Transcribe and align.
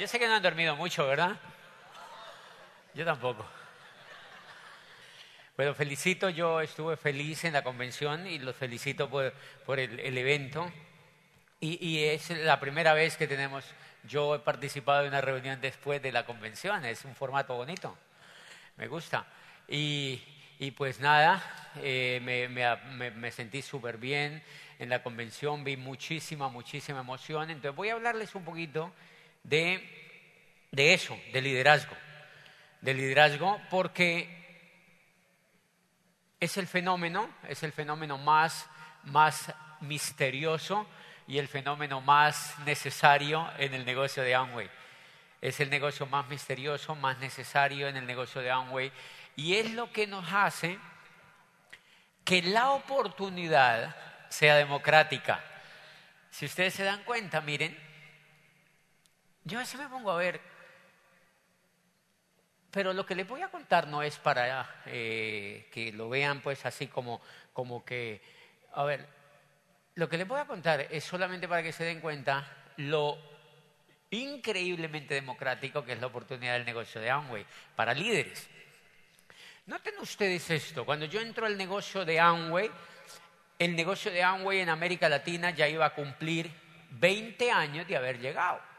Yo 0.00 0.08
sé 0.08 0.18
que 0.18 0.26
no 0.26 0.34
han 0.34 0.42
dormido 0.42 0.74
mucho, 0.76 1.06
¿verdad? 1.06 1.36
Yo 2.94 3.04
tampoco. 3.04 3.44
Bueno, 5.58 5.74
felicito, 5.74 6.30
yo 6.30 6.62
estuve 6.62 6.96
feliz 6.96 7.44
en 7.44 7.52
la 7.52 7.62
convención 7.62 8.26
y 8.26 8.38
los 8.38 8.56
felicito 8.56 9.10
por, 9.10 9.78
el, 9.78 10.16
evento. 10.16 10.72
Y, 11.60 11.86
y, 11.86 12.04
es 12.04 12.30
la 12.30 12.58
primera 12.58 12.94
vez 12.94 13.18
que 13.18 13.28
tenemos, 13.28 13.62
yo 14.04 14.36
he 14.36 14.38
participado 14.38 15.02
en 15.02 15.08
una 15.08 15.20
reunión 15.20 15.60
después 15.60 16.00
de 16.00 16.12
la 16.12 16.24
convención, 16.24 16.82
es 16.86 17.04
un 17.04 17.14
formato 17.14 17.54
bonito, 17.54 17.94
me 18.78 18.88
gusta. 18.88 19.26
Y, 19.68 20.18
y 20.58 20.70
pues 20.70 21.00
nada, 21.00 21.42
eh, 21.82 22.22
me, 22.24 22.48
me, 22.48 23.10
me, 23.10 23.30
sentí 23.30 23.60
súper 23.60 23.98
bien 23.98 24.42
en 24.78 24.88
la 24.88 25.02
convención, 25.02 25.62
vi 25.62 25.76
muchísima, 25.76 26.48
muchísima 26.48 27.00
emoción. 27.00 27.50
Entonces 27.50 27.76
voy 27.76 27.90
a 27.90 27.92
hablarles 27.92 28.34
un 28.34 28.46
poquito 28.46 28.90
de, 29.42 30.66
de 30.70 30.94
eso, 30.94 31.18
de 31.32 31.42
liderazgo. 31.42 31.96
De 32.80 32.94
liderazgo 32.94 33.60
porque 33.70 34.40
es 36.40 36.56
el 36.56 36.66
fenómeno, 36.66 37.28
es 37.48 37.62
el 37.62 37.72
fenómeno 37.72 38.16
más, 38.18 38.66
más 39.04 39.52
misterioso 39.80 40.86
y 41.26 41.38
el 41.38 41.48
fenómeno 41.48 42.00
más 42.00 42.58
necesario 42.64 43.48
en 43.58 43.74
el 43.74 43.84
negocio 43.84 44.22
de 44.22 44.34
Amway. 44.34 44.70
Es 45.40 45.60
el 45.60 45.70
negocio 45.70 46.06
más 46.06 46.28
misterioso, 46.28 46.94
más 46.94 47.18
necesario 47.18 47.88
en 47.88 47.96
el 47.96 48.06
negocio 48.06 48.40
de 48.40 48.50
Amway 48.50 48.92
y 49.36 49.56
es 49.56 49.70
lo 49.72 49.92
que 49.92 50.06
nos 50.06 50.30
hace 50.32 50.78
que 52.24 52.42
la 52.42 52.70
oportunidad 52.70 53.96
sea 54.28 54.56
democrática. 54.56 55.42
Si 56.30 56.46
ustedes 56.46 56.74
se 56.74 56.84
dan 56.84 57.02
cuenta, 57.04 57.40
miren, 57.40 57.76
yo 59.44 59.58
a 59.58 59.62
veces 59.62 59.80
me 59.80 59.88
pongo 59.88 60.10
a 60.10 60.16
ver, 60.16 60.40
pero 62.70 62.92
lo 62.92 63.04
que 63.04 63.14
les 63.14 63.26
voy 63.26 63.42
a 63.42 63.48
contar 63.48 63.88
no 63.88 64.02
es 64.02 64.16
para 64.18 64.82
eh, 64.86 65.68
que 65.72 65.92
lo 65.92 66.08
vean 66.08 66.40
pues 66.40 66.64
así 66.66 66.86
como, 66.86 67.20
como 67.52 67.84
que, 67.84 68.22
a 68.74 68.84
ver, 68.84 69.06
lo 69.94 70.08
que 70.08 70.18
les 70.18 70.28
voy 70.28 70.40
a 70.40 70.46
contar 70.46 70.80
es 70.90 71.04
solamente 71.04 71.48
para 71.48 71.62
que 71.62 71.72
se 71.72 71.84
den 71.84 72.00
cuenta 72.00 72.46
lo 72.76 73.18
increíblemente 74.10 75.14
democrático 75.14 75.84
que 75.84 75.92
es 75.92 76.00
la 76.00 76.06
oportunidad 76.08 76.54
del 76.54 76.64
negocio 76.64 77.00
de 77.00 77.10
Amway 77.10 77.46
para 77.74 77.94
líderes. 77.94 78.48
Noten 79.66 79.94
ustedes 80.00 80.50
esto, 80.50 80.84
cuando 80.84 81.06
yo 81.06 81.20
entro 81.20 81.46
al 81.46 81.56
negocio 81.56 82.04
de 82.04 82.20
Amway, 82.20 82.70
el 83.58 83.74
negocio 83.74 84.10
de 84.10 84.22
Amway 84.22 84.60
en 84.60 84.68
América 84.68 85.08
Latina 85.08 85.50
ya 85.50 85.68
iba 85.68 85.86
a 85.86 85.94
cumplir 85.94 86.50
20 86.90 87.50
años 87.50 87.86
de 87.86 87.96
haber 87.96 88.18
llegado 88.18 88.69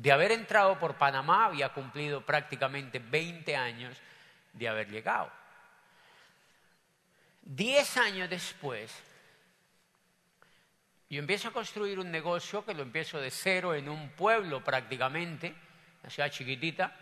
de 0.00 0.12
haber 0.12 0.32
entrado 0.32 0.78
por 0.78 0.94
Panamá, 0.94 1.44
había 1.44 1.74
cumplido 1.74 2.24
prácticamente 2.24 2.98
20 2.98 3.54
años 3.54 3.94
de 4.54 4.66
haber 4.66 4.88
llegado. 4.90 5.30
Diez 7.42 7.98
años 7.98 8.30
después, 8.30 8.90
yo 11.10 11.18
empiezo 11.18 11.48
a 11.48 11.52
construir 11.52 11.98
un 11.98 12.10
negocio 12.10 12.64
que 12.64 12.72
lo 12.72 12.82
empiezo 12.82 13.20
de 13.20 13.30
cero 13.30 13.74
en 13.74 13.90
un 13.90 14.08
pueblo 14.12 14.64
prácticamente, 14.64 15.54
una 16.02 16.08
ciudad 16.08 16.30
chiquitita, 16.30 16.96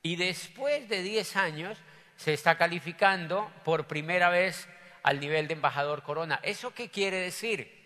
y 0.00 0.14
después 0.14 0.88
de 0.88 1.02
diez 1.02 1.34
años 1.34 1.76
se 2.14 2.32
está 2.34 2.56
calificando 2.56 3.52
por 3.64 3.88
primera 3.88 4.28
vez 4.28 4.68
al 5.02 5.18
nivel 5.18 5.48
de 5.48 5.54
embajador 5.54 6.04
corona. 6.04 6.38
¿Eso 6.44 6.72
qué 6.72 6.88
quiere 6.88 7.16
decir? 7.16 7.80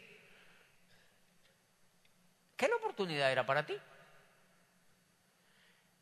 ¿Qué 2.55 2.69
la 2.69 2.77
oportunidad 2.77 3.33
era 3.33 3.47
para 3.47 3.65
ti? 3.65 3.75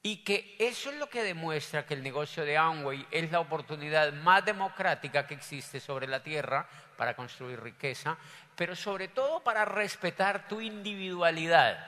Y 0.05 0.25
que 0.25 0.57
eso 0.59 0.91
es 0.91 0.97
lo 0.97 1.09
que 1.09 1.23
demuestra 1.23 1.87
que 1.87 1.95
el 1.95 2.03
negocio 2.03 2.45
de 2.45 2.57
Amway 2.57 3.07
es 3.13 3.31
la 3.31 3.39
oportunidad 3.39 4.13
más 4.13 4.45
democrática 4.45 5.29
que 5.29 5.35
existe 5.35 5.79
sobre 5.79 6.09
la 6.09 6.25
tierra 6.25 6.67
para 6.97 7.15
construir 7.15 7.61
riqueza, 7.61 8.17
pero 8.57 8.75
sobre 8.75 9.09
todo 9.09 9.41
para 9.45 9.65
respetar 9.65 10.49
tu 10.49 10.61
individualidad, 10.61 11.87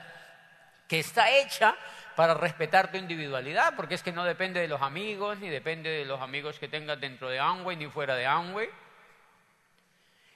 que 0.87 0.99
está 0.99 1.29
hecha 1.29 1.75
para 2.15 2.33
respetar 2.33 2.89
tu 2.89 2.97
individualidad, 2.97 3.75
porque 3.75 3.95
es 3.95 4.03
que 4.03 4.13
no 4.13 4.23
depende 4.23 4.61
de 4.61 4.69
los 4.69 4.81
amigos, 4.81 5.37
ni 5.39 5.49
depende 5.49 5.89
de 5.89 6.05
los 6.05 6.21
amigos 6.21 6.57
que 6.57 6.69
tengas 6.69 6.99
dentro 7.01 7.29
de 7.29 7.39
Amway, 7.39 7.75
ni 7.75 7.87
fuera 7.87 8.15
de 8.15 8.25
Amway. 8.25 8.69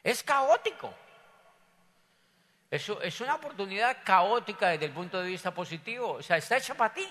Es 0.04 0.22
caótico. 0.22 0.94
Eso 2.70 3.02
es 3.02 3.22
una 3.22 3.36
oportunidad 3.36 3.98
caótica 4.04 4.68
desde 4.68 4.86
el 4.86 4.92
punto 4.92 5.22
de 5.22 5.30
vista 5.30 5.54
positivo, 5.54 6.14
o 6.14 6.22
sea, 6.22 6.36
está 6.36 6.58
hecha 6.58 6.76
para 6.76 6.94
ti. 6.94 7.08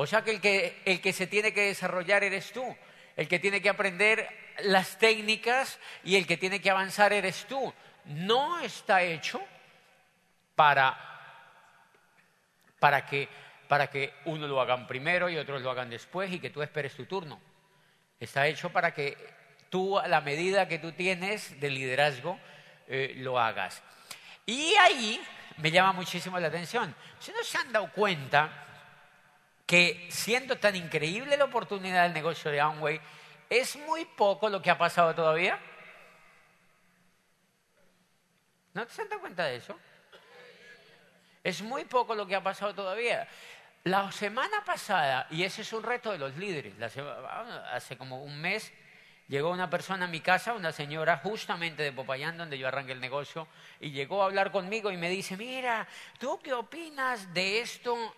O 0.00 0.06
sea 0.06 0.22
que 0.22 0.30
el, 0.30 0.40
que 0.40 0.80
el 0.84 1.00
que 1.00 1.12
se 1.12 1.26
tiene 1.26 1.52
que 1.52 1.62
desarrollar 1.62 2.22
eres 2.22 2.52
tú, 2.52 2.64
el 3.16 3.26
que 3.26 3.40
tiene 3.40 3.60
que 3.60 3.68
aprender 3.68 4.28
las 4.60 4.96
técnicas 4.96 5.80
y 6.04 6.14
el 6.14 6.24
que 6.24 6.36
tiene 6.36 6.60
que 6.60 6.70
avanzar 6.70 7.12
eres 7.12 7.46
tú. 7.46 7.74
No 8.04 8.60
está 8.60 9.02
hecho 9.02 9.40
para, 10.54 10.96
para, 12.78 13.06
que, 13.06 13.28
para 13.66 13.90
que 13.90 14.14
uno 14.26 14.46
lo 14.46 14.60
hagan 14.60 14.86
primero 14.86 15.28
y 15.28 15.36
otros 15.36 15.62
lo 15.62 15.70
hagan 15.72 15.90
después 15.90 16.30
y 16.30 16.38
que 16.38 16.50
tú 16.50 16.62
esperes 16.62 16.94
tu 16.94 17.06
turno. 17.06 17.40
Está 18.20 18.46
hecho 18.46 18.70
para 18.70 18.94
que 18.94 19.16
tú, 19.68 19.98
a 19.98 20.06
la 20.06 20.20
medida 20.20 20.68
que 20.68 20.78
tú 20.78 20.92
tienes 20.92 21.58
de 21.58 21.70
liderazgo, 21.70 22.38
eh, 22.86 23.14
lo 23.16 23.36
hagas. 23.36 23.82
Y 24.46 24.76
ahí 24.76 25.20
me 25.56 25.72
llama 25.72 25.92
muchísimo 25.92 26.38
la 26.38 26.46
atención. 26.46 26.94
Si 27.18 27.32
no 27.32 27.42
se 27.42 27.58
han 27.58 27.72
dado 27.72 27.90
cuenta 27.90 28.66
que 29.68 30.08
siendo 30.10 30.56
tan 30.56 30.74
increíble 30.76 31.36
la 31.36 31.44
oportunidad 31.44 32.04
del 32.04 32.14
negocio 32.14 32.50
de 32.50 32.58
Amway, 32.58 32.98
es 33.50 33.76
muy 33.76 34.06
poco 34.06 34.48
lo 34.48 34.62
que 34.62 34.70
ha 34.70 34.78
pasado 34.78 35.14
todavía. 35.14 35.60
¿No 38.72 38.86
te 38.86 38.92
has 38.92 39.08
dado 39.10 39.20
cuenta 39.20 39.44
de 39.44 39.56
eso? 39.56 39.78
Es 41.44 41.60
muy 41.60 41.84
poco 41.84 42.14
lo 42.14 42.26
que 42.26 42.34
ha 42.34 42.42
pasado 42.42 42.74
todavía. 42.74 43.28
La 43.84 44.10
semana 44.10 44.64
pasada, 44.64 45.26
y 45.30 45.42
ese 45.42 45.60
es 45.60 45.72
un 45.74 45.82
reto 45.82 46.12
de 46.12 46.18
los 46.18 46.34
líderes, 46.38 46.74
hace 47.70 47.98
como 47.98 48.24
un 48.24 48.40
mes 48.40 48.72
llegó 49.28 49.50
una 49.50 49.68
persona 49.68 50.06
a 50.06 50.08
mi 50.08 50.20
casa, 50.20 50.54
una 50.54 50.72
señora 50.72 51.18
justamente 51.18 51.82
de 51.82 51.92
Popayán, 51.92 52.38
donde 52.38 52.56
yo 52.56 52.68
arranqué 52.68 52.92
el 52.92 53.00
negocio, 53.00 53.46
y 53.80 53.90
llegó 53.90 54.22
a 54.22 54.26
hablar 54.26 54.50
conmigo 54.50 54.90
y 54.90 54.96
me 54.96 55.10
dice, 55.10 55.36
mira, 55.36 55.86
¿tú 56.18 56.40
qué 56.42 56.54
opinas 56.54 57.34
de 57.34 57.60
esto 57.60 58.14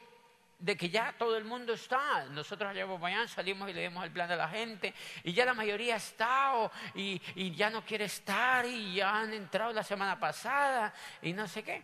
de 0.61 0.77
que 0.77 0.91
ya 0.91 1.15
todo 1.19 1.37
el 1.37 1.45
mundo 1.45 1.73
está. 1.73 2.27
Nosotros 2.27 2.71
allá 2.71 2.83
en 3.23 3.29
salimos 3.29 3.69
y 3.69 3.73
le 3.73 3.81
demos 3.81 4.05
el 4.05 4.13
plan 4.13 4.31
a 4.31 4.37
la 4.37 4.49
gente 4.49 4.95
y 5.25 5.33
ya 5.33 5.45
la 5.45 5.55
mayoría 5.55 5.97
está 5.97 6.71
y, 6.95 7.21
y, 7.35 7.55
ya 7.55 7.71
no 7.71 7.85
quiere 7.85 8.05
estar 8.05 8.65
y 8.67 8.95
ya 8.95 9.21
han 9.21 9.33
entrado 9.33 9.73
la 9.73 9.83
semana 9.83 10.19
pasada 10.21 10.95
y 11.23 11.33
no 11.33 11.49
sé 11.49 11.63
qué. 11.63 11.83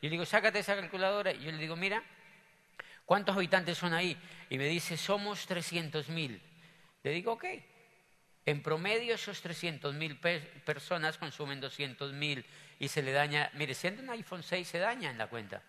Y 0.00 0.06
le 0.06 0.10
digo, 0.10 0.26
sácate 0.26 0.58
esa 0.60 0.76
calculadora. 0.76 1.32
Y 1.32 1.44
yo 1.44 1.52
le 1.52 1.58
digo, 1.58 1.76
mira, 1.76 2.02
¿cuántos 3.04 3.34
habitantes 3.34 3.78
son 3.78 3.94
ahí? 3.94 4.16
Y 4.50 4.58
me 4.58 4.66
dice, 4.66 4.96
somos 4.96 5.46
300 5.46 6.08
mil. 6.10 6.40
Le 7.02 7.10
digo, 7.10 7.32
ok. 7.32 7.44
En 8.44 8.62
promedio 8.62 9.14
esos 9.14 9.40
300 9.40 9.94
mil 9.94 10.18
personas 10.18 11.16
consumen 11.16 11.60
200 11.60 12.12
mil 12.12 12.44
y 12.80 12.88
se 12.88 13.00
le 13.00 13.12
daña, 13.12 13.50
mire, 13.54 13.72
siendo 13.72 14.02
un 14.02 14.10
iPhone 14.10 14.42
6 14.42 14.66
se 14.66 14.78
daña 14.78 15.10
en 15.10 15.18
la 15.18 15.28
cuenta. 15.28 15.62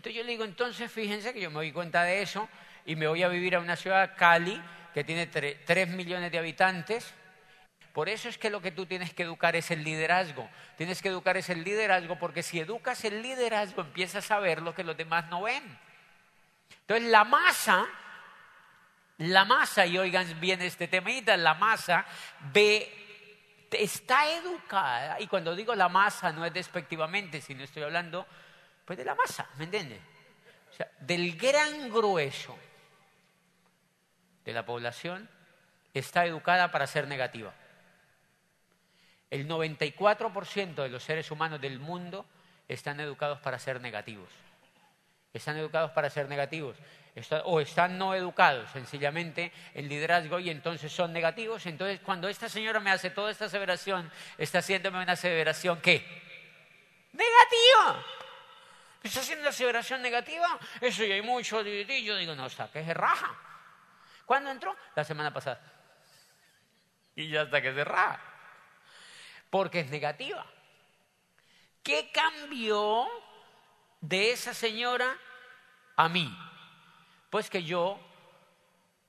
Entonces 0.00 0.16
yo 0.16 0.24
le 0.24 0.30
digo, 0.30 0.44
entonces 0.44 0.90
fíjense 0.90 1.34
que 1.34 1.42
yo 1.42 1.50
me 1.50 1.56
doy 1.56 1.72
cuenta 1.72 2.04
de 2.04 2.22
eso 2.22 2.48
y 2.86 2.96
me 2.96 3.06
voy 3.06 3.22
a 3.22 3.28
vivir 3.28 3.54
a 3.54 3.58
una 3.58 3.76
ciudad, 3.76 4.14
Cali, 4.16 4.58
que 4.94 5.04
tiene 5.04 5.26
3 5.26 5.88
millones 5.88 6.32
de 6.32 6.38
habitantes. 6.38 7.12
Por 7.92 8.08
eso 8.08 8.30
es 8.30 8.38
que 8.38 8.48
lo 8.48 8.62
que 8.62 8.70
tú 8.70 8.86
tienes 8.86 9.12
que 9.12 9.24
educar 9.24 9.56
es 9.56 9.70
el 9.70 9.84
liderazgo. 9.84 10.48
Tienes 10.78 11.02
que 11.02 11.10
educar 11.10 11.36
es 11.36 11.50
el 11.50 11.64
liderazgo 11.64 12.18
porque 12.18 12.42
si 12.42 12.58
educas 12.58 13.04
el 13.04 13.20
liderazgo 13.20 13.82
empiezas 13.82 14.30
a 14.30 14.38
ver 14.38 14.62
lo 14.62 14.74
que 14.74 14.84
los 14.84 14.96
demás 14.96 15.28
no 15.28 15.42
ven. 15.42 15.78
Entonces 16.80 17.10
la 17.10 17.24
masa, 17.24 17.86
la 19.18 19.44
masa, 19.44 19.84
y 19.84 19.98
oigan 19.98 20.40
bien 20.40 20.62
este 20.62 20.88
temita, 20.88 21.36
la 21.36 21.52
masa 21.52 22.06
ve 22.54 23.68
está 23.70 24.30
educada, 24.30 25.20
y 25.20 25.26
cuando 25.26 25.54
digo 25.54 25.74
la 25.74 25.90
masa 25.90 26.32
no 26.32 26.46
es 26.46 26.54
despectivamente, 26.54 27.42
sino 27.42 27.64
estoy 27.64 27.82
hablando 27.82 28.26
Pues 28.90 28.98
de 28.98 29.04
la 29.04 29.14
masa, 29.14 29.48
¿me 29.56 29.66
entiendes? 29.66 30.00
O 30.72 30.74
sea, 30.74 30.90
del 30.98 31.36
gran 31.36 31.90
grueso 31.90 32.58
de 34.44 34.52
la 34.52 34.66
población 34.66 35.30
está 35.94 36.26
educada 36.26 36.72
para 36.72 36.88
ser 36.88 37.06
negativa. 37.06 37.54
El 39.30 39.46
94% 39.46 40.74
de 40.74 40.88
los 40.88 41.04
seres 41.04 41.30
humanos 41.30 41.60
del 41.60 41.78
mundo 41.78 42.26
están 42.66 42.98
educados 42.98 43.38
para 43.38 43.60
ser 43.60 43.80
negativos. 43.80 44.28
Están 45.32 45.56
educados 45.56 45.92
para 45.92 46.10
ser 46.10 46.28
negativos. 46.28 46.76
o 47.44 47.60
están 47.60 47.96
no 47.96 48.12
educados 48.12 48.72
sencillamente 48.72 49.52
en 49.74 49.88
liderazgo 49.88 50.40
y 50.40 50.50
entonces 50.50 50.90
son 50.90 51.12
negativos. 51.12 51.64
Entonces, 51.66 52.00
cuando 52.00 52.28
esta 52.28 52.48
señora 52.48 52.80
me 52.80 52.90
hace 52.90 53.10
toda 53.10 53.30
esta 53.30 53.44
aseveración, 53.44 54.10
está 54.36 54.58
haciéndome 54.58 55.00
una 55.00 55.12
aseveración 55.12 55.80
¿qué? 55.80 56.04
Negativa. 57.12 58.04
¿Está 59.02 59.20
haciendo 59.20 59.42
una 59.42 59.50
aseveración 59.50 60.02
negativa? 60.02 60.58
Eso 60.80 61.04
y 61.04 61.12
hay 61.12 61.22
mucho. 61.22 61.62
Y 61.66 62.04
yo 62.04 62.16
digo, 62.16 62.34
no, 62.34 62.46
está 62.46 62.70
que 62.70 62.80
es 62.80 62.94
raja. 62.94 63.34
¿Cuándo 64.26 64.50
entró? 64.50 64.76
La 64.94 65.04
semana 65.04 65.32
pasada. 65.32 65.60
Y 67.16 67.28
ya 67.28 67.42
hasta 67.42 67.62
que 67.62 67.74
se 67.74 67.84
raja 67.84 68.20
porque 69.50 69.80
es 69.80 69.90
negativa. 69.90 70.46
¿Qué 71.82 72.10
cambió 72.12 73.08
de 74.00 74.32
esa 74.32 74.54
señora 74.54 75.16
a 75.96 76.08
mí? 76.08 76.32
Pues 77.28 77.50
que 77.50 77.64
yo, 77.64 77.98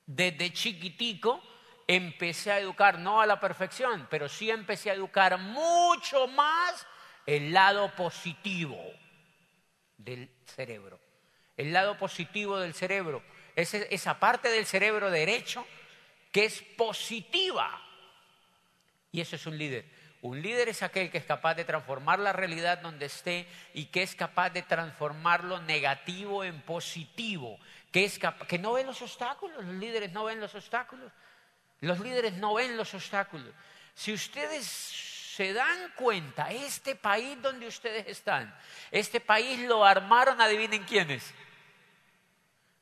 desde 0.06 0.52
chiquitico, 0.52 1.42
empecé 1.88 2.52
a 2.52 2.60
educar, 2.60 2.98
no 2.98 3.22
a 3.22 3.26
la 3.26 3.40
perfección, 3.40 4.08
pero 4.10 4.28
sí 4.28 4.50
empecé 4.50 4.90
a 4.90 4.96
educar 4.96 5.38
mucho 5.38 6.28
más 6.28 6.88
el 7.26 7.54
lado 7.54 7.94
positivo 7.96 8.80
del 10.04 10.30
cerebro. 10.46 11.00
El 11.58 11.74
lado 11.74 11.98
positivo 11.98 12.60
del 12.60 12.74
cerebro, 12.74 13.24
es 13.56 13.74
esa 13.74 14.20
parte 14.20 14.50
del 14.50 14.66
cerebro 14.66 15.12
derecho 15.12 15.66
que 16.32 16.46
es 16.46 16.62
positiva. 16.62 17.82
Y 19.12 19.22
eso 19.22 19.36
es 19.36 19.46
un 19.46 19.58
líder. 19.58 19.86
Un 20.22 20.42
líder 20.42 20.70
es 20.70 20.84
aquel 20.84 21.10
que 21.10 21.18
es 21.18 21.26
capaz 21.26 21.56
de 21.56 21.66
transformar 21.66 22.20
la 22.20 22.32
realidad 22.32 22.78
donde 22.78 23.08
esté 23.08 23.48
y 23.74 23.86
que 23.86 24.04
es 24.04 24.16
capaz 24.16 24.52
de 24.52 24.62
transformar 24.62 25.44
lo 25.44 25.60
negativo 25.62 26.44
en 26.44 26.62
positivo, 26.62 27.60
que, 27.92 28.06
es 28.06 28.20
que 28.48 28.60
no 28.60 28.74
ven 28.74 28.86
los 28.86 29.02
obstáculos, 29.02 29.66
los 29.66 29.76
líderes 29.76 30.12
no 30.12 30.26
ven 30.26 30.40
los 30.40 30.54
obstáculos, 30.54 31.12
los 31.80 32.00
líderes 32.00 32.34
no 32.34 32.54
ven 32.54 32.78
los 32.78 32.94
obstáculos. 32.94 33.52
Si 33.96 34.14
ustedes 34.14 35.11
se 35.36 35.54
dan 35.54 35.94
cuenta, 35.96 36.52
este 36.52 36.96
país 36.96 37.42
donde 37.42 37.68
ustedes 37.68 38.06
están, 38.08 38.54
este 38.92 39.22
país 39.22 39.60
lo 39.62 39.86
armaron, 39.86 40.42
adivinen 40.42 40.84
quiénes, 40.84 41.34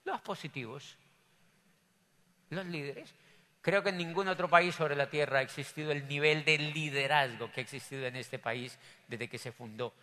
los 0.03 0.19
positivos, 0.21 0.97
los 2.49 2.65
líderes. 2.65 3.13
Creo 3.61 3.83
que 3.83 3.89
en 3.89 3.97
ningún 3.97 4.29
otro 4.29 4.49
país 4.49 4.73
sobre 4.73 4.95
la 4.95 5.09
Tierra 5.09 5.39
ha 5.39 5.41
existido 5.43 5.91
el 5.91 6.07
nivel 6.07 6.43
de 6.43 6.57
liderazgo 6.57 7.51
que 7.51 7.59
ha 7.59 7.63
existido 7.63 8.07
en 8.07 8.15
este 8.15 8.39
país 8.39 8.79
desde 9.07 9.27
que 9.27 9.37
se 9.37 9.51
fundó. 9.51 9.93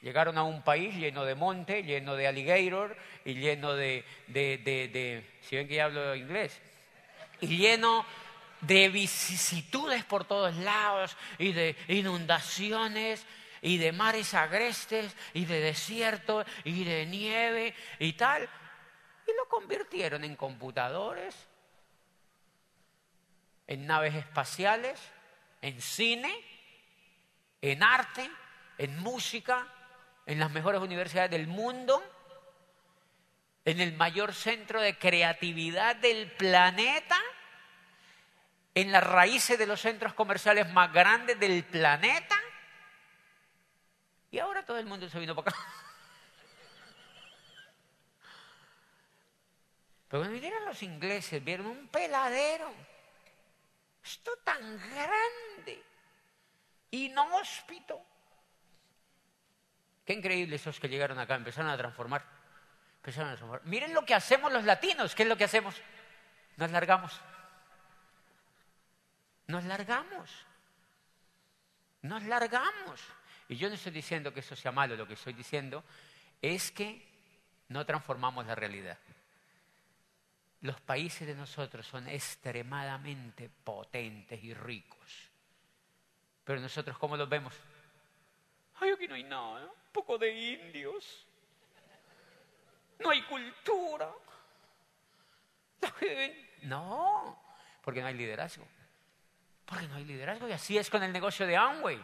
Llegaron 0.00 0.38
a 0.38 0.44
un 0.44 0.62
país 0.62 0.94
lleno 0.94 1.24
de 1.24 1.34
monte, 1.34 1.82
lleno 1.82 2.14
de 2.14 2.26
alligator 2.26 2.96
y 3.24 3.34
lleno 3.34 3.74
de, 3.74 4.02
si 5.42 5.56
ven 5.56 5.68
que 5.68 5.74
ya 5.74 5.84
hablo 5.84 6.14
inglés, 6.14 6.58
y 7.42 7.58
lleno 7.58 8.06
de 8.66 8.88
vicisitudes 8.88 10.04
por 10.04 10.24
todos 10.24 10.56
lados 10.56 11.16
y 11.38 11.52
de 11.52 11.76
inundaciones 11.88 13.24
y 13.62 13.78
de 13.78 13.92
mares 13.92 14.34
agrestes 14.34 15.14
y 15.34 15.44
de 15.44 15.60
desierto 15.60 16.44
y 16.64 16.84
de 16.84 17.06
nieve 17.06 17.74
y 17.98 18.12
tal. 18.14 18.48
Y 19.26 19.36
lo 19.36 19.48
convirtieron 19.48 20.24
en 20.24 20.36
computadores, 20.36 21.34
en 23.66 23.86
naves 23.86 24.14
espaciales, 24.14 25.00
en 25.62 25.80
cine, 25.80 26.32
en 27.60 27.82
arte, 27.82 28.30
en 28.78 28.98
música, 28.98 29.66
en 30.26 30.38
las 30.38 30.50
mejores 30.50 30.80
universidades 30.80 31.30
del 31.30 31.46
mundo, 31.46 32.02
en 33.64 33.80
el 33.80 33.94
mayor 33.94 34.32
centro 34.32 34.80
de 34.80 34.96
creatividad 34.96 35.96
del 35.96 36.30
planeta, 36.32 37.18
en 38.76 38.92
las 38.92 39.02
raíces 39.02 39.58
de 39.58 39.66
los 39.66 39.80
centros 39.80 40.12
comerciales 40.12 40.70
más 40.70 40.92
grandes 40.92 41.40
del 41.40 41.64
planeta. 41.64 42.38
Y 44.30 44.38
ahora 44.38 44.66
todo 44.66 44.76
el 44.76 44.84
mundo 44.84 45.08
se 45.08 45.18
vino 45.18 45.34
para 45.34 45.50
acá. 45.50 45.58
Pero 50.08 50.20
cuando 50.20 50.34
vinieron 50.34 50.66
los 50.66 50.82
ingleses, 50.82 51.42
vieron 51.42 51.66
un 51.68 51.88
peladero 51.88 52.70
esto 54.04 54.30
tan 54.44 54.78
grande, 54.90 55.82
inhóspito. 56.90 57.98
Qué 60.04 60.12
increíble 60.12 60.56
esos 60.56 60.78
que 60.78 60.88
llegaron 60.88 61.18
acá, 61.18 61.34
empezaron 61.34 61.70
a 61.70 61.78
transformar. 61.78 62.22
Empezaron 62.98 63.30
a 63.30 63.36
transformar. 63.36 63.62
Miren 63.64 63.94
lo 63.94 64.04
que 64.04 64.14
hacemos 64.14 64.52
los 64.52 64.64
latinos, 64.64 65.14
¿qué 65.14 65.22
es 65.22 65.28
lo 65.30 65.36
que 65.36 65.44
hacemos? 65.44 65.74
Nos 66.58 66.70
largamos. 66.70 67.18
Nos 69.46 69.64
largamos. 69.64 70.30
Nos 72.02 72.22
largamos. 72.24 73.00
Y 73.48 73.56
yo 73.56 73.68
no 73.68 73.74
estoy 73.74 73.92
diciendo 73.92 74.32
que 74.32 74.40
eso 74.40 74.56
sea 74.56 74.72
malo, 74.72 74.96
lo 74.96 75.06
que 75.06 75.14
estoy 75.14 75.32
diciendo 75.32 75.84
es 76.42 76.70
que 76.72 77.06
no 77.68 77.84
transformamos 77.86 78.46
la 78.46 78.54
realidad 78.54 78.98
los 80.66 80.80
países 80.80 81.26
de 81.26 81.34
nosotros 81.34 81.86
son 81.86 82.08
extremadamente 82.08 83.48
potentes 83.48 84.42
y 84.42 84.54
ricos. 84.54 85.30
Pero 86.44 86.60
nosotros, 86.60 86.98
¿cómo 86.98 87.16
los 87.16 87.28
vemos? 87.28 87.54
Ay, 88.76 88.90
aquí 88.90 89.08
no 89.08 89.14
hay 89.14 89.24
nada, 89.24 89.64
un 89.66 89.92
poco 89.92 90.18
de 90.18 90.30
indios. 90.30 91.26
No 92.98 93.10
hay 93.10 93.22
cultura. 93.22 94.10
No, 96.62 97.38
porque 97.82 98.00
no 98.00 98.06
hay 98.08 98.14
liderazgo. 98.14 98.66
Porque 99.66 99.86
no 99.88 99.96
hay 99.96 100.04
liderazgo. 100.04 100.48
Y 100.48 100.52
así 100.52 100.78
es 100.78 100.88
con 100.88 101.02
el 101.02 101.12
negocio 101.12 101.46
de 101.46 101.56
Amway. 101.56 102.02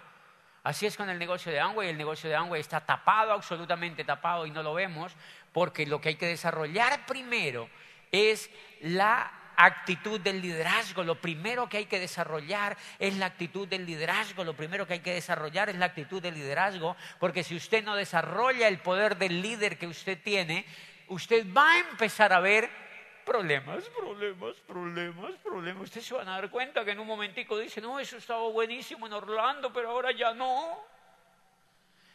Así 0.64 0.86
es 0.86 0.96
con 0.96 1.08
el 1.08 1.18
negocio 1.18 1.50
de 1.50 1.60
Amway. 1.60 1.88
El 1.88 1.98
negocio 1.98 2.28
de 2.28 2.36
Amway 2.36 2.60
está 2.60 2.80
tapado, 2.80 3.32
absolutamente 3.32 4.04
tapado, 4.04 4.46
y 4.46 4.50
no 4.50 4.62
lo 4.62 4.74
vemos, 4.74 5.12
porque 5.52 5.86
lo 5.86 6.00
que 6.00 6.10
hay 6.10 6.16
que 6.16 6.26
desarrollar 6.26 7.06
primero 7.06 7.68
es 8.10 8.50
la 8.80 9.32
actitud 9.56 10.20
del 10.20 10.40
liderazgo. 10.40 11.02
Lo 11.02 11.20
primero 11.20 11.68
que 11.68 11.78
hay 11.78 11.86
que 11.86 11.98
desarrollar 11.98 12.76
es 12.98 13.16
la 13.16 13.26
actitud 13.26 13.66
del 13.68 13.86
liderazgo. 13.86 14.44
Lo 14.44 14.54
primero 14.54 14.86
que 14.86 14.94
hay 14.94 15.00
que 15.00 15.14
desarrollar 15.14 15.68
es 15.68 15.76
la 15.76 15.86
actitud 15.86 16.22
del 16.22 16.34
liderazgo, 16.34 16.96
porque 17.18 17.42
si 17.44 17.56
usted 17.56 17.84
no 17.84 17.96
desarrolla 17.96 18.68
el 18.68 18.78
poder 18.78 19.16
del 19.16 19.42
líder 19.42 19.78
que 19.78 19.86
usted 19.86 20.18
tiene, 20.22 20.64
usted 21.08 21.46
va 21.52 21.72
a 21.72 21.78
empezar 21.78 22.32
a 22.32 22.40
ver 22.40 22.81
problemas, 23.24 23.84
problemas, 23.88 24.56
problemas, 24.66 25.32
problemas. 25.42 25.82
Ustedes 25.84 26.06
se 26.06 26.14
van 26.14 26.28
a 26.28 26.32
dar 26.32 26.50
cuenta 26.50 26.84
que 26.84 26.92
en 26.92 27.00
un 27.00 27.06
momentico 27.06 27.58
dice, 27.58 27.80
no, 27.80 27.98
eso 27.98 28.16
estaba 28.16 28.48
buenísimo 28.48 29.06
en 29.06 29.12
Orlando, 29.12 29.72
pero 29.72 29.90
ahora 29.90 30.12
ya 30.12 30.34
no. 30.34 30.78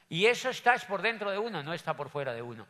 Y 0.10 0.26
eso 0.26 0.50
está 0.50 0.76
es 0.76 0.86
por 0.86 1.02
dentro 1.02 1.32
de 1.32 1.38
uno, 1.38 1.64
no 1.64 1.74
está 1.74 1.96
por 1.96 2.10
fuera 2.10 2.34
de 2.34 2.42
uno. 2.42 2.66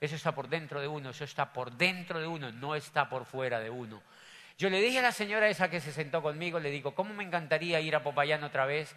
Eso 0.00 0.16
está 0.16 0.34
por 0.34 0.48
dentro 0.48 0.80
de 0.80 0.88
uno, 0.88 1.10
eso 1.10 1.24
está 1.24 1.52
por 1.52 1.72
dentro 1.72 2.18
de 2.18 2.26
uno, 2.26 2.50
no 2.52 2.74
está 2.74 3.08
por 3.08 3.26
fuera 3.26 3.60
de 3.60 3.68
uno. 3.68 4.02
Yo 4.56 4.70
le 4.70 4.80
dije 4.80 4.98
a 4.98 5.02
la 5.02 5.12
señora 5.12 5.48
esa 5.48 5.68
que 5.68 5.80
se 5.80 5.92
sentó 5.92 6.22
conmigo, 6.22 6.58
le 6.58 6.70
digo, 6.70 6.94
¿cómo 6.94 7.12
me 7.12 7.24
encantaría 7.24 7.80
ir 7.80 7.94
a 7.96 8.02
Popayán 8.02 8.44
otra 8.44 8.64
vez 8.64 8.94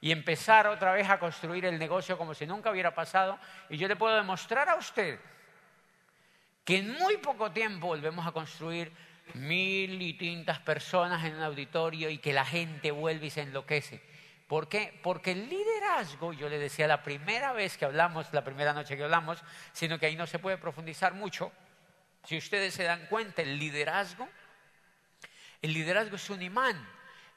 y 0.00 0.12
empezar 0.12 0.66
otra 0.66 0.92
vez 0.92 1.08
a 1.08 1.18
construir 1.18 1.64
el 1.64 1.78
negocio 1.78 2.18
como 2.18 2.34
si 2.34 2.46
nunca 2.46 2.70
hubiera 2.70 2.94
pasado? 2.94 3.38
Y 3.70 3.78
yo 3.78 3.88
le 3.88 3.96
puedo 3.96 4.14
demostrar 4.16 4.68
a 4.68 4.76
usted 4.76 5.18
que 6.68 6.76
en 6.76 6.90
muy 6.98 7.16
poco 7.16 7.50
tiempo 7.50 7.86
volvemos 7.86 8.26
a 8.26 8.32
construir 8.32 8.92
mil 9.32 10.02
y 10.02 10.12
tintas 10.12 10.58
personas 10.58 11.24
en 11.24 11.36
un 11.36 11.42
auditorio 11.42 12.10
y 12.10 12.18
que 12.18 12.34
la 12.34 12.44
gente 12.44 12.90
vuelve 12.90 13.28
y 13.28 13.30
se 13.30 13.40
enloquece. 13.40 14.02
¿Por 14.46 14.68
qué? 14.68 15.00
Porque 15.02 15.32
el 15.32 15.48
liderazgo, 15.48 16.34
yo 16.34 16.46
le 16.50 16.58
decía 16.58 16.86
la 16.86 17.02
primera 17.02 17.54
vez 17.54 17.78
que 17.78 17.86
hablamos, 17.86 18.26
la 18.34 18.44
primera 18.44 18.74
noche 18.74 18.98
que 18.98 19.04
hablamos, 19.04 19.42
sino 19.72 19.98
que 19.98 20.04
ahí 20.04 20.14
no 20.14 20.26
se 20.26 20.40
puede 20.40 20.58
profundizar 20.58 21.14
mucho. 21.14 21.52
Si 22.24 22.36
ustedes 22.36 22.74
se 22.74 22.82
dan 22.82 23.06
cuenta, 23.06 23.40
el 23.40 23.58
liderazgo, 23.58 24.28
el 25.62 25.72
liderazgo 25.72 26.16
es 26.16 26.28
un 26.28 26.42
imán. 26.42 26.86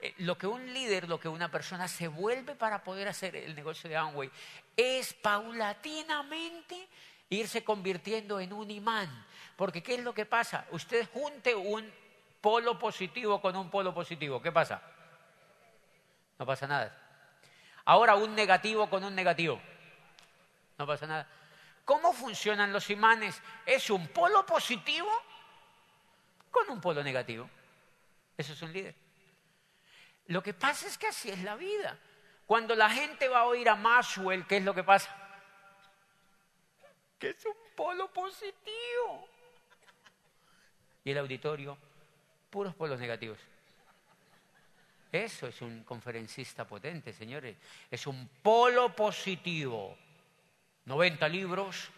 Eh, 0.01 0.13
lo 0.17 0.37
que 0.37 0.45
un 0.45 0.73
líder, 0.73 1.07
lo 1.07 1.21
que 1.21 1.29
una 1.29 1.49
persona 1.49 1.87
se 1.87 2.09
vuelve 2.09 2.53
para 2.55 2.83
poder 2.83 3.07
hacer 3.07 3.37
el 3.37 3.55
negocio 3.55 3.89
de 3.89 3.95
Amway 3.95 4.29
es 4.75 5.13
paulatinamente 5.13 6.89
irse 7.31 7.63
convirtiendo 7.63 8.39
en 8.39 8.53
un 8.53 8.69
imán. 8.69 9.25
Porque 9.55 9.81
¿qué 9.81 9.95
es 9.95 10.03
lo 10.03 10.13
que 10.13 10.25
pasa? 10.25 10.67
Usted 10.71 11.09
junte 11.11 11.55
un 11.55 11.91
polo 12.39 12.77
positivo 12.77 13.41
con 13.41 13.55
un 13.55 13.69
polo 13.69 13.93
positivo. 13.93 14.41
¿Qué 14.41 14.51
pasa? 14.51 14.81
No 16.37 16.45
pasa 16.45 16.67
nada. 16.67 16.95
Ahora 17.85 18.15
un 18.15 18.35
negativo 18.35 18.89
con 18.89 19.03
un 19.03 19.15
negativo. 19.15 19.59
No 20.77 20.85
pasa 20.85 21.07
nada. 21.07 21.27
¿Cómo 21.85 22.13
funcionan 22.13 22.73
los 22.73 22.89
imanes? 22.89 23.41
Es 23.65 23.89
un 23.89 24.07
polo 24.09 24.45
positivo 24.45 25.09
con 26.51 26.69
un 26.69 26.81
polo 26.81 27.03
negativo. 27.03 27.49
Eso 28.37 28.53
es 28.53 28.61
un 28.61 28.73
líder. 28.73 28.95
Lo 30.27 30.43
que 30.43 30.53
pasa 30.53 30.87
es 30.87 30.97
que 30.97 31.07
así 31.07 31.29
es 31.29 31.43
la 31.43 31.55
vida. 31.55 31.97
Cuando 32.45 32.75
la 32.75 32.89
gente 32.89 33.29
va 33.29 33.41
a 33.41 33.45
oír 33.45 33.69
a 33.69 33.75
Maxwell, 33.75 34.45
¿qué 34.45 34.57
es 34.57 34.63
lo 34.63 34.73
que 34.73 34.83
pasa? 34.83 35.20
Que 37.21 37.29
es 37.29 37.45
un 37.45 37.53
polo 37.75 38.11
positivo. 38.11 39.29
Y 41.03 41.11
el 41.11 41.19
auditorio, 41.19 41.77
puros 42.49 42.73
polos 42.73 42.99
negativos. 42.99 43.37
Eso 45.11 45.45
es 45.45 45.61
un 45.61 45.83
conferencista 45.83 46.65
potente, 46.65 47.13
señores. 47.13 47.57
Es 47.91 48.07
un 48.07 48.27
polo 48.41 48.95
positivo. 48.95 49.95
90 50.85 51.29
libros, 51.29 51.89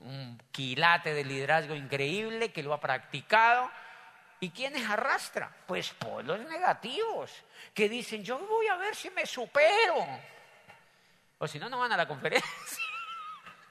un 0.00 0.40
quilate 0.50 1.12
de 1.12 1.24
liderazgo 1.24 1.74
increíble 1.74 2.50
que 2.50 2.62
lo 2.62 2.72
ha 2.72 2.80
practicado. 2.80 3.70
¿Y 4.40 4.50
quiénes 4.50 4.88
arrastra? 4.88 5.54
Pues 5.66 5.90
polos 5.90 6.40
negativos, 6.48 7.30
que 7.74 7.90
dicen, 7.90 8.24
yo 8.24 8.38
voy 8.38 8.68
a 8.68 8.76
ver 8.76 8.96
si 8.96 9.10
me 9.10 9.26
supero. 9.26 10.06
O 11.38 11.46
si 11.46 11.58
no, 11.58 11.68
no 11.68 11.78
van 11.78 11.92
a 11.92 11.96
la 11.98 12.08
conferencia. 12.08 12.81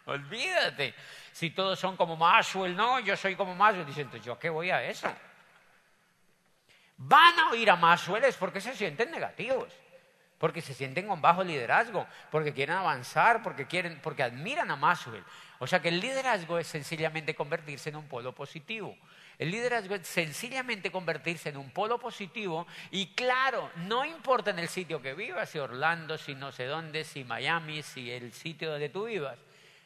Olvídate. 0.05 0.93
Si 1.31 1.51
todos 1.51 1.79
son 1.79 1.95
como 1.95 2.15
Maxwell, 2.15 2.75
no, 2.75 2.99
yo 2.99 3.15
soy 3.15 3.35
como 3.35 3.55
Maxwell. 3.55 3.85
Dicen, 3.85 4.09
¿yo 4.21 4.37
qué 4.37 4.49
voy 4.49 4.69
a 4.69 4.83
eso? 4.83 5.11
Van 6.97 7.39
a 7.39 7.49
oír 7.49 7.69
a 7.69 7.75
Maxwell 7.75 8.23
es 8.23 8.35
porque 8.37 8.61
se 8.61 8.75
sienten 8.75 9.11
negativos 9.11 9.73
porque 10.41 10.63
se 10.63 10.73
sienten 10.73 11.07
con 11.07 11.21
bajo 11.21 11.43
liderazgo, 11.43 12.07
porque 12.31 12.51
quieren 12.51 12.75
avanzar, 12.75 13.43
porque, 13.43 13.67
quieren, 13.67 13.99
porque 14.01 14.23
admiran 14.23 14.71
a 14.71 14.75
Maxwell. 14.75 15.23
O 15.59 15.67
sea 15.67 15.83
que 15.83 15.89
el 15.89 15.99
liderazgo 15.99 16.57
es 16.57 16.65
sencillamente 16.65 17.35
convertirse 17.35 17.89
en 17.89 17.97
un 17.97 18.07
polo 18.07 18.33
positivo. 18.33 18.97
El 19.37 19.51
liderazgo 19.51 19.93
es 19.93 20.07
sencillamente 20.07 20.91
convertirse 20.91 21.49
en 21.49 21.57
un 21.57 21.69
polo 21.69 21.99
positivo 21.99 22.65
y 22.89 23.13
claro, 23.13 23.69
no 23.85 24.03
importa 24.03 24.49
en 24.49 24.57
el 24.57 24.67
sitio 24.67 24.99
que 24.99 25.13
vivas, 25.13 25.47
si 25.47 25.59
Orlando, 25.59 26.17
si 26.17 26.33
no 26.33 26.51
sé 26.51 26.65
dónde, 26.65 27.03
si 27.03 27.23
Miami, 27.23 27.83
si 27.83 28.09
el 28.09 28.33
sitio 28.33 28.71
donde 28.71 28.89
tú 28.89 29.05
vivas. 29.05 29.37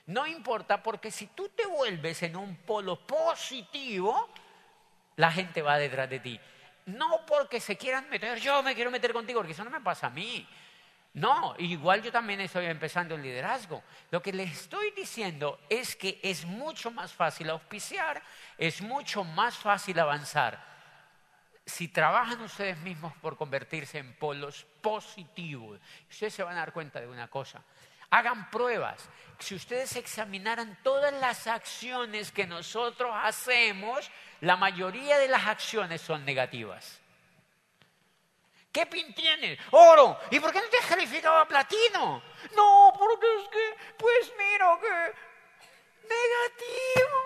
No 0.08 0.28
importa 0.28 0.82
porque 0.84 1.12
si 1.12 1.28
tú 1.28 1.50
te 1.50 1.66
vuelves 1.66 2.22
en 2.24 2.36
un 2.36 2.56
polo 2.58 3.06
positivo, 3.06 4.30
la 5.16 5.32
gente 5.32 5.62
va 5.62 5.78
detrás 5.78 6.10
de 6.10 6.20
ti 6.20 6.40
no 6.86 7.26
porque 7.26 7.60
se 7.60 7.78
quieran 7.78 8.10
meter, 8.10 8.40
yo 8.40 8.62
me 8.62 8.76
quiero 8.76 8.92
meter 8.92 9.12
contigo, 9.12 9.40
porque 9.40 9.54
eso 9.54 9.64
no 9.64 9.72
me 9.72 9.82
pasa 9.82 10.08
a 10.08 10.12
mí. 10.12 10.48
No, 11.14 11.56
igual 11.60 12.02
yo 12.04 12.12
también 12.12 12.42
estoy 12.42 12.66
empezando 12.66 13.16
el 13.16 13.22
liderazgo. 13.22 13.84
Lo 14.12 14.22
que 14.22 14.34
les 14.34 14.52
estoy 14.52 14.92
diciendo 14.92 15.60
es 15.70 15.96
que 15.96 16.20
es 16.22 16.46
mucho 16.46 16.92
más 16.92 17.14
fácil 17.14 17.50
auspiciar, 17.50 18.22
es 18.58 18.82
mucho 18.82 19.24
más 19.24 19.56
fácil 19.56 19.98
avanzar. 20.00 20.76
Si 21.66 21.88
trabajan 21.88 22.42
ustedes 22.42 22.78
mismos 22.80 23.14
por 23.22 23.38
convertirse 23.38 23.98
en 23.98 24.14
polos 24.18 24.68
positivos, 24.82 25.80
ustedes 26.10 26.34
se 26.34 26.44
van 26.44 26.58
a 26.58 26.60
dar 26.60 26.74
cuenta 26.74 27.00
de 27.00 27.08
una 27.08 27.28
cosa. 27.30 27.64
Hagan 28.16 28.50
pruebas. 28.50 29.10
Si 29.40 29.56
ustedes 29.56 29.94
examinaran 29.98 30.80
todas 30.84 31.12
las 31.16 31.48
acciones 31.48 32.32
que 32.32 32.48
nosotros 32.48 33.12
hacemos, 33.14 34.10
la 34.40 34.56
mayoría 34.56 35.18
de 35.18 35.28
las 35.28 35.46
acciones 35.46 36.00
son 36.00 36.24
negativas. 36.24 37.02
¿Qué 38.72 38.86
pin 38.86 39.14
tiene? 39.14 39.58
Oro. 39.72 40.18
¿Y 40.32 40.40
por 40.40 40.54
qué 40.54 40.62
no 40.62 40.70
te 40.70 40.78
has 40.78 40.86
calificado 40.86 41.36
a 41.36 41.46
platino? 41.46 42.24
No, 42.56 42.94
porque 42.98 43.28
es 43.42 43.50
que, 43.50 43.76
pues 43.98 44.32
mira 44.38 44.80
que 44.80 45.14
negativo. 46.08 47.18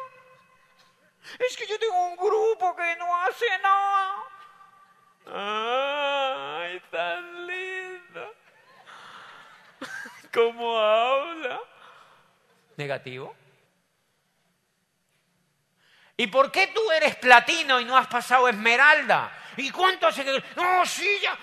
Es 1.38 1.55
que 1.55 1.67
yo 1.67 1.77
tengo 1.77 2.08
un 2.08 2.15
grupo 2.15 2.75
que 2.75 2.96
no 2.96 3.15
hace 3.25 3.60
nada. 3.60 4.24
Ay, 5.27 6.81
tan 6.89 7.46
lindo. 7.46 8.38
¿Cómo 10.33 10.77
habla? 10.77 11.59
Negativo. 12.77 13.36
¿Y 16.17 16.27
por 16.27 16.51
qué 16.51 16.67
tú 16.67 16.91
eres 16.91 17.15
platino 17.15 17.79
y 17.79 17.86
no 17.86 17.98
has 17.98 18.07
pasado 18.07 18.48
esmeralda? 18.48 19.31
¿Y 19.57 19.71
cuánto 19.71 20.07
hace 20.07 20.24
que.? 20.24 20.43
No, 20.55 20.86
sí, 20.86 21.19
ya. 21.21 21.38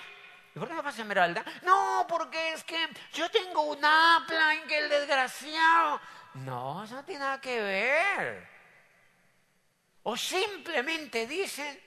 ¿Y 0.55 0.59
por 0.59 0.67
qué 0.67 0.73
no 0.73 0.83
pasas 0.83 0.99
esmeralda? 0.99 1.43
No, 1.63 2.05
porque 2.07 2.53
es 2.53 2.63
que 2.63 2.87
yo 3.13 3.29
tengo 3.29 3.61
un 3.61 3.79
upline 3.79 4.67
que 4.67 4.77
el 4.77 4.89
desgraciado. 4.89 5.99
No, 6.35 6.83
eso 6.83 6.95
no 6.95 7.03
tiene 7.03 7.21
nada 7.21 7.41
que 7.41 7.59
ver. 7.59 8.47
O 10.03 10.15
simplemente 10.15 11.27
dicen, 11.27 11.79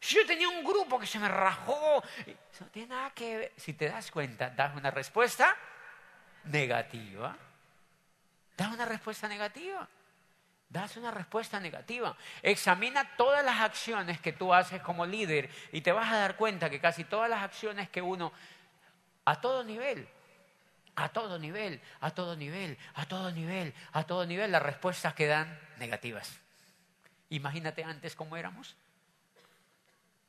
yo 0.00 0.26
tenía 0.26 0.48
un 0.48 0.64
grupo 0.64 0.98
que 0.98 1.06
se 1.06 1.18
me 1.18 1.28
rajó. 1.28 2.02
Eso 2.26 2.64
no 2.64 2.70
tiene 2.70 2.88
nada 2.88 3.10
que 3.10 3.36
ver. 3.36 3.52
Si 3.56 3.74
te 3.74 3.88
das 3.88 4.10
cuenta, 4.10 4.50
das 4.50 4.74
una 4.74 4.90
respuesta 4.90 5.56
negativa. 6.44 7.36
Das 8.56 8.72
una 8.72 8.84
respuesta 8.84 9.28
negativa 9.28 9.88
das 10.74 10.96
una 10.96 11.12
respuesta 11.12 11.60
negativa. 11.60 12.16
Examina 12.42 13.16
todas 13.16 13.44
las 13.44 13.60
acciones 13.60 14.20
que 14.20 14.32
tú 14.32 14.52
haces 14.52 14.82
como 14.82 15.06
líder 15.06 15.48
y 15.70 15.82
te 15.82 15.92
vas 15.92 16.12
a 16.12 16.16
dar 16.16 16.36
cuenta 16.36 16.68
que 16.68 16.80
casi 16.80 17.04
todas 17.04 17.30
las 17.30 17.44
acciones 17.44 17.88
que 17.88 18.02
uno, 18.02 18.32
a 19.24 19.40
todo 19.40 19.62
nivel, 19.62 20.08
a 20.96 21.08
todo 21.10 21.38
nivel, 21.38 21.80
a 22.00 22.10
todo 22.10 22.34
nivel, 22.34 22.76
a 22.94 23.06
todo 23.06 23.30
nivel, 23.30 23.72
a 23.92 24.02
todo 24.02 24.26
nivel, 24.26 24.50
las 24.50 24.62
respuestas 24.62 25.14
quedan 25.14 25.60
negativas. 25.78 26.40
Imagínate 27.30 27.84
antes 27.84 28.16
cómo 28.16 28.36
éramos. 28.36 28.74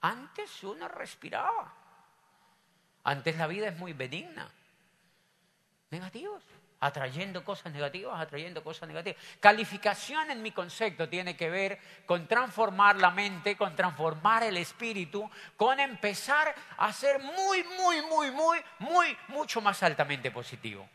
Antes 0.01 0.63
uno 0.63 0.87
respiraba. 0.87 1.73
Antes 3.03 3.35
la 3.37 3.47
vida 3.47 3.67
es 3.67 3.77
muy 3.77 3.93
benigna. 3.93 4.47
Negativos 5.91 6.43
atrayendo 6.79 7.43
cosas 7.43 7.73
negativas, 7.73 8.19
atrayendo 8.19 8.63
cosas 8.63 8.87
negativas. 8.87 9.19
Calificación 9.39 10.29
en 10.29 10.41
mi 10.41 10.51
concepto 10.51 11.09
tiene 11.09 11.35
que 11.35 11.49
ver 11.49 11.79
con 12.05 12.27
transformar 12.27 12.97
la 12.97 13.11
mente, 13.11 13.57
con 13.57 13.75
transformar 13.75 14.43
el 14.43 14.57
espíritu, 14.57 15.29
con 15.57 15.79
empezar 15.79 16.53
a 16.77 16.93
ser 16.93 17.19
muy, 17.19 17.63
muy, 17.63 18.01
muy, 18.03 18.31
muy, 18.31 18.59
muy, 18.79 19.17
mucho 19.29 19.61
más 19.61 19.81
altamente 19.83 20.31
positivo. 20.31 20.87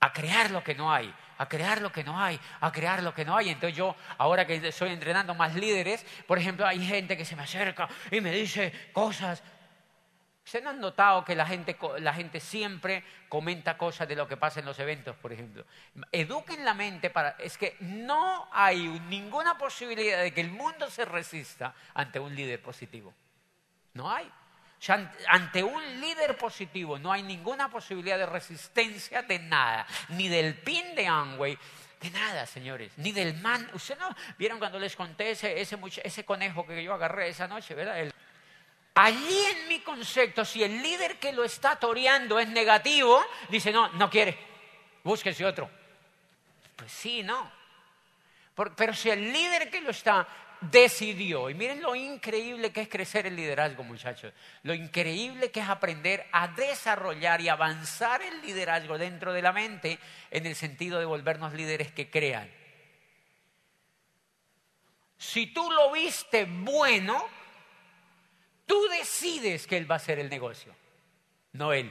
A 0.00 0.12
crear 0.12 0.50
lo 0.50 0.62
que 0.62 0.74
no 0.74 0.92
hay, 0.92 1.12
a 1.38 1.48
crear 1.48 1.80
lo 1.80 1.90
que 1.90 2.04
no 2.04 2.20
hay, 2.20 2.38
a 2.60 2.72
crear 2.72 3.02
lo 3.02 3.14
que 3.14 3.24
no 3.24 3.36
hay. 3.36 3.50
Entonces 3.50 3.76
yo, 3.76 3.94
ahora 4.18 4.46
que 4.46 4.56
estoy 4.56 4.90
entrenando 4.90 5.34
más 5.34 5.54
líderes, 5.54 6.04
por 6.26 6.38
ejemplo, 6.38 6.66
hay 6.66 6.84
gente 6.84 7.16
que 7.16 7.24
se 7.24 7.36
me 7.36 7.42
acerca 7.42 7.88
y 8.10 8.20
me 8.20 8.30
dice 8.30 8.90
cosas 8.92 9.42
¿Se 10.46 10.58
han 10.58 10.80
notado 10.80 11.24
que 11.24 11.34
la 11.34 11.44
gente, 11.44 11.76
la 11.98 12.14
gente 12.14 12.38
siempre 12.38 13.02
comenta 13.28 13.76
cosas 13.76 14.06
de 14.06 14.14
lo 14.14 14.28
que 14.28 14.36
pasa 14.36 14.60
en 14.60 14.66
los 14.66 14.78
eventos, 14.78 15.16
por 15.16 15.32
ejemplo? 15.32 15.64
Eduquen 16.12 16.64
la 16.64 16.72
mente 16.72 17.10
para... 17.10 17.30
Es 17.30 17.58
que 17.58 17.76
no 17.80 18.48
hay 18.52 18.86
ninguna 19.08 19.58
posibilidad 19.58 20.22
de 20.22 20.32
que 20.32 20.40
el 20.40 20.52
mundo 20.52 20.88
se 20.88 21.04
resista 21.04 21.74
ante 21.94 22.20
un 22.20 22.32
líder 22.32 22.62
positivo. 22.62 23.12
No 23.94 24.08
hay. 24.08 24.26
O 24.26 24.82
sea, 24.82 25.12
ante 25.30 25.64
un 25.64 25.82
líder 26.00 26.38
positivo 26.38 26.96
no 26.96 27.10
hay 27.10 27.24
ninguna 27.24 27.68
posibilidad 27.68 28.16
de 28.16 28.26
resistencia 28.26 29.22
de 29.22 29.40
nada, 29.40 29.84
ni 30.10 30.28
del 30.28 30.54
pin 30.54 30.94
de 30.94 31.08
Amway, 31.08 31.58
de 32.00 32.10
nada, 32.10 32.46
señores, 32.46 32.92
ni 32.98 33.10
del 33.10 33.34
man. 33.40 33.68
¿Ustedes 33.74 33.98
no 33.98 34.14
vieron 34.38 34.60
cuando 34.60 34.78
les 34.78 34.94
conté 34.94 35.32
ese, 35.32 35.60
ese, 35.60 35.76
ese 36.04 36.24
conejo 36.24 36.64
que 36.64 36.84
yo 36.84 36.94
agarré 36.94 37.30
esa 37.30 37.48
noche, 37.48 37.74
verdad? 37.74 37.98
El, 37.98 38.14
Allí 38.98 39.38
en 39.52 39.68
mi 39.68 39.80
concepto, 39.80 40.42
si 40.42 40.62
el 40.62 40.82
líder 40.82 41.18
que 41.18 41.30
lo 41.30 41.44
está 41.44 41.76
toreando 41.76 42.38
es 42.38 42.48
negativo, 42.48 43.22
dice, 43.50 43.70
no, 43.70 43.88
no 43.90 44.08
quiere, 44.08 44.38
búsquese 45.04 45.44
otro. 45.44 45.68
Pues 46.74 46.92
sí, 46.92 47.22
no. 47.22 47.52
pero 48.74 48.94
si 48.94 49.10
el 49.10 49.30
líder 49.30 49.70
que 49.70 49.82
lo 49.82 49.90
está 49.90 50.26
decidió, 50.62 51.50
y 51.50 51.54
miren 51.54 51.82
lo 51.82 51.94
increíble 51.94 52.72
que 52.72 52.80
es 52.80 52.88
crecer 52.88 53.26
el 53.26 53.36
liderazgo, 53.36 53.82
muchachos, 53.82 54.32
lo 54.62 54.72
increíble 54.72 55.50
que 55.50 55.60
es 55.60 55.68
aprender 55.68 56.26
a 56.32 56.48
desarrollar 56.48 57.42
y 57.42 57.50
avanzar 57.50 58.22
el 58.22 58.40
liderazgo 58.40 58.96
dentro 58.96 59.34
de 59.34 59.42
la 59.42 59.52
mente 59.52 59.98
en 60.30 60.46
el 60.46 60.54
sentido 60.54 60.98
de 60.98 61.04
volvernos 61.04 61.52
líderes 61.52 61.92
que 61.92 62.08
crean. 62.08 62.50
Si 65.18 65.48
tú 65.48 65.70
lo 65.70 65.92
viste 65.92 66.46
bueno, 66.48 67.28
Tú 68.66 68.82
decides 68.88 69.66
que 69.66 69.76
él 69.76 69.90
va 69.90 69.94
a 69.94 69.96
hacer 69.96 70.18
el 70.18 70.28
negocio, 70.28 70.74
no 71.52 71.72
él. 71.72 71.90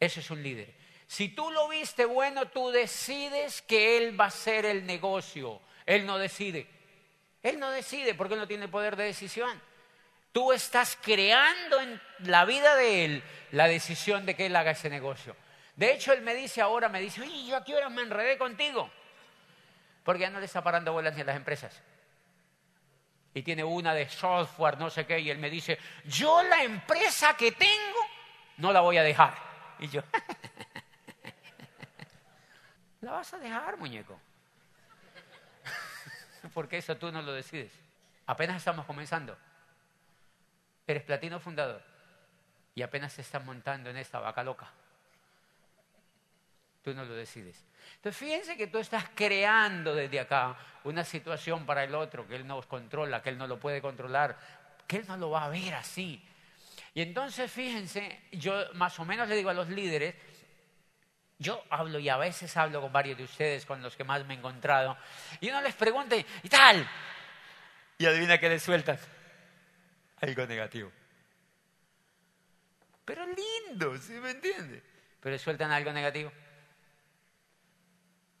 Eso 0.00 0.20
es 0.20 0.30
un 0.30 0.42
líder. 0.42 0.74
Si 1.06 1.28
tú 1.28 1.50
lo 1.50 1.68
viste 1.68 2.04
bueno, 2.04 2.48
tú 2.48 2.70
decides 2.70 3.62
que 3.62 3.98
él 3.98 4.18
va 4.18 4.24
a 4.24 4.28
hacer 4.28 4.64
el 4.64 4.84
negocio. 4.84 5.60
Él 5.86 6.06
no 6.06 6.18
decide. 6.18 6.66
Él 7.42 7.58
no 7.58 7.70
decide 7.70 8.14
porque 8.14 8.34
él 8.34 8.40
no 8.40 8.48
tiene 8.48 8.66
poder 8.66 8.96
de 8.96 9.04
decisión. 9.04 9.60
Tú 10.32 10.52
estás 10.52 10.98
creando 11.00 11.80
en 11.80 12.00
la 12.20 12.44
vida 12.44 12.74
de 12.76 13.04
él 13.04 13.22
la 13.50 13.68
decisión 13.68 14.24
de 14.24 14.34
que 14.34 14.46
él 14.46 14.56
haga 14.56 14.70
ese 14.70 14.88
negocio. 14.88 15.36
De 15.76 15.92
hecho, 15.92 16.12
él 16.12 16.22
me 16.22 16.34
dice 16.34 16.60
ahora, 16.60 16.88
me 16.88 17.00
dice, 17.00 17.20
oye, 17.20 17.46
yo 17.46 17.56
a 17.56 17.64
qué 17.64 17.76
hora 17.76 17.90
me 17.90 18.02
enredé 18.02 18.38
contigo. 18.38 18.90
Porque 20.04 20.22
ya 20.22 20.30
no 20.30 20.40
le 20.40 20.46
está 20.46 20.62
parando 20.62 20.92
bolas 20.92 21.14
ni 21.14 21.20
a 21.20 21.24
las 21.24 21.36
empresas. 21.36 21.80
Y 23.34 23.42
tiene 23.42 23.64
una 23.64 23.94
de 23.94 24.08
software, 24.08 24.78
no 24.78 24.90
sé 24.90 25.06
qué, 25.06 25.18
y 25.18 25.30
él 25.30 25.38
me 25.38 25.48
dice, 25.48 25.78
yo 26.04 26.42
la 26.42 26.62
empresa 26.62 27.34
que 27.36 27.52
tengo 27.52 27.98
no 28.58 28.72
la 28.72 28.80
voy 28.80 28.98
a 28.98 29.02
dejar. 29.02 29.34
Y 29.78 29.88
yo, 29.88 30.02
la 33.00 33.12
vas 33.12 33.32
a 33.32 33.38
dejar, 33.38 33.78
muñeco. 33.78 34.20
Porque 36.54 36.78
eso 36.78 36.96
tú 36.96 37.10
no 37.10 37.22
lo 37.22 37.32
decides. 37.32 37.72
Apenas 38.26 38.56
estamos 38.56 38.86
comenzando. 38.86 39.36
Eres 40.86 41.02
platino 41.02 41.40
fundador 41.40 41.82
y 42.74 42.82
apenas 42.82 43.12
se 43.12 43.22
están 43.22 43.44
montando 43.44 43.90
en 43.90 43.96
esta 43.96 44.18
vaca 44.18 44.42
loca. 44.42 44.70
Tú 46.82 46.92
no 46.94 47.04
lo 47.04 47.14
decides. 47.14 47.64
Entonces 47.96 48.16
fíjense 48.16 48.56
que 48.56 48.66
tú 48.66 48.78
estás 48.78 49.04
creando 49.14 49.94
desde 49.94 50.20
acá 50.20 50.56
una 50.84 51.04
situación 51.04 51.64
para 51.64 51.84
el 51.84 51.94
otro 51.94 52.26
que 52.26 52.36
él 52.36 52.46
no 52.46 52.60
controla, 52.62 53.22
que 53.22 53.30
él 53.30 53.38
no 53.38 53.46
lo 53.46 53.60
puede 53.60 53.80
controlar, 53.80 54.36
que 54.86 54.96
él 54.96 55.04
no 55.06 55.16
lo 55.16 55.30
va 55.30 55.44
a 55.44 55.48
ver 55.48 55.74
así. 55.74 56.20
Y 56.94 57.02
entonces 57.02 57.50
fíjense, 57.50 58.22
yo 58.32 58.72
más 58.74 58.98
o 58.98 59.04
menos 59.04 59.28
le 59.28 59.36
digo 59.36 59.50
a 59.50 59.54
los 59.54 59.68
líderes, 59.68 60.14
yo 61.38 61.62
hablo 61.70 61.98
y 61.98 62.08
a 62.08 62.16
veces 62.16 62.56
hablo 62.56 62.80
con 62.80 62.92
varios 62.92 63.16
de 63.16 63.24
ustedes, 63.24 63.64
con 63.64 63.82
los 63.82 63.96
que 63.96 64.04
más 64.04 64.24
me 64.26 64.34
he 64.34 64.36
encontrado, 64.36 64.96
y 65.40 65.48
uno 65.48 65.60
les 65.62 65.74
pregunta, 65.74 66.16
¿y 66.16 66.48
tal? 66.48 66.88
Y 67.98 68.06
adivina 68.06 68.38
qué 68.38 68.48
les 68.48 68.62
sueltan. 68.62 68.98
Algo 70.20 70.46
negativo. 70.46 70.92
Pero 73.04 73.24
lindo, 73.26 73.96
¿sí 73.98 74.12
me 74.14 74.30
entiende? 74.30 74.82
Pero 75.20 75.38
sueltan 75.38 75.72
algo 75.72 75.92
negativo. 75.92 76.32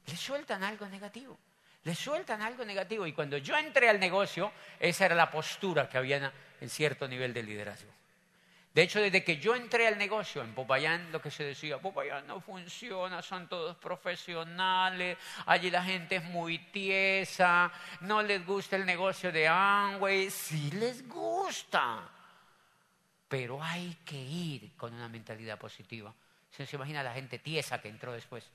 Le 0.06 0.16
sueltan 0.16 0.62
algo 0.62 0.86
negativo. 0.86 1.38
Le 1.84 1.94
sueltan 1.94 2.42
algo 2.42 2.64
negativo. 2.64 3.06
Y 3.06 3.12
cuando 3.12 3.36
yo 3.38 3.56
entré 3.56 3.88
al 3.88 3.98
negocio, 3.98 4.52
esa 4.78 5.06
era 5.06 5.14
la 5.14 5.30
postura 5.30 5.88
que 5.88 5.98
había 5.98 6.32
en 6.60 6.70
cierto 6.70 7.08
nivel 7.08 7.34
de 7.34 7.42
liderazgo. 7.42 7.90
De 8.74 8.82
hecho, 8.82 9.00
desde 9.00 9.22
que 9.22 9.36
yo 9.36 9.54
entré 9.54 9.86
al 9.86 9.98
negocio 9.98 10.42
en 10.42 10.54
Popayán, 10.54 11.12
lo 11.12 11.20
que 11.20 11.30
se 11.30 11.44
decía, 11.44 11.78
Popayán 11.78 12.26
no 12.26 12.40
funciona, 12.40 13.20
son 13.20 13.46
todos 13.46 13.76
profesionales, 13.76 15.18
allí 15.44 15.70
la 15.70 15.84
gente 15.84 16.16
es 16.16 16.24
muy 16.24 16.58
tiesa, 16.58 17.70
no 18.00 18.22
les 18.22 18.46
gusta 18.46 18.76
el 18.76 18.86
negocio 18.86 19.30
de 19.30 19.46
Amway, 19.46 20.30
sí 20.30 20.70
les 20.70 21.06
gusta, 21.06 22.08
pero 23.28 23.62
hay 23.62 23.98
que 24.06 24.16
ir 24.16 24.74
con 24.74 24.94
una 24.94 25.08
mentalidad 25.08 25.58
positiva. 25.58 26.14
Se 26.50 26.66
imagina 26.74 27.02
la 27.02 27.12
gente 27.12 27.38
tiesa 27.38 27.78
que 27.80 27.88
entró 27.88 28.12
después. 28.12 28.48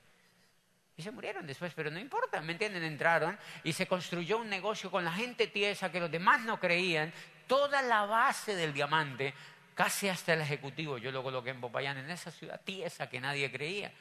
Y 0.98 1.02
se 1.02 1.12
murieron 1.12 1.46
después, 1.46 1.72
pero 1.76 1.92
no 1.92 2.00
importa, 2.00 2.40
¿me 2.40 2.52
entienden? 2.52 2.82
Entraron 2.82 3.38
y 3.62 3.72
se 3.72 3.86
construyó 3.86 4.38
un 4.38 4.50
negocio 4.50 4.90
con 4.90 5.04
la 5.04 5.12
gente 5.12 5.46
tiesa 5.46 5.92
que 5.92 6.00
los 6.00 6.10
demás 6.10 6.40
no 6.40 6.58
creían. 6.58 7.12
Toda 7.46 7.82
la 7.82 8.04
base 8.04 8.56
del 8.56 8.72
diamante, 8.72 9.32
casi 9.76 10.08
hasta 10.08 10.32
el 10.32 10.40
ejecutivo, 10.40 10.98
yo 10.98 11.12
lo 11.12 11.22
coloqué 11.22 11.50
en 11.50 11.60
Popayán, 11.60 11.98
en 11.98 12.10
esa 12.10 12.32
ciudad 12.32 12.60
tiesa 12.64 13.08
que 13.08 13.20
nadie 13.20 13.48
creía. 13.52 13.92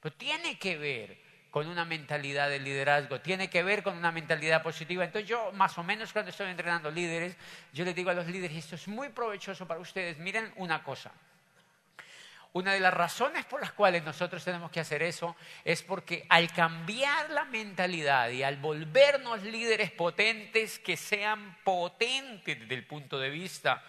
Pero 0.00 0.14
tiene 0.14 0.56
que 0.60 0.78
ver 0.78 1.18
con 1.50 1.66
una 1.66 1.84
mentalidad 1.84 2.48
de 2.48 2.60
liderazgo, 2.60 3.20
tiene 3.20 3.50
que 3.50 3.64
ver 3.64 3.82
con 3.82 3.96
una 3.96 4.12
mentalidad 4.12 4.62
positiva. 4.62 5.02
Entonces 5.02 5.28
yo, 5.28 5.50
más 5.54 5.76
o 5.76 5.82
menos 5.82 6.12
cuando 6.12 6.30
estoy 6.30 6.48
entrenando 6.48 6.88
líderes, 6.88 7.36
yo 7.72 7.84
les 7.84 7.96
digo 7.96 8.10
a 8.10 8.14
los 8.14 8.28
líderes, 8.28 8.58
esto 8.58 8.76
es 8.76 8.86
muy 8.86 9.08
provechoso 9.08 9.66
para 9.66 9.80
ustedes, 9.80 10.18
miren 10.18 10.52
una 10.54 10.84
cosa. 10.84 11.10
Una 12.58 12.72
de 12.72 12.80
las 12.80 12.92
razones 12.92 13.44
por 13.44 13.60
las 13.60 13.70
cuales 13.70 14.02
nosotros 14.02 14.44
tenemos 14.44 14.72
que 14.72 14.80
hacer 14.80 15.00
eso 15.04 15.36
es 15.64 15.84
porque 15.84 16.26
al 16.28 16.52
cambiar 16.52 17.30
la 17.30 17.44
mentalidad 17.44 18.30
y 18.30 18.42
al 18.42 18.56
volvernos 18.56 19.44
líderes 19.44 19.92
potentes 19.92 20.80
que 20.80 20.96
sean 20.96 21.56
potentes 21.62 22.58
desde 22.58 22.74
el 22.74 22.84
punto 22.84 23.20
de 23.20 23.30
vista 23.30 23.84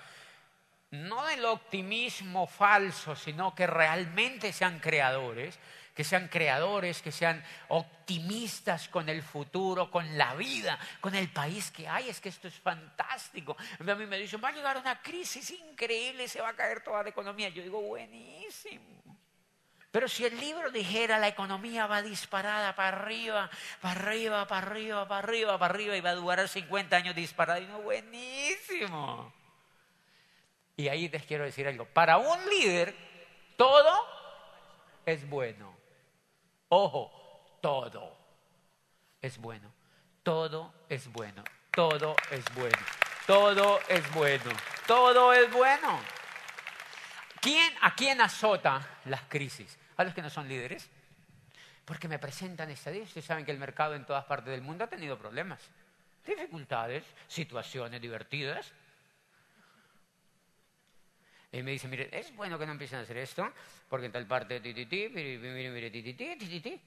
no 0.91 1.25
del 1.25 1.45
optimismo 1.45 2.45
falso, 2.45 3.15
sino 3.15 3.55
que 3.55 3.65
realmente 3.65 4.53
sean 4.53 4.77
creadores, 4.77 5.58
que 5.99 6.05
sean 6.05 6.29
creadores, 6.29 7.01
que 7.01 7.12
sean 7.12 7.43
optimistas 7.67 8.88
con 8.88 9.09
el 9.09 9.21
futuro, 9.21 9.91
con 9.91 10.17
la 10.17 10.33
vida, 10.33 10.79
con 11.01 11.13
el 11.13 11.27
país 11.27 11.71
que 11.71 11.89
hay. 11.89 12.07
Es 12.07 12.21
que 12.21 12.29
esto 12.29 12.47
es 12.47 12.53
fantástico. 12.53 13.57
A 13.77 13.83
mí 13.83 14.05
me 14.05 14.17
dicen, 14.17 14.39
va 14.41 14.47
a 14.47 14.53
llegar 14.53 14.77
una 14.77 15.01
crisis 15.01 15.51
increíble, 15.51 16.29
se 16.29 16.39
va 16.39 16.47
a 16.47 16.55
caer 16.55 16.81
toda 16.85 17.03
la 17.03 17.09
economía. 17.09 17.49
Yo 17.49 17.62
digo, 17.62 17.81
buenísimo. 17.81 19.19
Pero 19.91 20.07
si 20.07 20.23
el 20.23 20.39
libro 20.39 20.71
dijera 20.71 21.19
la 21.19 21.27
economía 21.27 21.85
va 21.85 22.01
disparada 22.01 22.73
para 22.75 22.97
arriba, 22.97 23.49
para 23.81 23.99
arriba, 23.99 24.47
para 24.47 24.67
arriba, 24.67 25.05
para 25.05 25.19
arriba, 25.19 25.59
para 25.59 25.73
arriba, 25.73 25.97
y 25.97 25.99
va 25.99 26.12
a 26.12 26.15
durar 26.15 26.47
50 26.47 26.95
años 26.95 27.13
disparada, 27.13 27.59
digo, 27.59 27.77
buenísimo. 27.81 29.33
Y 30.77 30.88
ahí 30.88 31.09
les 31.09 31.25
quiero 31.25 31.43
decir 31.43 31.67
algo. 31.67 31.83
Para 31.88 32.15
un 32.19 32.49
líder, 32.49 32.95
todo 33.57 33.93
es 35.05 35.29
bueno. 35.29 35.77
Ojo, 36.69 37.58
todo 37.62 38.15
es 39.21 39.38
bueno. 39.38 39.71
Todo 40.23 40.73
es 40.88 41.12
bueno. 41.12 41.43
Todo 41.71 42.15
es 42.29 42.53
bueno. 42.53 42.77
Todo 43.25 43.79
es 43.89 44.13
bueno. 44.13 44.51
Todo 44.86 45.34
es 45.34 45.51
bueno. 45.51 45.99
¿Quién, 47.41 47.73
¿A 47.82 47.95
quién 47.95 48.21
azota 48.21 48.99
las 49.05 49.21
crisis? 49.23 49.77
A 49.97 50.03
los 50.03 50.13
que 50.13 50.21
no 50.21 50.29
son 50.29 50.47
líderes. 50.47 50.89
Porque 51.86 52.08
me 52.08 52.19
presentan 52.19 52.69
estadísticas. 52.69 53.10
Ustedes 53.10 53.25
saben 53.25 53.45
que 53.45 53.51
el 53.51 53.58
mercado 53.58 53.95
en 53.95 54.05
todas 54.05 54.25
partes 54.25 54.51
del 54.51 54.62
mundo 54.62 54.84
ha 54.84 54.88
tenido 54.88 55.17
problemas, 55.17 55.60
dificultades, 56.25 57.03
situaciones 57.27 57.99
divertidas. 57.99 58.71
Y 61.51 61.63
me 61.63 61.71
dice, 61.71 61.88
mire, 61.88 62.09
es 62.12 62.35
bueno 62.35 62.59
que 62.59 62.65
no 62.65 62.73
empiecen 62.73 62.99
a 62.99 63.01
hacer 63.01 63.17
esto, 63.17 63.51
porque 63.88 64.05
en 64.05 64.12
tal 64.12 64.27
parte, 64.27 64.59
ti, 64.59 64.73
ti, 64.73 64.85
ti, 64.85 65.09
mire, 65.09 65.69
mire, 65.71 65.89
ti, 65.89 66.03
ti, 66.03 66.13
ti, 66.13 66.35
ti, 66.35 66.59
ti. 66.59 66.81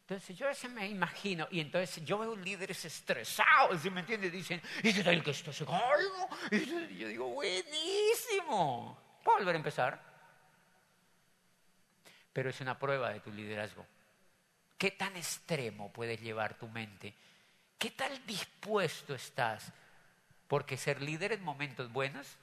Entonces 0.00 0.38
yo 0.38 0.46
veces 0.46 0.70
me 0.70 0.86
imagino, 0.86 1.48
y 1.50 1.60
entonces 1.60 2.04
yo 2.04 2.16
veo 2.18 2.36
líderes 2.36 2.84
estresados, 2.84 3.82
¿sí 3.82 3.90
me 3.90 4.00
entiendes? 4.00 4.32
Dicen, 4.32 4.62
¿y 4.82 4.94
qué 4.94 5.02
tal 5.02 5.22
que 5.22 5.32
esto 5.32 5.52
se 5.52 5.66
caiga? 5.66 6.28
Y 6.52 6.96
yo 6.96 7.08
digo, 7.08 7.28
buenísimo. 7.28 8.96
¿Puedo 9.24 9.38
volver 9.38 9.56
a 9.56 9.58
empezar? 9.58 10.00
Pero 12.32 12.50
es 12.50 12.60
una 12.60 12.78
prueba 12.78 13.12
de 13.12 13.20
tu 13.20 13.32
liderazgo. 13.32 13.84
¿Qué 14.78 14.92
tan 14.92 15.16
extremo 15.16 15.92
puedes 15.92 16.20
llevar 16.20 16.56
tu 16.56 16.68
mente? 16.68 17.14
¿Qué 17.76 17.90
tal 17.90 18.24
dispuesto 18.26 19.14
estás? 19.14 19.72
Porque 20.46 20.76
ser 20.76 21.02
líder 21.02 21.32
en 21.32 21.42
momentos 21.42 21.92
buenos 21.92 22.36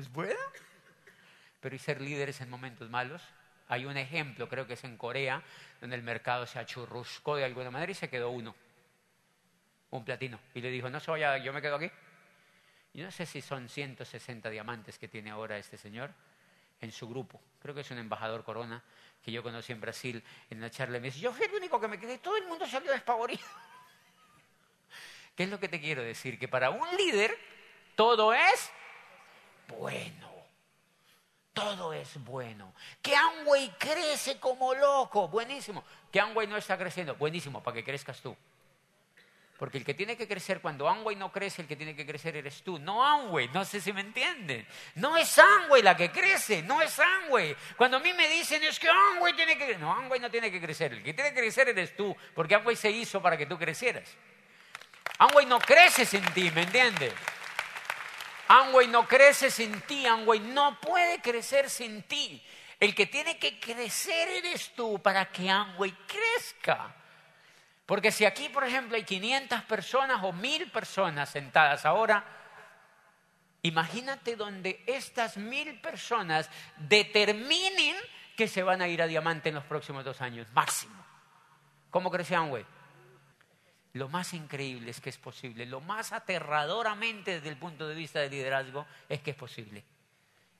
es 0.00 0.10
bueno. 0.10 0.38
Pero 1.60 1.74
¿y 1.74 1.78
ser 1.78 2.00
líderes 2.00 2.40
en 2.40 2.50
momentos 2.50 2.88
malos? 2.90 3.22
Hay 3.68 3.84
un 3.84 3.96
ejemplo, 3.96 4.48
creo 4.48 4.66
que 4.66 4.74
es 4.74 4.84
en 4.84 4.96
Corea, 4.96 5.42
donde 5.80 5.96
el 5.96 6.02
mercado 6.02 6.46
se 6.46 6.58
achurruscó 6.58 7.36
de 7.36 7.44
alguna 7.44 7.70
manera 7.70 7.90
y 7.90 7.94
se 7.94 8.08
quedó 8.08 8.30
uno, 8.30 8.54
un 9.90 10.04
platino. 10.04 10.38
Y 10.54 10.60
le 10.60 10.70
dijo, 10.70 10.88
no 10.88 11.00
se 11.00 11.10
vaya, 11.10 11.36
yo 11.38 11.52
me 11.52 11.60
quedo 11.60 11.76
aquí. 11.76 11.90
Y 12.94 13.02
no 13.02 13.10
sé 13.10 13.26
si 13.26 13.42
son 13.42 13.68
160 13.68 14.48
diamantes 14.50 14.98
que 14.98 15.08
tiene 15.08 15.30
ahora 15.30 15.58
este 15.58 15.76
señor 15.76 16.10
en 16.80 16.92
su 16.92 17.08
grupo. 17.08 17.40
Creo 17.60 17.74
que 17.74 17.80
es 17.80 17.90
un 17.90 17.98
embajador 17.98 18.44
corona 18.44 18.82
que 19.22 19.32
yo 19.32 19.42
conocí 19.42 19.72
en 19.72 19.80
Brasil 19.80 20.22
en 20.50 20.60
la 20.60 20.70
charla. 20.70 21.00
Me 21.00 21.06
dice, 21.08 21.20
yo 21.20 21.32
fui 21.32 21.46
el 21.46 21.54
único 21.54 21.80
que 21.80 21.88
me 21.88 21.98
quedé, 21.98 22.18
todo 22.18 22.36
el 22.36 22.46
mundo 22.46 22.66
salió 22.66 22.92
despavorido. 22.92 23.42
¿Qué 25.36 25.42
es 25.42 25.50
lo 25.50 25.58
que 25.58 25.68
te 25.68 25.80
quiero 25.80 26.02
decir? 26.02 26.38
Que 26.38 26.48
para 26.48 26.70
un 26.70 26.96
líder 26.96 27.36
todo 27.96 28.32
es 28.32 28.70
bueno. 29.68 30.26
Todo 31.52 31.94
es 31.94 32.22
bueno. 32.22 32.74
Que 33.00 33.16
Amway 33.16 33.70
crece 33.78 34.38
como 34.38 34.74
loco. 34.74 35.28
Buenísimo. 35.28 35.82
Que 36.12 36.20
Amway 36.20 36.46
no 36.46 36.58
está 36.58 36.76
creciendo. 36.76 37.14
Buenísimo, 37.14 37.62
para 37.62 37.74
que 37.74 37.84
crezcas 37.84 38.20
tú. 38.20 38.36
Porque 39.58 39.78
el 39.78 39.84
que 39.84 39.94
tiene 39.94 40.18
que 40.18 40.28
crecer, 40.28 40.60
cuando 40.60 40.86
Amway 40.86 41.16
no 41.16 41.32
crece, 41.32 41.62
el 41.62 41.68
que 41.68 41.76
tiene 41.76 41.96
que 41.96 42.04
crecer 42.04 42.36
eres 42.36 42.62
tú. 42.62 42.78
No 42.78 43.02
Amway, 43.02 43.48
no 43.48 43.64
sé 43.64 43.80
si 43.80 43.90
me 43.92 44.02
entienden. 44.02 44.66
No 44.96 45.16
es 45.16 45.38
Amway 45.38 45.82
la 45.82 45.96
que 45.96 46.10
crece, 46.10 46.62
no 46.62 46.82
es 46.82 46.98
Amway. 46.98 47.56
Cuando 47.74 47.96
a 47.96 48.00
mí 48.00 48.12
me 48.12 48.28
dicen 48.28 48.62
es 48.62 48.78
que 48.78 48.90
Amway 48.90 49.34
tiene 49.34 49.56
que 49.56 49.64
crecer. 49.64 49.80
No, 49.80 49.92
Amway 49.92 50.20
no 50.20 50.30
tiene 50.30 50.52
que 50.52 50.60
crecer. 50.60 50.92
El 50.92 51.02
que 51.02 51.14
tiene 51.14 51.30
que 51.30 51.40
crecer 51.40 51.70
eres 51.70 51.96
tú, 51.96 52.14
porque 52.34 52.54
Amway 52.54 52.76
se 52.76 52.90
hizo 52.90 53.22
para 53.22 53.38
que 53.38 53.46
tú 53.46 53.58
crecieras. 53.58 54.14
Amway 55.18 55.46
no 55.46 55.58
crece 55.58 56.04
sin 56.04 56.22
ti, 56.34 56.50
¿me 56.50 56.64
entiendes? 56.64 57.14
Amway 58.48 58.86
no 58.88 59.06
crece 59.06 59.50
sin 59.50 59.80
ti, 59.82 60.06
Amway 60.06 60.40
no 60.40 60.80
puede 60.80 61.20
crecer 61.20 61.68
sin 61.68 62.02
ti. 62.04 62.42
El 62.78 62.94
que 62.94 63.06
tiene 63.06 63.38
que 63.38 63.58
crecer 63.58 64.28
eres 64.28 64.72
tú 64.74 65.00
para 65.00 65.26
que 65.26 65.50
Amway 65.50 65.92
crezca. 66.06 66.94
Porque 67.86 68.12
si 68.12 68.24
aquí, 68.24 68.48
por 68.48 68.64
ejemplo, 68.64 68.96
hay 68.96 69.04
500 69.04 69.62
personas 69.62 70.20
o 70.22 70.32
1000 70.32 70.70
personas 70.70 71.30
sentadas 71.30 71.86
ahora, 71.86 72.24
imagínate 73.62 74.36
donde 74.36 74.82
estas 74.86 75.36
1000 75.36 75.80
personas 75.80 76.50
determinen 76.76 77.96
que 78.36 78.48
se 78.48 78.62
van 78.62 78.82
a 78.82 78.88
ir 78.88 79.00
a 79.00 79.06
diamante 79.06 79.48
en 79.48 79.54
los 79.54 79.64
próximos 79.64 80.04
dos 80.04 80.20
años, 80.20 80.46
máximo. 80.52 81.04
¿Cómo 81.90 82.10
creció 82.10 82.38
Amway? 82.38 82.66
Lo 83.96 84.10
más 84.10 84.34
increíble 84.34 84.90
es 84.90 85.00
que 85.00 85.08
es 85.08 85.16
posible, 85.16 85.64
lo 85.64 85.80
más 85.80 86.12
aterradoramente 86.12 87.32
desde 87.32 87.48
el 87.48 87.56
punto 87.56 87.88
de 87.88 87.94
vista 87.94 88.20
del 88.20 88.30
liderazgo 88.30 88.86
es 89.08 89.20
que 89.20 89.30
es 89.30 89.36
posible. 89.36 89.82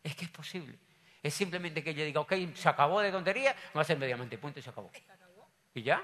Es 0.03 0.17
que 0.17 0.25
es 0.25 0.31
posible. 0.31 0.79
Es 1.23 1.35
simplemente 1.35 1.85
que 1.85 1.91
ella 1.91 2.05
diga, 2.05 2.21
ok, 2.21 2.33
se 2.55 2.69
acabó 2.69 3.01
de 3.01 3.13
tontería, 3.13 3.55
va 3.77 3.83
a 3.83 3.85
ser 3.85 3.99
diamante, 3.99 4.39
punto 4.39 4.59
y 4.59 4.63
se 4.63 4.71
acabó. 4.71 4.91
¿Y 5.75 5.83
ya? 5.83 6.03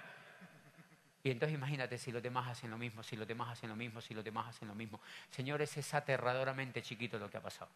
Y 1.25 1.31
entonces 1.31 1.57
imagínate 1.57 1.97
si 1.97 2.12
los 2.12 2.23
demás 2.23 2.51
hacen 2.51 2.71
lo 2.71 2.77
mismo, 2.77 3.03
si 3.03 3.16
los 3.16 3.27
demás 3.27 3.51
hacen 3.51 3.71
lo 3.71 3.77
mismo, 3.77 4.03
si 4.03 4.12
los 4.12 4.23
demás 4.23 4.49
hacen 4.49 4.68
lo 4.68 4.75
mismo. 4.75 5.01
Señores, 5.31 5.75
es 5.79 5.95
aterradoramente 5.95 6.83
chiquito 6.83 7.18
lo 7.18 7.31
que 7.31 7.38
ha 7.38 7.42
pasado. 7.42 7.71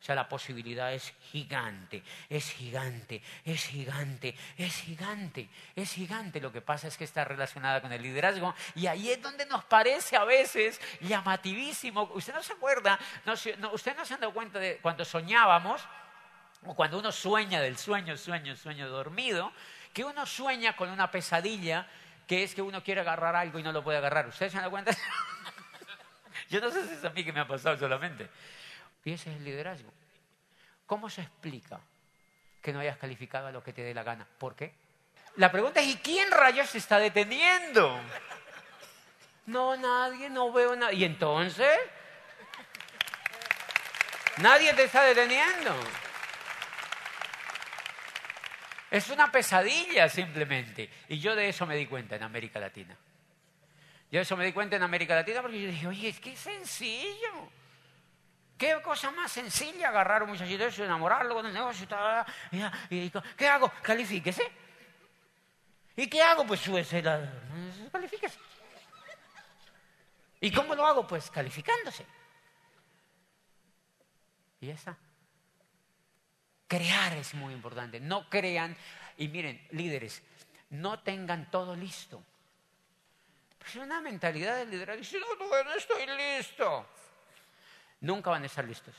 O 0.00 0.04
sea, 0.06 0.14
la 0.14 0.28
posibilidad 0.28 0.92
es 0.92 1.14
gigante, 1.32 2.02
es 2.28 2.50
gigante, 2.52 3.22
es 3.44 3.64
gigante, 3.64 4.36
es 4.56 4.76
gigante, 4.76 5.48
es 5.74 5.92
gigante. 5.92 6.40
Lo 6.40 6.52
que 6.52 6.60
pasa 6.60 6.86
es 6.86 6.96
que 6.96 7.04
está 7.04 7.24
relacionada 7.24 7.80
con 7.80 7.92
el 7.92 8.02
liderazgo 8.02 8.54
y 8.74 8.86
ahí 8.86 9.10
es 9.10 9.20
donde 9.20 9.46
nos 9.46 9.64
parece 9.64 10.16
a 10.16 10.24
veces 10.24 10.80
llamativísimo. 11.00 12.10
Usted 12.14 12.34
no 12.34 12.42
se 12.42 12.52
acuerda, 12.52 12.98
usted 13.72 13.96
no 13.96 14.04
se 14.04 14.14
ha 14.14 14.18
dado 14.18 14.32
cuenta 14.32 14.58
de 14.58 14.78
cuando 14.78 15.04
soñábamos, 15.04 15.82
o 16.64 16.74
cuando 16.74 16.98
uno 16.98 17.12
sueña 17.12 17.60
del 17.60 17.76
sueño, 17.76 18.16
sueño, 18.16 18.56
sueño 18.56 18.88
dormido, 18.88 19.52
que 19.92 20.04
uno 20.04 20.26
sueña 20.26 20.76
con 20.76 20.90
una 20.90 21.10
pesadilla 21.10 21.86
que 22.26 22.42
es 22.42 22.54
que 22.54 22.62
uno 22.62 22.82
quiere 22.82 23.00
agarrar 23.00 23.36
algo 23.36 23.58
y 23.58 23.62
no 23.62 23.72
lo 23.72 23.84
puede 23.84 23.98
agarrar. 23.98 24.26
¿Ustedes 24.26 24.52
se 24.52 24.58
han 24.58 24.62
dado 24.62 24.72
cuenta? 24.72 24.92
Yo 26.50 26.60
no 26.60 26.70
sé 26.70 26.86
si 26.86 26.94
es 26.94 27.04
a 27.04 27.10
mí 27.10 27.24
que 27.24 27.32
me 27.32 27.40
ha 27.40 27.46
pasado 27.46 27.78
solamente. 27.78 28.28
Y 29.06 29.12
ese 29.12 29.30
es 29.30 29.36
el 29.36 29.44
liderazgo. 29.44 29.88
¿Cómo 30.84 31.08
se 31.08 31.22
explica 31.22 31.78
que 32.60 32.72
no 32.72 32.80
hayas 32.80 32.96
calificado 32.96 33.46
a 33.46 33.52
lo 33.52 33.62
que 33.62 33.72
te 33.72 33.82
dé 33.82 33.94
la 33.94 34.02
gana? 34.02 34.26
¿Por 34.38 34.56
qué? 34.56 34.74
La 35.36 35.52
pregunta 35.52 35.80
es, 35.80 35.86
¿y 35.86 35.96
quién 35.98 36.28
rayos 36.32 36.68
se 36.68 36.78
está 36.78 36.98
deteniendo? 36.98 38.00
No, 39.46 39.76
nadie, 39.76 40.28
no 40.28 40.52
veo 40.52 40.74
nada. 40.74 40.92
¿Y 40.92 41.04
entonces? 41.04 41.78
Nadie 44.38 44.74
te 44.74 44.82
está 44.82 45.04
deteniendo. 45.04 45.72
Es 48.90 49.08
una 49.10 49.30
pesadilla 49.30 50.08
simplemente. 50.08 50.90
Y 51.08 51.20
yo 51.20 51.36
de 51.36 51.48
eso 51.48 51.64
me 51.64 51.76
di 51.76 51.86
cuenta 51.86 52.16
en 52.16 52.24
América 52.24 52.58
Latina. 52.58 52.96
Yo 54.10 54.18
de 54.18 54.22
eso 54.22 54.36
me 54.36 54.44
di 54.44 54.52
cuenta 54.52 54.74
en 54.74 54.82
América 54.82 55.14
Latina 55.14 55.42
porque 55.42 55.62
yo 55.62 55.68
dije, 55.68 55.86
oye, 55.86 56.08
es 56.08 56.18
que 56.18 56.32
es 56.32 56.40
sencillo. 56.40 57.52
¿Qué 58.56 58.80
cosa 58.82 59.10
más 59.10 59.32
sencilla 59.32 59.88
agarrar 59.88 60.22
a 60.22 60.24
un 60.24 60.30
muchachito 60.30 60.66
y 60.68 60.82
enamorarlo 60.82 61.34
con 61.34 61.46
el 61.46 61.52
negocio? 61.52 61.86
Y, 62.90 63.10
¿Qué 63.36 63.48
hago? 63.48 63.70
Califíquese. 63.82 64.50
¿Y 65.94 66.08
qué 66.08 66.22
hago? 66.22 66.46
Pues 66.46 66.60
súbese 66.60 67.02
la... 67.02 67.30
Califíquese. 67.92 68.38
¿Y 70.40 70.50
cómo 70.52 70.74
lo 70.74 70.86
hago? 70.86 71.06
Pues 71.06 71.30
calificándose. 71.30 72.06
Y 74.60 74.70
esa. 74.70 74.96
Crear 76.66 77.12
es 77.14 77.34
muy 77.34 77.52
importante. 77.52 78.00
No 78.00 78.28
crean, 78.28 78.76
y 79.18 79.28
miren, 79.28 79.66
líderes, 79.70 80.22
no 80.70 81.00
tengan 81.00 81.50
todo 81.50 81.76
listo. 81.76 82.22
Pues 83.58 83.76
una 83.76 84.00
mentalidad 84.00 84.56
de 84.56 84.66
liderazgo. 84.66 85.00
Dice, 85.00 85.18
no, 85.20 85.64
no 85.64 85.74
estoy 85.74 86.06
listo. 86.06 86.86
Nunca 88.00 88.30
van 88.30 88.42
a 88.42 88.46
estar 88.46 88.64
listos. 88.64 88.94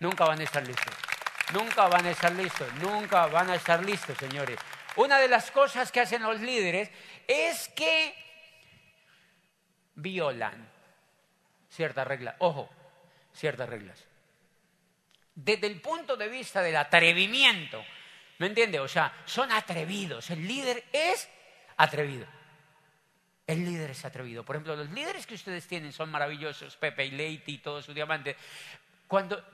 Nunca 0.00 0.24
van 0.24 0.40
a 0.40 0.42
estar 0.42 0.66
listos. 0.66 0.94
Nunca 1.52 1.86
van 1.88 2.06
a 2.06 2.10
estar 2.10 2.32
listos. 2.32 2.74
Nunca 2.74 3.26
van 3.26 3.50
a 3.50 3.54
estar 3.54 3.84
listos, 3.84 4.16
señores. 4.18 4.58
Una 4.96 5.18
de 5.18 5.28
las 5.28 5.50
cosas 5.50 5.92
que 5.92 6.00
hacen 6.00 6.22
los 6.22 6.40
líderes 6.40 6.90
es 7.26 7.68
que 7.68 8.14
violan 9.94 10.68
ciertas 11.70 12.06
reglas. 12.06 12.34
Ojo, 12.38 12.68
ciertas 13.32 13.68
reglas. 13.68 14.04
Desde 15.34 15.66
el 15.66 15.80
punto 15.80 16.16
de 16.16 16.28
vista 16.28 16.62
del 16.62 16.76
atrevimiento, 16.76 17.82
¿me 18.38 18.48
entiende? 18.48 18.80
O 18.80 18.88
sea, 18.88 19.14
son 19.24 19.50
atrevidos. 19.52 20.30
El 20.30 20.46
líder 20.46 20.84
es 20.92 21.28
atrevido. 21.76 22.26
El 23.52 23.66
líder 23.66 23.90
es 23.90 24.04
atrevido. 24.04 24.44
Por 24.44 24.56
ejemplo, 24.56 24.74
los 24.74 24.90
líderes 24.90 25.26
que 25.26 25.34
ustedes 25.34 25.66
tienen 25.66 25.92
son 25.92 26.10
maravillosos, 26.10 26.76
Pepe 26.76 27.04
y 27.04 27.10
Leite 27.10 27.50
y 27.50 27.58
todos 27.58 27.84
sus 27.84 27.94
diamantes. 27.94 28.36
Cuando, 29.06 29.44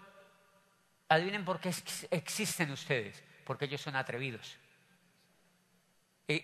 adivinen 1.09 1.45
por 1.45 1.59
qué 1.59 1.75
existen 2.11 2.71
ustedes, 2.71 3.23
porque 3.45 3.65
ellos 3.65 3.81
son 3.81 3.97
atrevidos. 3.97 4.57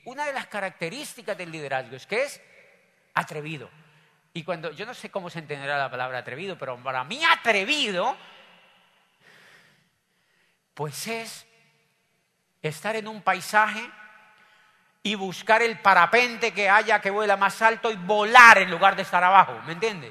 Una 0.04 0.26
de 0.26 0.32
las 0.32 0.46
características 0.48 1.38
del 1.38 1.52
liderazgo 1.52 1.94
es 1.94 2.06
que 2.06 2.24
es 2.24 2.40
atrevido. 3.14 3.70
Y 4.32 4.42
cuando, 4.42 4.72
yo 4.72 4.84
no 4.84 4.94
sé 4.94 5.10
cómo 5.10 5.30
se 5.30 5.38
entenderá 5.38 5.78
la 5.78 5.90
palabra 5.90 6.18
atrevido, 6.18 6.58
pero 6.58 6.76
para 6.82 7.04
mí 7.04 7.22
atrevido, 7.22 8.16
pues 10.74 11.06
es 11.06 11.46
estar 12.62 12.96
en 12.96 13.06
un 13.06 13.22
paisaje 13.22 13.88
y 15.06 15.14
buscar 15.14 15.62
el 15.62 15.78
parapente 15.78 16.52
que 16.52 16.68
haya 16.68 16.98
que 16.98 17.10
vuela 17.10 17.36
más 17.36 17.60
alto 17.60 17.92
y 17.92 17.96
volar 17.96 18.58
en 18.58 18.70
lugar 18.70 18.96
de 18.96 19.02
estar 19.02 19.22
abajo, 19.22 19.52
¿me 19.66 19.74
entiende? 19.74 20.10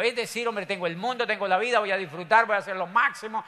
Es 0.00 0.16
decir, 0.16 0.48
hombre, 0.48 0.66
tengo 0.66 0.86
el 0.86 0.96
mundo, 0.96 1.26
tengo 1.26 1.46
la 1.46 1.58
vida, 1.58 1.78
voy 1.78 1.92
a 1.92 1.96
disfrutar, 1.96 2.46
voy 2.46 2.56
a 2.56 2.60
hacer 2.60 2.74
lo 2.76 2.86
máximo. 2.86 3.44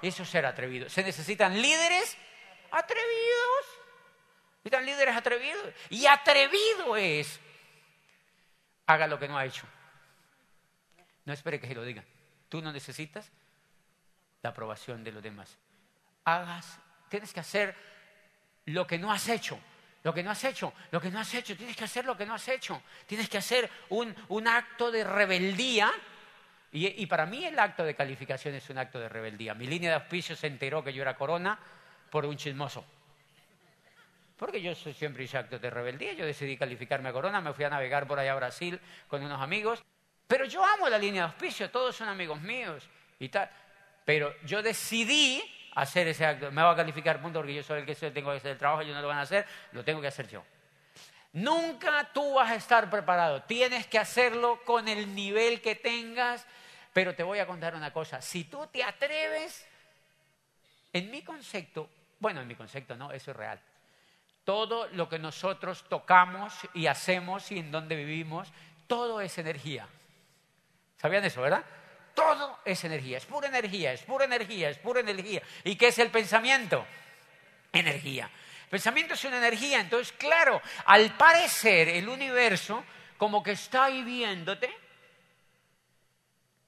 Eso 0.00 0.22
es 0.22 0.28
ser 0.28 0.46
atrevido. 0.46 0.88
Se 0.88 1.02
necesitan 1.02 1.60
líderes 1.60 2.16
atrevidos. 2.70 3.66
Necesitan 4.58 4.86
líderes 4.86 5.16
atrevidos. 5.16 5.74
Y 5.90 6.06
atrevido 6.06 6.96
es, 6.96 7.40
haga 8.86 9.08
lo 9.08 9.18
que 9.18 9.26
no 9.26 9.36
ha 9.36 9.44
hecho. 9.44 9.66
No 11.24 11.32
espere 11.32 11.60
que 11.60 11.66
se 11.66 11.74
lo 11.74 11.82
digan. 11.82 12.04
Tú 12.48 12.62
no 12.62 12.72
necesitas 12.72 13.28
la 14.40 14.50
aprobación 14.50 15.02
de 15.02 15.10
los 15.10 15.22
demás. 15.22 15.58
Hagas, 16.24 16.78
tienes 17.08 17.32
que 17.32 17.40
hacer 17.40 17.74
lo 18.66 18.86
que 18.86 18.98
no 18.98 19.12
has 19.12 19.28
hecho. 19.28 19.58
Lo 20.02 20.12
que 20.12 20.22
no 20.22 20.30
has 20.30 20.42
hecho, 20.44 20.72
lo 20.90 21.00
que 21.00 21.10
no 21.10 21.20
has 21.20 21.32
hecho, 21.34 21.56
tienes 21.56 21.76
que 21.76 21.84
hacer 21.84 22.04
lo 22.04 22.16
que 22.16 22.26
no 22.26 22.34
has 22.34 22.48
hecho. 22.48 22.82
Tienes 23.06 23.28
que 23.28 23.38
hacer 23.38 23.70
un, 23.90 24.48
acto 24.48 24.90
de 24.90 25.04
rebeldía. 25.04 25.92
Y, 26.72 27.06
para 27.06 27.26
mí 27.26 27.44
el 27.44 27.58
acto 27.58 27.84
de 27.84 27.94
calificación 27.94 28.54
es 28.54 28.68
un 28.70 28.78
acto 28.78 28.98
de 28.98 29.08
rebeldía. 29.08 29.54
Mi 29.54 29.66
línea 29.66 29.90
de 29.90 29.96
auspicio 29.96 30.34
se 30.34 30.46
enteró 30.46 30.82
que 30.82 30.92
yo 30.92 31.02
era 31.02 31.16
corona 31.16 31.58
por 32.10 32.24
un 32.26 32.36
chismoso. 32.36 32.84
Porque 34.36 34.60
yo 34.60 34.74
siempre 34.74 35.22
hice 35.22 35.38
actos 35.38 35.60
de 35.60 35.70
rebeldía. 35.70 36.14
Yo 36.14 36.26
decidí 36.26 36.56
calificarme 36.56 37.12
corona, 37.12 37.40
me 37.40 37.52
fui 37.52 37.64
a 37.64 37.70
navegar 37.70 38.08
por 38.08 38.18
allá 38.18 38.32
a 38.32 38.36
Brasil 38.36 38.80
con 39.06 39.22
unos 39.22 39.40
amigos. 39.40 39.84
Pero 40.26 40.46
yo 40.46 40.64
amo 40.64 40.88
la 40.88 40.98
línea 40.98 41.22
de 41.22 41.28
auspicio, 41.28 41.70
todos 41.70 41.94
son 41.94 42.08
amigos 42.08 42.40
míos 42.40 42.88
y 43.20 43.28
tal. 43.28 43.48
Pero 44.04 44.34
yo 44.44 44.62
decidí 44.62 45.42
hacer 45.74 46.08
ese 46.08 46.24
acto. 46.24 46.50
Me 46.50 46.62
va 46.62 46.72
a 46.72 46.76
calificar 46.76 47.20
punto 47.20 47.40
porque 47.40 47.54
yo 47.54 47.62
soy 47.62 47.80
el 47.80 47.86
que 47.86 47.94
tengo 47.94 48.30
que 48.30 48.38
hacer 48.38 48.52
el 48.52 48.58
trabajo, 48.58 48.82
ellos 48.82 48.94
no 48.94 49.02
lo 49.02 49.08
van 49.08 49.18
a 49.18 49.22
hacer, 49.22 49.46
lo 49.72 49.84
tengo 49.84 50.00
que 50.00 50.08
hacer 50.08 50.28
yo. 50.28 50.42
Nunca 51.32 52.10
tú 52.12 52.34
vas 52.34 52.50
a 52.50 52.56
estar 52.56 52.90
preparado. 52.90 53.42
Tienes 53.42 53.86
que 53.86 53.98
hacerlo 53.98 54.60
con 54.64 54.86
el 54.88 55.14
nivel 55.14 55.62
que 55.62 55.74
tengas. 55.74 56.46
Pero 56.92 57.14
te 57.14 57.22
voy 57.22 57.38
a 57.38 57.46
contar 57.46 57.74
una 57.74 57.92
cosa. 57.92 58.20
Si 58.20 58.44
tú 58.44 58.66
te 58.66 58.84
atreves, 58.84 59.66
en 60.92 61.10
mi 61.10 61.22
concepto, 61.22 61.88
bueno, 62.20 62.42
en 62.42 62.48
mi 62.48 62.54
concepto 62.54 62.96
no, 62.96 63.12
eso 63.12 63.30
es 63.30 63.36
real. 63.36 63.58
Todo 64.44 64.88
lo 64.88 65.08
que 65.08 65.18
nosotros 65.18 65.84
tocamos 65.88 66.52
y 66.74 66.86
hacemos 66.86 67.50
y 67.50 67.60
en 67.60 67.70
donde 67.70 67.96
vivimos, 67.96 68.52
todo 68.86 69.22
es 69.22 69.38
energía. 69.38 69.86
¿Sabían 70.98 71.24
eso, 71.24 71.40
verdad? 71.40 71.64
Todo 72.14 72.60
es 72.64 72.84
energía, 72.84 73.18
es 73.18 73.26
pura 73.26 73.48
energía, 73.48 73.92
es 73.92 74.02
pura 74.02 74.24
energía, 74.24 74.70
es 74.70 74.78
pura 74.78 75.00
energía. 75.00 75.42
¿Y 75.64 75.76
qué 75.76 75.88
es 75.88 75.98
el 75.98 76.10
pensamiento? 76.10 76.86
Energía. 77.72 78.30
El 78.64 78.68
pensamiento 78.68 79.14
es 79.14 79.24
una 79.24 79.38
energía, 79.38 79.80
entonces 79.80 80.12
claro, 80.12 80.60
al 80.86 81.16
parecer 81.16 81.88
el 81.88 82.08
universo 82.08 82.84
como 83.18 83.42
que 83.42 83.52
está 83.52 83.84
ahí 83.84 84.02
viéndote 84.02 84.70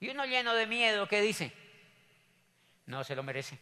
y 0.00 0.11
uno 0.11 0.26
lleno 0.26 0.54
de 0.54 0.66
miedo, 0.66 1.09
¿qué 1.09 1.20
dice? 1.20 1.52
No 2.87 3.04
se 3.04 3.16
lo 3.16 3.22
merece. 3.22 3.59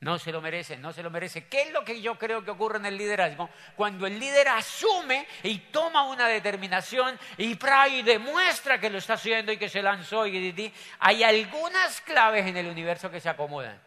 No 0.00 0.18
se 0.18 0.32
lo 0.32 0.40
merece, 0.40 0.78
no 0.78 0.94
se 0.94 1.02
lo 1.02 1.10
merece. 1.10 1.46
¿Qué 1.46 1.62
es 1.62 1.72
lo 1.72 1.84
que 1.84 2.00
yo 2.00 2.18
creo 2.18 2.42
que 2.42 2.50
ocurre 2.50 2.78
en 2.78 2.86
el 2.86 2.96
liderazgo? 2.96 3.50
Cuando 3.76 4.06
el 4.06 4.18
líder 4.18 4.48
asume 4.48 5.26
y 5.42 5.58
toma 5.58 6.04
una 6.04 6.26
determinación 6.26 7.18
y, 7.36 7.58
y 7.90 8.02
demuestra 8.02 8.80
que 8.80 8.88
lo 8.88 8.96
está 8.96 9.14
haciendo 9.14 9.52
y 9.52 9.58
que 9.58 9.68
se 9.68 9.82
lanzó 9.82 10.26
y 10.26 10.72
hay 11.00 11.22
algunas 11.22 12.00
claves 12.00 12.46
en 12.46 12.56
el 12.56 12.66
universo 12.66 13.10
que 13.10 13.20
se 13.20 13.28
acomodan 13.28 13.78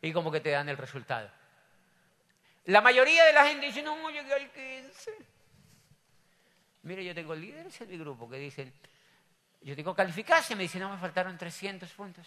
y 0.00 0.12
como 0.12 0.30
que 0.30 0.40
te 0.40 0.50
dan 0.50 0.68
el 0.68 0.76
resultado. 0.76 1.28
La 2.66 2.80
mayoría 2.80 3.24
de 3.24 3.32
la 3.32 3.46
gente 3.46 3.66
dice, 3.66 3.82
no, 3.82 4.08
llegué 4.10 4.32
al 4.32 4.50
15. 4.50 5.12
Mire, 6.82 7.04
yo 7.04 7.14
tengo 7.14 7.34
líderes 7.34 7.80
en 7.80 7.90
mi 7.90 7.98
grupo 7.98 8.30
que 8.30 8.36
dicen, 8.36 8.72
yo 9.62 9.74
tengo 9.74 9.92
calificación, 9.92 10.56
me 10.56 10.64
dicen, 10.64 10.82
no, 10.82 10.90
me 10.90 10.98
faltaron 10.98 11.36
300 11.36 11.90
puntos. 11.90 12.26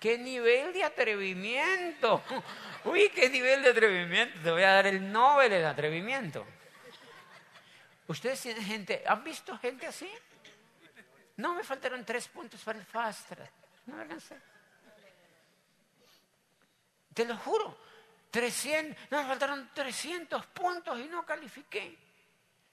¡Qué 0.00 0.18
nivel 0.18 0.72
de 0.72 0.84
atrevimiento! 0.84 2.22
Uy, 2.84 3.08
qué 3.10 3.28
nivel 3.28 3.62
de 3.62 3.70
atrevimiento. 3.70 4.40
Te 4.42 4.50
voy 4.50 4.62
a 4.62 4.72
dar 4.72 4.86
el 4.86 5.12
Nobel 5.12 5.50
de 5.50 5.64
atrevimiento. 5.64 6.44
¿Ustedes 8.08 8.40
tienen 8.40 8.64
gente, 8.64 9.02
han 9.06 9.22
visto 9.22 9.56
gente 9.58 9.86
así? 9.86 10.10
No, 11.36 11.54
me 11.54 11.64
faltaron 11.64 12.04
tres 12.04 12.28
puntos 12.28 12.60
para 12.62 12.78
el 12.78 12.84
fast 12.84 13.30
No 13.86 13.96
me 13.96 14.02
alcancé. 14.02 14.36
Te 17.14 17.24
lo 17.24 17.36
juro. 17.36 17.78
300, 18.30 19.10
no, 19.10 19.20
me 19.20 19.28
faltaron 19.28 19.70
300 19.74 20.46
puntos 20.46 20.98
y 20.98 21.04
no 21.04 21.24
califiqué. 21.24 21.98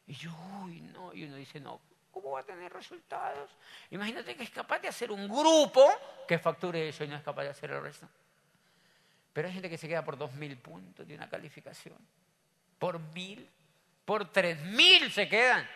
Y 0.08 0.14
yo, 0.14 0.32
uy, 0.64 0.82
no. 0.82 1.14
Y 1.14 1.26
uno 1.26 1.36
dice, 1.36 1.60
no, 1.60 1.82
¿cómo 2.12 2.32
va 2.32 2.42
a 2.42 2.44
tener 2.44 2.72
resultados? 2.72 3.50
Imagínate 3.92 4.36
que 4.36 4.44
es 4.44 4.50
capaz 4.50 4.80
de 4.80 4.88
hacer 4.88 5.12
un 5.12 5.28
grupo 5.28 5.90
que 6.28 6.40
facture 6.40 6.90
eso 6.90 7.04
y 7.04 7.08
no 7.08 7.16
es 7.16 7.24
capaz 7.24 7.44
de 7.44 7.50
hacer 7.50 7.72
el 7.72 7.82
resto. 7.82 8.08
Pero 9.34 9.48
hay 9.48 9.54
gente 9.54 9.70
que 9.70 9.78
se 9.78 9.88
queda 9.88 10.04
por 10.04 10.18
2.000 10.18 10.62
puntos 10.62 11.08
de 11.08 11.16
una 11.16 11.30
calificación. 11.30 11.98
Por 12.78 13.00
1.000, 13.00 13.48
por 14.06 14.32
3.000 14.32 15.12
se 15.12 15.30
quedan. 15.30 15.68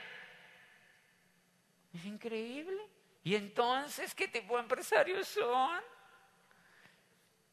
Es 1.94 2.06
increíble. 2.06 2.82
¿Y 3.24 3.36
entonces 3.36 4.14
qué 4.14 4.28
tipo 4.28 4.56
de 4.56 4.64
empresarios 4.64 5.28
son? 5.28 5.80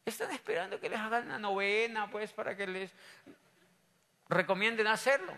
Están 0.05 0.31
esperando 0.31 0.79
que 0.79 0.89
les 0.89 0.99
hagan 0.99 1.25
una 1.25 1.37
novena, 1.37 2.09
pues, 2.09 2.33
para 2.33 2.57
que 2.57 2.65
les 2.67 2.91
recomienden 4.27 4.87
hacerlo. 4.87 5.33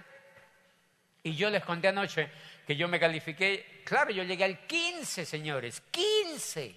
Y 1.21 1.35
yo 1.35 1.49
les 1.49 1.63
conté 1.63 1.89
anoche 1.89 2.31
que 2.65 2.75
yo 2.75 2.87
me 2.87 2.99
califiqué, 2.99 3.81
claro, 3.85 4.11
yo 4.11 4.23
llegué 4.23 4.43
al 4.43 4.65
15, 4.65 5.25
señores, 5.25 5.81
15. 5.91 6.75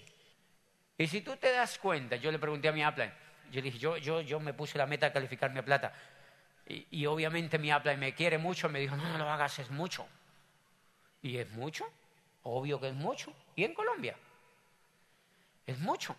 Y 0.99 1.07
si 1.07 1.21
tú 1.21 1.37
te 1.37 1.53
das 1.53 1.79
cuenta, 1.79 2.17
yo 2.17 2.33
le 2.33 2.39
pregunté 2.39 2.69
a 2.69 2.73
mi 2.73 2.83
Apple, 2.83 3.13
yo 3.51 3.63
dije, 3.63 3.79
yo, 3.79 3.97
yo, 3.97 4.21
yo 4.21 4.41
me 4.41 4.55
puse 4.55 4.79
la 4.79 4.87
meta 4.87 5.07
de 5.07 5.13
calificarme 5.13 5.61
a 5.61 5.65
plata. 5.65 5.93
Y, 6.67 6.87
y 6.91 7.07
obviamente 7.07 7.59
mi 7.59 7.71
Apple 7.71 7.97
me 7.97 8.15
quiere 8.15 8.39
mucho, 8.39 8.69
me 8.69 8.81
dijo, 8.81 8.97
no, 8.97 9.09
no 9.09 9.19
lo 9.19 9.31
hagas, 9.31 9.59
es 9.59 9.71
mucho. 9.71 10.07
¿Y 11.23 11.39
es 11.39 11.51
mucho? 11.53 11.85
Obvio 12.43 12.81
que 12.81 12.89
es 12.89 12.95
mucho. 12.95 13.33
¿Y 13.55 13.65
en 13.65 13.75
Colombia? 13.75 14.17
Es 15.67 15.79
mucho. 15.79 16.17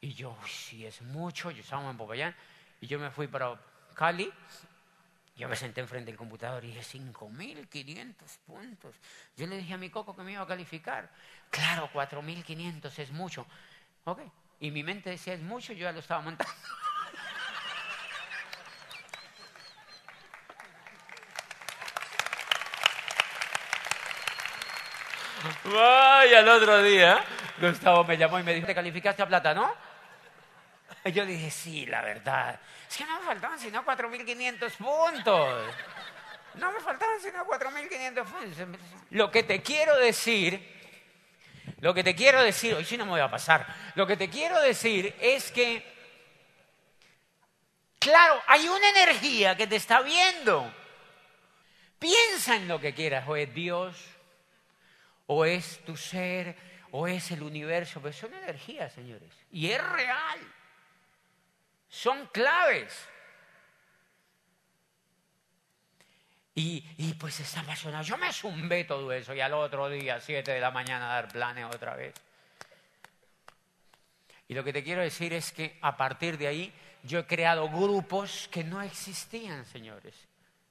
Y 0.00 0.12
yo, 0.12 0.36
sí, 0.46 0.84
es 0.84 1.00
mucho. 1.02 1.50
Yo 1.50 1.62
estaba 1.62 1.88
en 1.88 1.96
Popayán 1.96 2.34
y 2.80 2.86
yo 2.86 2.98
me 2.98 3.10
fui 3.10 3.26
para 3.26 3.58
Cali. 3.94 4.32
Yo 5.36 5.48
me 5.48 5.56
senté 5.56 5.80
enfrente 5.80 6.12
del 6.12 6.16
computador 6.16 6.64
y 6.64 6.68
dije, 6.68 6.98
5.500 6.98 8.14
puntos. 8.46 8.94
Yo 9.36 9.48
le 9.48 9.56
dije 9.56 9.74
a 9.74 9.78
mi 9.78 9.90
coco 9.90 10.14
que 10.14 10.22
me 10.22 10.30
iba 10.32 10.42
a 10.42 10.46
calificar. 10.46 11.10
Claro, 11.50 11.90
4.500 11.92 12.98
es 13.00 13.10
mucho. 13.10 13.44
Ok. 14.04 14.20
Y 14.60 14.70
mi 14.70 14.84
mente 14.84 15.10
decía, 15.10 15.34
es 15.34 15.42
mucho, 15.42 15.72
yo 15.72 15.80
ya 15.80 15.92
lo 15.92 15.98
estaba 15.98 16.20
montando. 16.20 16.54
Vaya, 25.64 26.40
el 26.40 26.48
otro 26.48 26.82
día, 26.82 27.24
Gustavo 27.60 28.04
me 28.04 28.16
llamó 28.16 28.38
y 28.38 28.44
me 28.44 28.54
dijo, 28.54 28.68
¿te 28.68 28.74
calificaste 28.74 29.22
a 29.22 29.26
plata, 29.26 29.52
no? 29.52 29.74
Yo 31.12 31.26
dije, 31.26 31.50
sí, 31.50 31.84
la 31.84 32.00
verdad. 32.00 32.58
Es 32.88 32.96
que 32.96 33.04
no 33.04 33.20
me 33.20 33.26
faltaban 33.26 33.58
sino 33.58 33.84
4.500 33.84 34.72
puntos. 34.76 35.74
No 36.54 36.72
me 36.72 36.80
faltaban 36.80 37.20
sino 37.20 37.44
4.500 37.44 38.24
puntos. 38.24 38.78
Lo 39.10 39.30
que 39.30 39.42
te 39.42 39.60
quiero 39.60 39.98
decir, 39.98 40.66
lo 41.80 41.92
que 41.92 42.02
te 42.02 42.14
quiero 42.14 42.42
decir, 42.42 42.74
hoy 42.74 42.86
sí 42.86 42.96
no 42.96 43.04
me 43.04 43.12
voy 43.12 43.20
a 43.20 43.30
pasar, 43.30 43.66
lo 43.96 44.06
que 44.06 44.16
te 44.16 44.30
quiero 44.30 44.58
decir 44.62 45.14
es 45.20 45.52
que, 45.52 45.84
claro, 47.98 48.40
hay 48.46 48.66
una 48.66 48.88
energía 48.88 49.56
que 49.56 49.66
te 49.66 49.76
está 49.76 50.00
viendo. 50.00 50.72
Piensa 51.98 52.56
en 52.56 52.66
lo 52.66 52.80
que 52.80 52.94
quieras, 52.94 53.28
o 53.28 53.36
es 53.36 53.52
Dios, 53.52 54.02
o 55.26 55.44
es 55.44 55.84
tu 55.84 55.98
ser, 55.98 56.56
o 56.92 57.06
es 57.06 57.30
el 57.30 57.42
universo, 57.42 58.00
pero 58.00 58.14
son 58.14 58.32
energías, 58.32 58.92
señores, 58.94 59.30
y 59.50 59.70
es 59.70 59.82
real 59.82 60.40
son 61.94 62.26
claves. 62.26 63.08
Y, 66.56 66.84
y, 66.98 67.14
pues 67.14 67.38
está 67.38 67.60
apasionado. 67.60 68.02
Yo 68.02 68.16
me 68.16 68.32
zumbé 68.32 68.84
todo 68.84 69.12
eso 69.12 69.32
y 69.32 69.40
al 69.40 69.54
otro 69.54 69.88
día, 69.88 70.20
7 70.20 70.52
de 70.52 70.60
la 70.60 70.72
mañana, 70.72 71.12
a 71.12 71.14
dar 71.14 71.28
planes 71.28 71.66
otra 71.66 71.94
vez. 71.94 72.14
Y 74.48 74.54
lo 74.54 74.64
que 74.64 74.72
te 74.72 74.82
quiero 74.82 75.02
decir 75.02 75.32
es 75.32 75.52
que 75.52 75.78
a 75.82 75.96
partir 75.96 76.36
de 76.36 76.48
ahí 76.48 76.72
yo 77.04 77.20
he 77.20 77.26
creado 77.26 77.68
grupos 77.68 78.48
que 78.50 78.64
no 78.64 78.82
existían, 78.82 79.64
señores. 79.64 80.14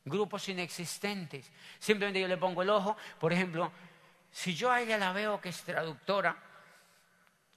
Grupos 0.05 0.47
inexistentes. 0.49 1.49
Simplemente 1.79 2.19
yo 2.19 2.27
le 2.27 2.37
pongo 2.37 2.61
el 2.61 2.69
ojo. 2.69 2.97
Por 3.19 3.31
ejemplo, 3.31 3.71
si 4.29 4.53
yo 4.55 4.71
a 4.71 4.81
ella 4.81 4.97
la 4.97 5.13
veo 5.13 5.39
que 5.39 5.49
es 5.49 5.61
traductora 5.63 6.37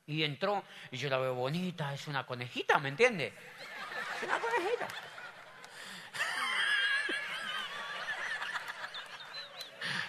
y 0.06 0.22
entró 0.22 0.62
y 0.90 0.96
yo 0.96 1.10
la 1.10 1.18
veo 1.18 1.34
bonita, 1.34 1.92
es 1.92 2.06
una 2.06 2.24
conejita, 2.24 2.78
¿me 2.78 2.90
entiende? 2.90 3.32
una 4.22 4.38
conejita. 4.38 4.88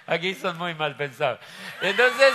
Aquí 0.06 0.34
son 0.36 0.58
muy 0.58 0.74
mal 0.74 0.96
pensados. 0.96 1.40
Entonces, 1.82 2.34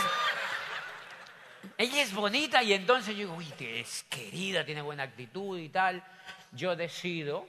ella 1.79 2.03
es 2.03 2.12
bonita 2.12 2.62
y 2.62 2.75
entonces 2.75 3.14
yo 3.14 3.20
digo, 3.20 3.35
uy, 3.35 3.53
es 3.59 4.05
querida, 4.05 4.64
tiene 4.64 4.83
buena 4.83 5.05
actitud 5.05 5.59
y 5.59 5.70
tal. 5.70 6.05
Yo 6.53 6.77
decido 6.77 7.48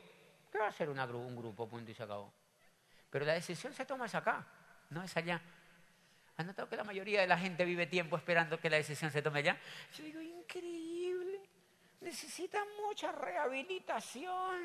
que 0.50 0.60
va 0.60 0.68
a 0.68 0.72
ser 0.72 0.90
una, 0.90 1.06
un 1.06 1.36
grupo, 1.36 1.68
punto 1.68 1.92
y 1.92 1.94
se 1.94 2.04
acabó. 2.04 2.32
Pero 3.10 3.26
la 3.26 3.34
decisión 3.34 3.74
se 3.74 3.86
toma 3.86 4.06
es 4.06 4.16
acá, 4.16 4.46
no 4.92 5.04
es 5.04 5.16
allá. 5.18 5.42
¿Han 6.38 6.48
notado 6.48 6.68
que 6.68 6.76
la 6.76 6.84
mayoría 6.84 7.22
de 7.22 7.28
la 7.28 7.38
gente 7.38 7.64
vive 7.64 7.86
tiempo 7.86 8.18
esperando 8.18 8.60
que 8.60 8.70
la 8.70 8.78
decisión 8.78 9.12
se 9.12 9.22
tome 9.22 9.40
allá? 9.40 9.58
Yo 9.96 10.04
digo, 10.04 10.22
increíble 10.22 10.94
necesita 12.04 12.64
mucha 12.86 13.12
rehabilitación. 13.12 14.62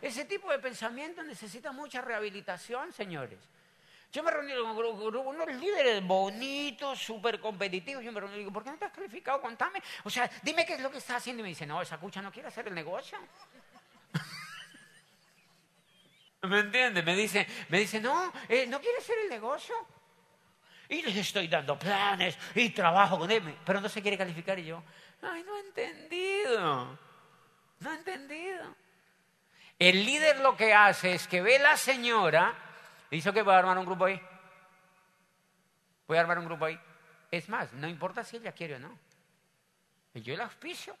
Ese 0.00 0.24
tipo 0.24 0.50
de 0.50 0.58
pensamiento 0.58 1.22
necesita 1.22 1.72
mucha 1.72 2.00
rehabilitación, 2.00 2.92
señores. 2.92 3.38
Yo 4.12 4.22
me 4.22 4.30
reuní 4.30 4.52
con 4.54 5.16
unos 5.16 5.48
líderes 5.54 6.06
bonitos, 6.06 7.00
súper 7.00 7.40
competitivos. 7.40 8.04
Yo 8.04 8.12
me 8.12 8.20
reuní 8.20 8.36
y 8.36 8.38
digo, 8.38 8.52
¿por 8.52 8.62
qué 8.62 8.70
no 8.70 8.78
has 8.80 8.92
calificado? 8.92 9.40
Contame. 9.40 9.82
O 10.04 10.10
sea, 10.10 10.30
dime 10.42 10.64
qué 10.64 10.74
es 10.74 10.80
lo 10.80 10.90
que 10.90 10.98
estás 10.98 11.16
haciendo. 11.16 11.40
Y 11.40 11.44
me 11.44 11.48
dice, 11.48 11.66
no, 11.66 11.82
esa 11.82 11.98
cucha 11.98 12.22
no 12.22 12.30
quiere 12.30 12.48
hacer 12.48 12.68
el 12.68 12.74
negocio. 12.74 13.18
¿Me 16.42 16.60
entiende? 16.60 17.02
Me 17.02 17.16
dice, 17.16 17.46
me 17.70 17.80
dice 17.80 18.00
no, 18.00 18.32
eh, 18.48 18.66
no 18.66 18.80
quiere 18.80 18.98
hacer 18.98 19.16
el 19.24 19.30
negocio. 19.30 19.74
Y 20.94 21.02
les 21.02 21.16
estoy 21.16 21.48
dando 21.48 21.76
planes 21.76 22.38
y 22.54 22.70
trabajo 22.70 23.18
con 23.18 23.28
él, 23.28 23.56
pero 23.64 23.80
no 23.80 23.88
se 23.88 24.00
quiere 24.00 24.16
calificar. 24.16 24.56
Y 24.60 24.66
yo, 24.66 24.82
Ay, 25.22 25.42
no 25.42 25.56
he 25.56 25.60
entendido. 25.60 26.98
No 27.80 27.92
he 27.92 27.96
entendido. 27.96 28.76
El 29.76 30.04
líder 30.04 30.38
lo 30.38 30.56
que 30.56 30.72
hace 30.72 31.14
es 31.14 31.26
que 31.26 31.42
ve 31.42 31.56
a 31.56 31.62
la 31.62 31.76
señora 31.76 32.54
dice 33.10 33.32
que 33.32 33.42
voy 33.42 33.54
a 33.54 33.58
armar 33.58 33.76
un 33.76 33.86
grupo 33.86 34.04
ahí. 34.04 34.20
Voy 36.06 36.16
a 36.16 36.20
armar 36.20 36.38
un 36.38 36.44
grupo 36.44 36.66
ahí. 36.66 36.78
Es 37.28 37.48
más, 37.48 37.72
no 37.72 37.88
importa 37.88 38.22
si 38.22 38.36
ella 38.36 38.52
quiere 38.52 38.76
o 38.76 38.78
no. 38.78 38.96
Yo 40.14 40.36
la 40.36 40.44
auspicio. 40.44 40.96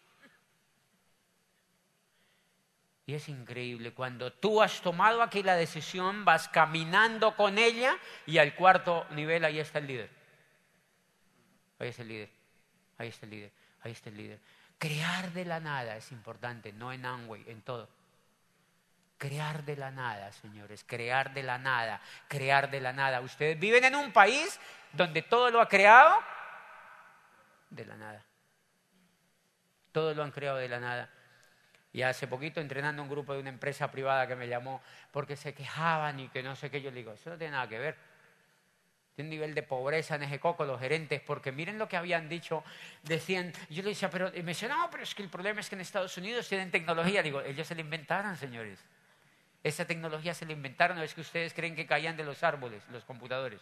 Y 3.06 3.14
es 3.14 3.28
increíble, 3.28 3.92
cuando 3.92 4.32
tú 4.32 4.62
has 4.62 4.80
tomado 4.80 5.22
aquí 5.22 5.42
la 5.42 5.56
decisión, 5.56 6.24
vas 6.24 6.48
caminando 6.48 7.36
con 7.36 7.58
ella 7.58 7.98
y 8.24 8.38
al 8.38 8.54
cuarto 8.54 9.06
nivel 9.10 9.44
ahí 9.44 9.58
está 9.58 9.78
el 9.78 9.86
líder. 9.86 10.10
Ahí 11.78 11.88
está 11.88 12.02
el 12.02 12.08
líder. 12.08 12.30
Ahí 12.96 13.08
está 13.08 13.26
el 13.26 13.30
líder. 13.30 13.52
Ahí 13.82 13.92
está 13.92 14.08
el 14.08 14.16
líder. 14.16 14.40
Crear 14.78 15.32
de 15.32 15.44
la 15.44 15.60
nada 15.60 15.96
es 15.96 16.12
importante, 16.12 16.72
no 16.72 16.92
en 16.92 17.04
Amway, 17.04 17.44
en 17.46 17.60
todo. 17.60 17.88
Crear 19.18 19.64
de 19.64 19.76
la 19.76 19.90
nada, 19.90 20.32
señores, 20.32 20.82
crear 20.86 21.32
de 21.34 21.42
la 21.42 21.58
nada, 21.58 22.00
crear 22.28 22.70
de 22.70 22.80
la 22.80 22.92
nada. 22.92 23.20
Ustedes 23.20 23.58
viven 23.58 23.84
en 23.84 23.94
un 23.94 24.12
país 24.12 24.58
donde 24.92 25.22
todo 25.22 25.50
lo 25.50 25.60
ha 25.60 25.68
creado 25.68 26.18
de 27.70 27.84
la 27.84 27.96
nada. 27.96 28.24
Todo 29.92 30.14
lo 30.14 30.22
han 30.22 30.30
creado 30.30 30.56
de 30.56 30.68
la 30.68 30.80
nada. 30.80 31.10
Y 31.94 32.02
hace 32.02 32.26
poquito 32.26 32.60
entrenando 32.60 33.02
un 33.02 33.08
grupo 33.08 33.32
de 33.32 33.40
una 33.40 33.48
empresa 33.48 33.90
privada 33.90 34.26
que 34.26 34.36
me 34.36 34.48
llamó 34.48 34.82
porque 35.12 35.36
se 35.36 35.54
quejaban 35.54 36.20
y 36.20 36.28
que 36.28 36.42
no 36.42 36.56
sé 36.56 36.68
qué, 36.68 36.82
yo 36.82 36.90
le 36.90 36.98
digo, 36.98 37.12
eso 37.12 37.30
no 37.30 37.38
tiene 37.38 37.52
nada 37.52 37.68
que 37.68 37.78
ver 37.78 37.96
de 39.16 39.22
un 39.22 39.28
nivel 39.28 39.54
de 39.54 39.62
pobreza 39.62 40.16
en 40.16 40.24
ese 40.24 40.40
coco 40.40 40.64
los 40.64 40.80
gerentes, 40.80 41.20
porque 41.20 41.52
miren 41.52 41.78
lo 41.78 41.88
que 41.88 41.96
habían 41.96 42.28
dicho, 42.28 42.64
decían, 43.04 43.52
yo 43.70 43.82
le 43.82 43.90
decía, 43.90 44.10
pero, 44.10 44.30
me 44.32 44.42
decían, 44.42 44.72
no, 44.72 44.90
pero 44.90 45.04
es 45.04 45.14
que 45.14 45.22
el 45.22 45.28
problema 45.28 45.60
es 45.60 45.68
que 45.68 45.76
en 45.76 45.82
Estados 45.82 46.16
Unidos 46.16 46.48
tienen 46.48 46.72
tecnología, 46.72 47.22
digo, 47.22 47.40
ellos 47.40 47.66
se 47.66 47.76
la 47.76 47.82
inventaron, 47.82 48.36
señores. 48.36 48.84
Esa 49.62 49.86
tecnología 49.86 50.34
se 50.34 50.46
la 50.46 50.52
inventaron, 50.52 50.98
¿o 50.98 51.02
es 51.02 51.14
que 51.14 51.20
ustedes 51.20 51.54
creen 51.54 51.76
que 51.76 51.86
caían 51.86 52.16
de 52.16 52.24
los 52.24 52.42
árboles, 52.42 52.82
los 52.90 53.04
computadores? 53.04 53.60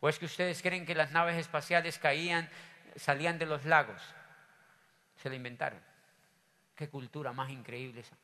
¿O 0.00 0.08
es 0.08 0.18
que 0.18 0.26
ustedes 0.26 0.60
creen 0.62 0.84
que 0.84 0.96
las 0.96 1.12
naves 1.12 1.36
espaciales 1.36 1.98
caían, 1.98 2.50
salían 2.96 3.38
de 3.38 3.46
los 3.46 3.64
lagos? 3.64 4.02
Se 5.22 5.30
la 5.30 5.36
inventaron. 5.36 5.80
Qué 6.76 6.88
cultura 6.88 7.32
más 7.32 7.50
increíble 7.50 8.02
esa. 8.02 8.16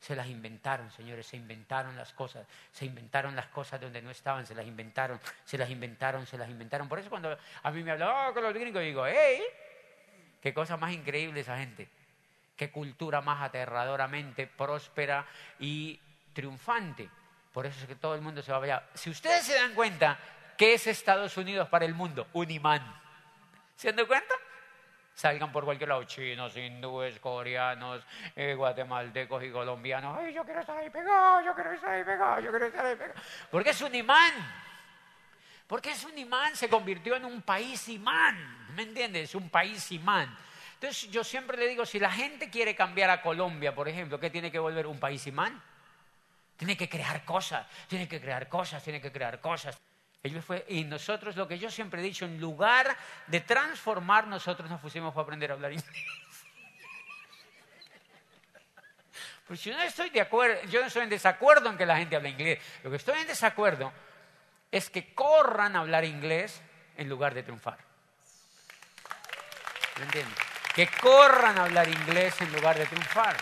Se 0.00 0.14
las 0.14 0.28
inventaron, 0.28 0.90
señores, 0.92 1.26
se 1.26 1.36
inventaron 1.36 1.96
las 1.96 2.12
cosas, 2.12 2.46
se 2.70 2.84
inventaron 2.84 3.34
las 3.34 3.48
cosas 3.48 3.80
donde 3.80 4.00
no 4.00 4.10
estaban, 4.10 4.46
se 4.46 4.54
las 4.54 4.64
inventaron, 4.64 5.20
se 5.44 5.58
las 5.58 5.68
inventaron, 5.68 6.24
se 6.24 6.38
las 6.38 6.48
inventaron. 6.48 6.88
Por 6.88 7.00
eso 7.00 7.10
cuando 7.10 7.36
a 7.64 7.70
mí 7.72 7.82
me 7.82 7.90
hablan, 7.90 8.08
oh, 8.08 8.32
con 8.32 8.44
los 8.44 8.54
gringos, 8.54 8.80
digo, 8.80 9.04
hey, 9.06 9.42
qué 10.40 10.54
cosa 10.54 10.76
más 10.76 10.92
increíble 10.92 11.40
esa 11.40 11.58
gente, 11.58 11.88
qué 12.56 12.70
cultura 12.70 13.20
más 13.20 13.42
aterradoramente 13.42 14.46
próspera 14.46 15.26
y 15.58 15.98
triunfante. 16.32 17.10
Por 17.52 17.66
eso 17.66 17.80
es 17.80 17.86
que 17.86 17.96
todo 17.96 18.14
el 18.14 18.20
mundo 18.20 18.40
se 18.40 18.52
va 18.52 18.58
a 18.58 18.62
allá. 18.62 18.88
Si 18.94 19.10
ustedes 19.10 19.44
se 19.44 19.54
dan 19.54 19.74
cuenta, 19.74 20.16
¿qué 20.56 20.74
es 20.74 20.86
Estados 20.86 21.36
Unidos 21.36 21.68
para 21.68 21.84
el 21.84 21.94
mundo? 21.94 22.28
Un 22.34 22.52
imán. 22.52 23.02
¿Se 23.74 23.92
dan 23.92 24.06
cuenta? 24.06 24.34
Salgan 25.18 25.50
por 25.50 25.64
cualquier 25.64 25.88
lado, 25.88 26.04
chinos, 26.04 26.56
hindúes, 26.56 27.18
coreanos, 27.18 28.04
eh, 28.36 28.54
guatemaltecos 28.54 29.42
y 29.42 29.50
colombianos. 29.50 30.16
Ay, 30.16 30.32
yo 30.32 30.44
quiero 30.44 30.60
estar 30.60 30.78
ahí 30.78 30.88
pegado, 30.90 31.44
yo 31.44 31.54
quiero 31.56 31.72
estar 31.72 31.90
ahí 31.90 32.04
pegado, 32.04 32.40
yo 32.40 32.50
quiero 32.50 32.66
estar 32.66 32.86
ahí 32.86 32.94
pegado. 32.94 33.20
Porque 33.50 33.70
es 33.70 33.82
un 33.82 33.92
imán. 33.96 34.32
Porque 35.66 35.90
es 35.90 36.04
un 36.04 36.16
imán, 36.16 36.54
se 36.54 36.68
convirtió 36.68 37.16
en 37.16 37.24
un 37.24 37.42
país 37.42 37.88
imán. 37.88 38.68
¿Me 38.76 38.84
entiendes? 38.84 39.34
Un 39.34 39.50
país 39.50 39.90
imán. 39.90 40.32
Entonces 40.74 41.10
yo 41.10 41.24
siempre 41.24 41.58
le 41.58 41.66
digo, 41.66 41.84
si 41.84 41.98
la 41.98 42.12
gente 42.12 42.48
quiere 42.48 42.76
cambiar 42.76 43.10
a 43.10 43.20
Colombia, 43.20 43.74
por 43.74 43.88
ejemplo, 43.88 44.20
¿qué 44.20 44.30
tiene 44.30 44.52
que 44.52 44.60
volver 44.60 44.86
un 44.86 45.00
país 45.00 45.26
imán? 45.26 45.60
Tiene 46.56 46.76
que 46.76 46.88
crear 46.88 47.24
cosas, 47.24 47.66
tiene 47.88 48.06
que 48.06 48.20
crear 48.20 48.48
cosas, 48.48 48.84
tiene 48.84 49.00
que 49.00 49.10
crear 49.10 49.40
cosas 49.40 49.76
y 50.68 50.84
nosotros, 50.84 51.36
lo 51.36 51.46
que 51.46 51.58
yo 51.58 51.70
siempre 51.70 52.00
he 52.00 52.04
dicho, 52.04 52.24
en 52.24 52.40
lugar 52.40 52.96
de 53.28 53.40
transformar, 53.40 54.26
nosotros 54.26 54.68
nos 54.68 54.80
pusimos 54.80 55.14
para 55.14 55.22
aprender 55.22 55.50
a 55.50 55.54
hablar 55.54 55.72
inglés. 55.72 55.86
Pues 59.46 59.64
yo 59.64 59.74
no 59.74 59.82
estoy 59.82 60.10
de 60.10 60.20
acuerdo, 60.20 60.62
yo 60.68 60.82
no 60.82 60.88
estoy 60.88 61.04
en 61.04 61.08
desacuerdo 61.08 61.70
en 61.70 61.78
que 61.78 61.86
la 61.86 61.96
gente 61.96 62.14
hable 62.14 62.28
inglés. 62.28 62.58
Lo 62.82 62.90
que 62.90 62.96
estoy 62.96 63.18
en 63.18 63.26
desacuerdo 63.26 63.90
es 64.70 64.90
que 64.90 65.14
corran 65.14 65.74
a 65.74 65.78
hablar 65.78 66.04
inglés 66.04 66.60
en 66.98 67.08
lugar 67.08 67.32
de 67.32 67.44
triunfar. 67.44 67.78
¿Me 69.96 70.04
entiendes? 70.04 70.38
Que 70.74 70.86
corran 70.88 71.56
a 71.56 71.62
hablar 71.62 71.88
inglés 71.88 72.38
en 72.42 72.52
lugar 72.52 72.76
de 72.76 72.84
triunfar. 72.84 73.38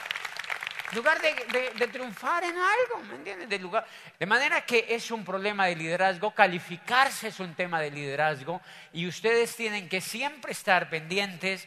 Lugar 0.92 1.20
de, 1.20 1.88
triunfar 1.88 2.44
en 2.44 2.56
algo, 2.56 3.02
¿me 3.08 3.16
entiendes? 3.16 3.48
De, 3.48 3.58
lugar, 3.58 3.86
de 4.18 4.26
manera 4.26 4.64
que 4.64 4.86
es 4.88 5.10
un 5.10 5.24
problema 5.24 5.66
de 5.66 5.74
liderazgo, 5.74 6.32
calificarse 6.32 7.28
es 7.28 7.40
un 7.40 7.54
tema 7.54 7.80
de 7.80 7.90
liderazgo 7.90 8.60
y 8.92 9.06
ustedes 9.06 9.56
tienen 9.56 9.88
que 9.88 10.00
siempre 10.00 10.52
estar 10.52 10.88
pendientes 10.88 11.66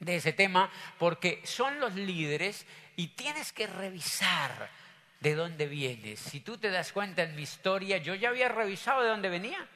de 0.00 0.16
ese 0.16 0.32
tema 0.32 0.70
porque 0.98 1.40
son 1.44 1.78
los 1.78 1.94
líderes 1.94 2.66
y 2.96 3.08
tienes 3.08 3.52
que 3.52 3.68
revisar 3.68 4.68
de 5.20 5.34
dónde 5.34 5.66
vienes. 5.66 6.18
Si 6.18 6.40
tú 6.40 6.58
te 6.58 6.70
das 6.70 6.92
cuenta 6.92 7.22
en 7.22 7.36
mi 7.36 7.42
historia, 7.42 7.98
yo 7.98 8.14
ya 8.14 8.30
había 8.30 8.48
revisado 8.48 9.02
de 9.02 9.10
dónde 9.10 9.28
venía. 9.28 9.68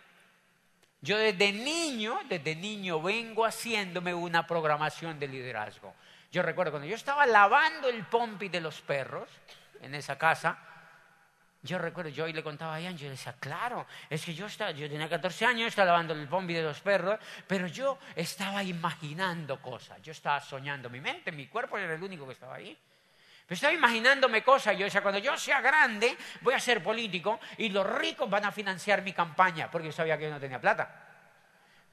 Yo 1.01 1.19
desde 1.19 1.53
niño, 1.53 2.19
desde 2.29 2.57
niño 2.57 3.01
vengo 3.01 3.45
haciéndome 3.45 4.15
una 4.15 4.47
programación 4.47 5.21
de 5.21 5.29
liderazgo. 5.29 5.95
Yo 6.35 6.43
recuerdo 6.43 6.73
cuando 6.73 6.89
yo 6.89 6.97
estaba 6.97 7.27
lavando 7.27 7.89
el 7.89 8.07
pompi 8.07 8.49
de 8.49 8.61
los 8.61 8.81
perros 8.81 9.29
en 9.81 9.95
esa 9.95 10.19
casa, 10.19 10.59
yo 11.63 11.79
recuerdo, 11.79 12.11
yo 12.11 12.27
le 12.27 12.43
contaba 12.43 12.75
a 12.75 12.81
Ian, 12.81 12.99
yo 12.99 13.05
le 13.05 13.11
decía, 13.11 13.37
claro, 13.39 13.87
es 14.11 14.25
que 14.25 14.35
yo, 14.35 14.47
estaba, 14.47 14.73
yo 14.73 14.89
tenía 14.89 15.09
14 15.09 15.47
años, 15.47 15.69
estaba 15.69 15.93
lavando 15.93 16.13
el 16.13 16.27
pompi 16.27 16.55
de 16.55 16.65
los 16.65 16.81
perros, 16.81 17.21
pero 17.47 17.69
yo 17.69 18.01
estaba 18.17 18.65
imaginando 18.65 19.63
cosas, 19.63 20.03
yo 20.03 20.11
estaba 20.11 20.41
soñando, 20.41 20.91
mi 20.91 21.01
mente, 21.01 21.31
mi 21.31 21.47
cuerpo 21.47 21.79
era 21.79 21.95
el 21.95 22.03
único 22.03 22.27
que 22.27 22.33
estaba 22.33 22.57
ahí. 22.57 22.77
Pero 23.47 23.55
estaba 23.55 23.73
imaginándome 23.73 24.43
cosas, 24.43 24.77
yo 24.77 24.87
decía, 24.87 25.03
cuando 25.03 25.21
yo 25.21 25.39
sea 25.39 25.61
grande, 25.61 26.17
voy 26.41 26.55
a 26.55 26.59
ser 26.59 26.83
político 26.83 27.39
y 27.59 27.69
los 27.69 27.87
ricos 27.87 28.29
van 28.29 28.45
a 28.45 28.51
financiar 28.51 29.03
mi 29.03 29.13
campaña, 29.13 29.71
porque 29.71 29.87
yo 29.87 29.93
sabía 29.93 30.19
que 30.19 30.25
yo 30.25 30.31
no 30.31 30.41
tenía 30.41 30.61
plata. 30.61 31.05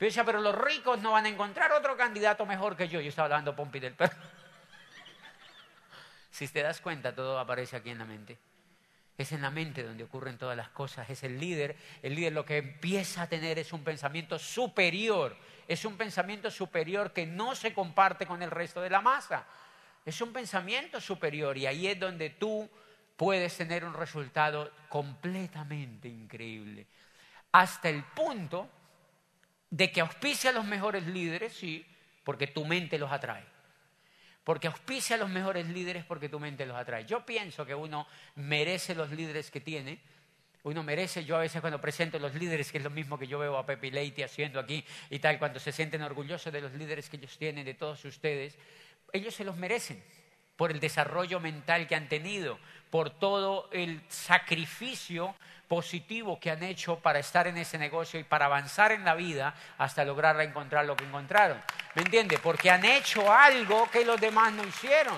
Pero 0.01 0.10
decía, 0.10 0.23
pero 0.23 0.41
los 0.41 0.56
ricos 0.56 0.99
no 0.99 1.12
van 1.12 1.27
a 1.27 1.30
encontrar 1.30 1.71
otro 1.73 1.95
candidato 1.95 2.43
mejor 2.47 2.75
que 2.75 2.88
yo. 2.88 2.99
Yo 2.99 3.10
estaba 3.10 3.27
hablando 3.27 3.56
Pompi 3.56 3.80
del 3.80 3.93
perro. 3.93 4.17
Si 6.31 6.47
te 6.47 6.63
das 6.63 6.81
cuenta, 6.81 7.13
todo 7.13 7.37
aparece 7.37 7.75
aquí 7.75 7.89
en 7.89 7.99
la 7.99 8.05
mente. 8.05 8.39
Es 9.17 9.33
en 9.33 9.41
la 9.41 9.51
mente 9.51 9.83
donde 9.83 10.05
ocurren 10.05 10.37
todas 10.37 10.57
las 10.57 10.69
cosas. 10.69 11.09
Es 11.09 11.23
el 11.23 11.39
líder. 11.39 11.75
El 12.01 12.15
líder 12.15 12.33
lo 12.33 12.45
que 12.45 12.57
empieza 12.57 13.23
a 13.23 13.27
tener 13.27 13.59
es 13.59 13.73
un 13.73 13.83
pensamiento 13.83 14.39
superior. 14.39 15.37
Es 15.67 15.85
un 15.85 15.97
pensamiento 15.97 16.49
superior 16.49 17.13
que 17.13 17.27
no 17.27 17.53
se 17.53 17.73
comparte 17.73 18.25
con 18.25 18.41
el 18.41 18.49
resto 18.49 18.81
de 18.81 18.89
la 18.89 19.01
masa. 19.01 19.45
Es 20.05 20.19
un 20.21 20.33
pensamiento 20.33 20.99
superior 20.99 21.57
y 21.57 21.67
ahí 21.67 21.87
es 21.87 21.99
donde 21.99 22.31
tú 22.31 22.67
puedes 23.15 23.55
tener 23.55 23.83
un 23.83 23.93
resultado 23.93 24.71
completamente 24.89 26.07
increíble. 26.07 26.87
Hasta 27.51 27.89
el 27.89 28.03
punto 28.03 28.69
de 29.69 29.91
que 29.91 30.01
auspicia 30.01 30.49
a 30.49 30.53
los 30.53 30.65
mejores 30.65 31.05
líderes, 31.05 31.53
sí, 31.53 31.85
porque 32.23 32.47
tu 32.47 32.65
mente 32.65 32.97
los 32.97 33.11
atrae. 33.11 33.45
Porque 34.43 34.67
auspicia 34.67 35.15
a 35.15 35.19
los 35.19 35.30
mejores 35.30 35.67
líderes 35.67 36.04
porque 36.06 36.30
tu 36.30 36.39
mente 36.39 36.65
los 36.65 36.75
atrae. 36.75 37.06
Yo 37.06 37.25
pienso 37.25 37.65
que 37.65 37.75
uno 37.75 38.08
merece 38.36 38.95
los 38.95 39.12
líderes 39.12 39.51
que 39.51 39.62
tiene. 39.62 39.99
Uno 40.63 40.84
merece, 40.84 41.25
yo 41.25 41.36
a 41.36 41.39
veces 41.39 41.60
cuando 41.62 41.82
presento 41.82 42.19
los 42.19 42.36
líderes, 42.36 42.71
que 42.71 42.77
es 42.77 42.84
lo 42.84 42.89
mismo 42.91 43.17
que 43.17 43.27
yo 43.27 43.39
veo 43.39 43.58
a 43.58 43.65
Pepe 43.65 43.89
Leite 43.89 44.23
haciendo 44.23 44.60
aquí 44.60 44.86
y 45.10 45.19
tal, 45.19 45.39
cuando 45.39 45.60
se 45.60 45.71
sienten 45.71 46.04
orgullosos 46.04 46.54
de 46.54 46.62
los 46.62 46.71
líderes 46.73 47.10
que 47.10 47.17
ellos 47.17 47.36
tienen, 47.38 47.65
de 47.65 47.73
todos 47.73 48.06
ustedes, 48.06 48.58
ellos 49.12 49.34
se 49.34 49.43
los 49.43 49.58
merecen 49.58 50.04
por 50.62 50.69
el 50.69 50.80
desarrollo 50.80 51.39
mental 51.39 51.88
que 51.88 51.95
han 51.95 52.08
tenido, 52.08 52.60
por 52.91 53.10
todo 53.10 53.67
el 53.71 54.00
sacrificio 54.10 55.34
positivo 55.67 56.39
que 56.39 56.52
han 56.52 56.62
hecho 56.62 57.00
para 57.00 57.17
estar 57.17 57.47
en 57.47 57.58
ese 57.58 57.80
negocio 57.80 58.19
y 58.19 58.24
para 58.24 58.45
avanzar 58.45 58.91
en 58.91 59.04
la 59.04 59.15
vida 59.15 59.56
hasta 59.80 60.06
lograr 60.06 60.39
encontrar 60.39 60.86
lo 60.86 60.95
que 60.95 61.04
encontraron. 61.04 61.60
¿Me 61.95 62.04
entiende? 62.04 62.38
Porque 62.38 62.69
han 62.69 62.86
hecho 62.86 63.34
algo 63.34 63.89
que 63.89 64.06
los 64.06 64.21
demás 64.21 64.54
no 64.54 64.63
hicieron. 64.63 65.17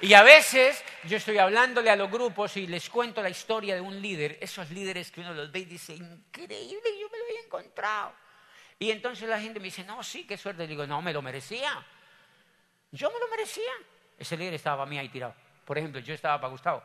Y 0.00 0.14
a 0.14 0.22
veces 0.22 0.82
yo 1.04 1.18
estoy 1.18 1.36
hablándole 1.36 1.90
a 1.90 1.96
los 1.96 2.10
grupos 2.10 2.56
y 2.56 2.66
les 2.68 2.88
cuento 2.88 3.20
la 3.20 3.28
historia 3.28 3.74
de 3.74 3.82
un 3.82 4.00
líder, 4.00 4.38
esos 4.40 4.70
líderes 4.70 5.10
que 5.10 5.20
uno 5.20 5.34
los 5.34 5.52
ve 5.52 5.58
y 5.58 5.64
dice, 5.66 5.92
increíble, 5.92 6.98
yo 6.98 7.06
me 7.12 7.18
lo 7.18 7.24
había 7.26 7.40
encontrado. 7.44 8.14
Y 8.78 8.92
entonces 8.92 9.28
la 9.28 9.38
gente 9.38 9.60
me 9.60 9.66
dice, 9.66 9.84
no, 9.84 10.02
sí, 10.02 10.24
qué 10.26 10.38
suerte. 10.38 10.62
Le 10.62 10.68
digo, 10.68 10.86
no, 10.86 11.02
me 11.02 11.12
lo 11.12 11.20
merecía. 11.20 11.84
Yo 12.92 13.10
me 13.10 13.18
lo 13.18 13.28
merecía. 13.28 13.72
Ese 14.18 14.36
líder 14.36 14.54
estaba 14.54 14.78
para 14.78 14.90
mí 14.90 14.98
ahí 14.98 15.08
tirado. 15.08 15.34
Por 15.64 15.78
ejemplo, 15.78 16.00
yo 16.00 16.14
estaba 16.14 16.40
para 16.40 16.50
Gustavo. 16.50 16.82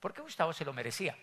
¿Por 0.00 0.12
qué 0.12 0.22
Gustavo 0.22 0.52
se 0.52 0.64
lo 0.64 0.72
merecía? 0.72 1.16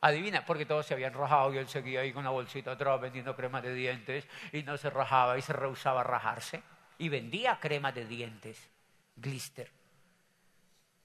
Adivina, 0.00 0.44
porque 0.44 0.64
todos 0.64 0.86
se 0.86 0.94
habían 0.94 1.12
rajado 1.12 1.52
y 1.52 1.58
él 1.58 1.68
seguía 1.68 2.00
ahí 2.00 2.12
con 2.12 2.20
una 2.20 2.30
bolsita 2.30 2.72
atrás 2.72 3.00
vendiendo 3.00 3.34
crema 3.34 3.60
de 3.60 3.74
dientes 3.74 4.26
y 4.52 4.62
no 4.62 4.76
se 4.78 4.90
rajaba 4.90 5.36
y 5.36 5.42
se 5.42 5.52
rehusaba 5.52 6.00
a 6.00 6.04
rajarse. 6.04 6.62
Y 6.98 7.08
vendía 7.08 7.58
crema 7.60 7.92
de 7.92 8.06
dientes, 8.06 8.68
glister. 9.16 9.70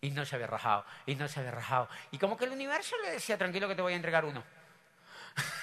Y 0.02 0.12
no 0.12 0.26
se 0.26 0.36
había 0.36 0.48
rajado, 0.48 0.86
y 1.06 1.16
no 1.16 1.28
se 1.28 1.40
había 1.40 1.52
rajado. 1.52 1.88
Y 2.12 2.18
como 2.18 2.38
que 2.38 2.46
el 2.46 2.52
universo 2.52 2.96
le 3.04 3.12
decía, 3.12 3.38
tranquilo 3.38 3.68
que 3.68 3.76
te 3.76 3.82
voy 3.82 3.94
a 3.94 3.96
entregar 3.96 4.26
uno. 4.26 4.44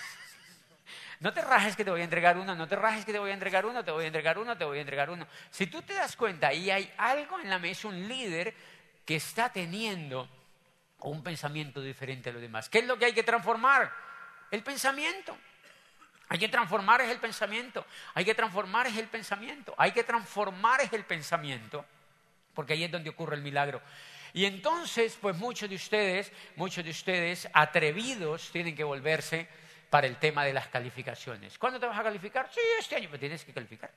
No 1.21 1.35
te 1.35 1.43
rajes 1.43 1.77
que 1.77 1.85
te 1.85 1.91
voy 1.91 2.01
a 2.01 2.05
entregar 2.05 2.39
uno, 2.39 2.55
no 2.55 2.67
te 2.67 2.77
rajes 2.77 3.05
que 3.05 3.13
te 3.13 3.19
voy 3.19 3.31
a 3.31 3.35
entregar 3.35 3.67
uno, 3.67 3.85
te 3.85 3.91
voy 3.91 4.05
a 4.05 4.07
entregar 4.07 4.39
uno, 4.39 4.57
te 4.57 4.65
voy 4.65 4.79
a 4.79 4.81
entregar 4.81 5.11
uno. 5.11 5.27
Si 5.51 5.67
tú 5.67 5.83
te 5.83 5.93
das 5.93 6.17
cuenta 6.17 6.53
y 6.53 6.71
hay 6.71 6.91
algo 6.97 7.39
en 7.39 7.51
la 7.51 7.59
mesa, 7.59 7.89
un 7.89 8.09
líder 8.09 8.55
que 9.05 9.17
está 9.17 9.53
teniendo 9.53 10.29
un 11.01 11.23
pensamiento 11.23 11.83
diferente 11.83 12.31
a 12.31 12.33
los 12.33 12.41
demás. 12.41 12.71
¿Qué 12.71 12.79
es 12.79 12.87
lo 12.87 12.99
que 12.99 13.05
hay 13.05 13.13
que 13.13 13.23
transformar? 13.23 13.93
El 14.51 14.63
pensamiento. 14.63 15.37
Hay 16.29 16.39
que 16.39 16.49
transformar 16.49 17.03
es 17.03 17.11
el 17.11 17.19
pensamiento. 17.19 17.85
Hay 18.15 18.25
que 18.25 18.35
transformar 18.35 18.87
es 18.87 18.97
el 18.97 19.09
pensamiento. 19.09 19.75
Hay 19.77 19.93
que 19.93 20.05
transformar 20.05 20.81
es 20.81 20.93
el 20.93 21.05
pensamiento. 21.05 21.85
Porque 22.55 22.73
ahí 22.73 22.85
es 22.85 22.91
donde 22.91 23.11
ocurre 23.11 23.37
el 23.37 23.43
milagro. 23.43 23.83
Y 24.33 24.47
entonces, 24.47 25.19
pues 25.21 25.37
muchos 25.37 25.69
de 25.69 25.77
ustedes, 25.77 26.33
muchos 26.57 26.85
de 26.85 26.91
ustedes 26.91 27.49
atrevidos 27.53 28.51
tienen 28.53 28.75
que 28.75 28.85
volverse 28.85 29.49
para 29.91 30.07
el 30.07 30.17
tema 30.17 30.45
de 30.45 30.53
las 30.53 30.69
calificaciones. 30.69 31.59
¿Cuándo 31.59 31.81
te 31.81 31.87
vas 31.87 31.99
a 31.99 32.05
calificar? 32.05 32.49
Sí, 32.51 32.61
este 32.79 32.97
año, 32.97 33.11
me 33.11 33.19
tienes 33.19 33.45
que 33.45 33.53
calificar. 33.53 33.91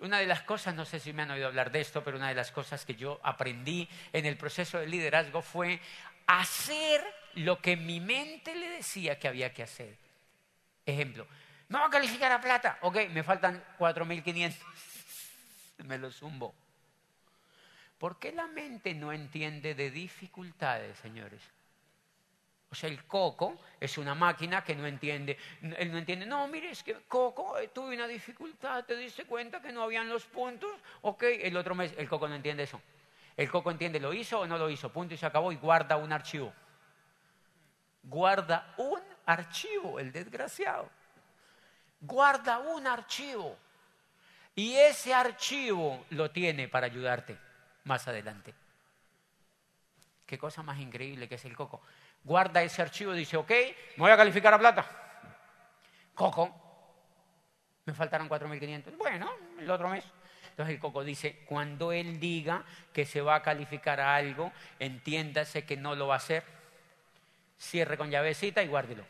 Una 0.00 0.18
de 0.18 0.26
las 0.26 0.42
cosas, 0.42 0.74
no 0.74 0.84
sé 0.84 1.00
si 1.00 1.12
me 1.12 1.22
han 1.22 1.30
oído 1.30 1.46
hablar 1.46 1.70
de 1.70 1.80
esto, 1.80 2.02
pero 2.02 2.16
una 2.16 2.28
de 2.28 2.34
las 2.34 2.50
cosas 2.50 2.84
que 2.86 2.94
yo 2.94 3.20
aprendí 3.22 3.88
en 4.12 4.26
el 4.26 4.36
proceso 4.38 4.78
de 4.78 4.86
liderazgo 4.86 5.42
fue 5.42 5.80
hacer 6.26 7.04
lo 7.34 7.60
que 7.60 7.76
mi 7.76 8.00
mente 8.00 8.54
le 8.54 8.68
decía 8.70 9.18
que 9.18 9.28
había 9.28 9.52
que 9.52 9.64
hacer. 9.64 9.96
Ejemplo, 10.86 11.26
¿me 11.68 11.78
voy 11.78 11.86
a 11.86 11.90
calificar 11.90 12.32
a 12.32 12.40
plata? 12.40 12.78
Ok, 12.82 13.08
me 13.10 13.22
faltan 13.22 13.62
4.500. 13.78 14.54
me 15.84 15.98
lo 15.98 16.10
zumbo. 16.10 16.54
¿Por 17.98 18.18
qué 18.18 18.32
la 18.32 18.46
mente 18.46 18.94
no 18.94 19.12
entiende 19.12 19.74
de 19.74 19.90
dificultades, 19.90 20.96
señores? 20.98 21.42
O 22.70 22.74
sea, 22.74 22.90
el 22.90 23.04
coco 23.06 23.56
es 23.80 23.96
una 23.96 24.14
máquina 24.14 24.62
que 24.62 24.74
no 24.74 24.86
entiende. 24.86 25.38
Él 25.62 25.90
no 25.90 25.98
entiende, 25.98 26.26
no, 26.26 26.46
mire, 26.48 26.70
es 26.70 26.82
que 26.82 26.94
coco, 27.08 27.58
eh, 27.58 27.68
tuve 27.68 27.94
una 27.94 28.06
dificultad, 28.06 28.84
te 28.84 28.96
diste 28.96 29.24
cuenta 29.24 29.60
que 29.60 29.72
no 29.72 29.82
habían 29.82 30.08
los 30.08 30.24
puntos, 30.24 30.70
ok, 31.02 31.22
el 31.22 31.56
otro 31.56 31.74
mes, 31.74 31.94
el 31.96 32.08
coco 32.08 32.28
no 32.28 32.34
entiende 32.34 32.64
eso. 32.64 32.80
El 33.36 33.50
coco 33.50 33.70
entiende, 33.70 34.00
lo 34.00 34.12
hizo 34.12 34.40
o 34.40 34.46
no 34.46 34.58
lo 34.58 34.68
hizo, 34.68 34.92
punto 34.92 35.14
y 35.14 35.16
se 35.16 35.24
acabó 35.24 35.50
y 35.52 35.56
guarda 35.56 35.96
un 35.96 36.12
archivo. 36.12 36.52
Guarda 38.02 38.74
un 38.76 39.00
archivo, 39.24 39.98
el 39.98 40.12
desgraciado. 40.12 40.90
Guarda 42.00 42.58
un 42.58 42.86
archivo. 42.86 43.56
Y 44.54 44.74
ese 44.74 45.14
archivo 45.14 46.04
lo 46.10 46.30
tiene 46.30 46.68
para 46.68 46.86
ayudarte 46.86 47.38
más 47.84 48.08
adelante. 48.08 48.54
Qué 50.26 50.36
cosa 50.36 50.62
más 50.62 50.78
increíble 50.78 51.28
que 51.28 51.36
es 51.36 51.44
el 51.44 51.56
coco 51.56 51.80
guarda 52.28 52.62
ese 52.62 52.82
archivo 52.82 53.14
y 53.14 53.18
dice, 53.20 53.38
ok, 53.38 53.50
me 53.50 54.02
voy 54.02 54.10
a 54.10 54.16
calificar 54.16 54.52
a 54.52 54.58
plata. 54.58 54.86
Coco, 56.14 56.54
me 57.86 57.94
faltaron 57.94 58.28
4.500. 58.28 58.96
Bueno, 58.98 59.32
el 59.58 59.70
otro 59.70 59.88
mes. 59.88 60.04
Entonces 60.50 60.74
el 60.74 60.80
Coco 60.80 61.02
dice, 61.02 61.44
cuando 61.46 61.90
él 61.90 62.20
diga 62.20 62.64
que 62.92 63.06
se 63.06 63.22
va 63.22 63.36
a 63.36 63.42
calificar 63.42 63.98
a 64.00 64.14
algo, 64.14 64.52
entiéndase 64.78 65.64
que 65.64 65.76
no 65.76 65.94
lo 65.94 66.08
va 66.08 66.14
a 66.14 66.16
hacer. 66.18 66.44
Cierre 67.58 67.96
con 67.96 68.10
llavecita 68.10 68.62
y 68.62 68.66
guárdelo. 68.66 69.04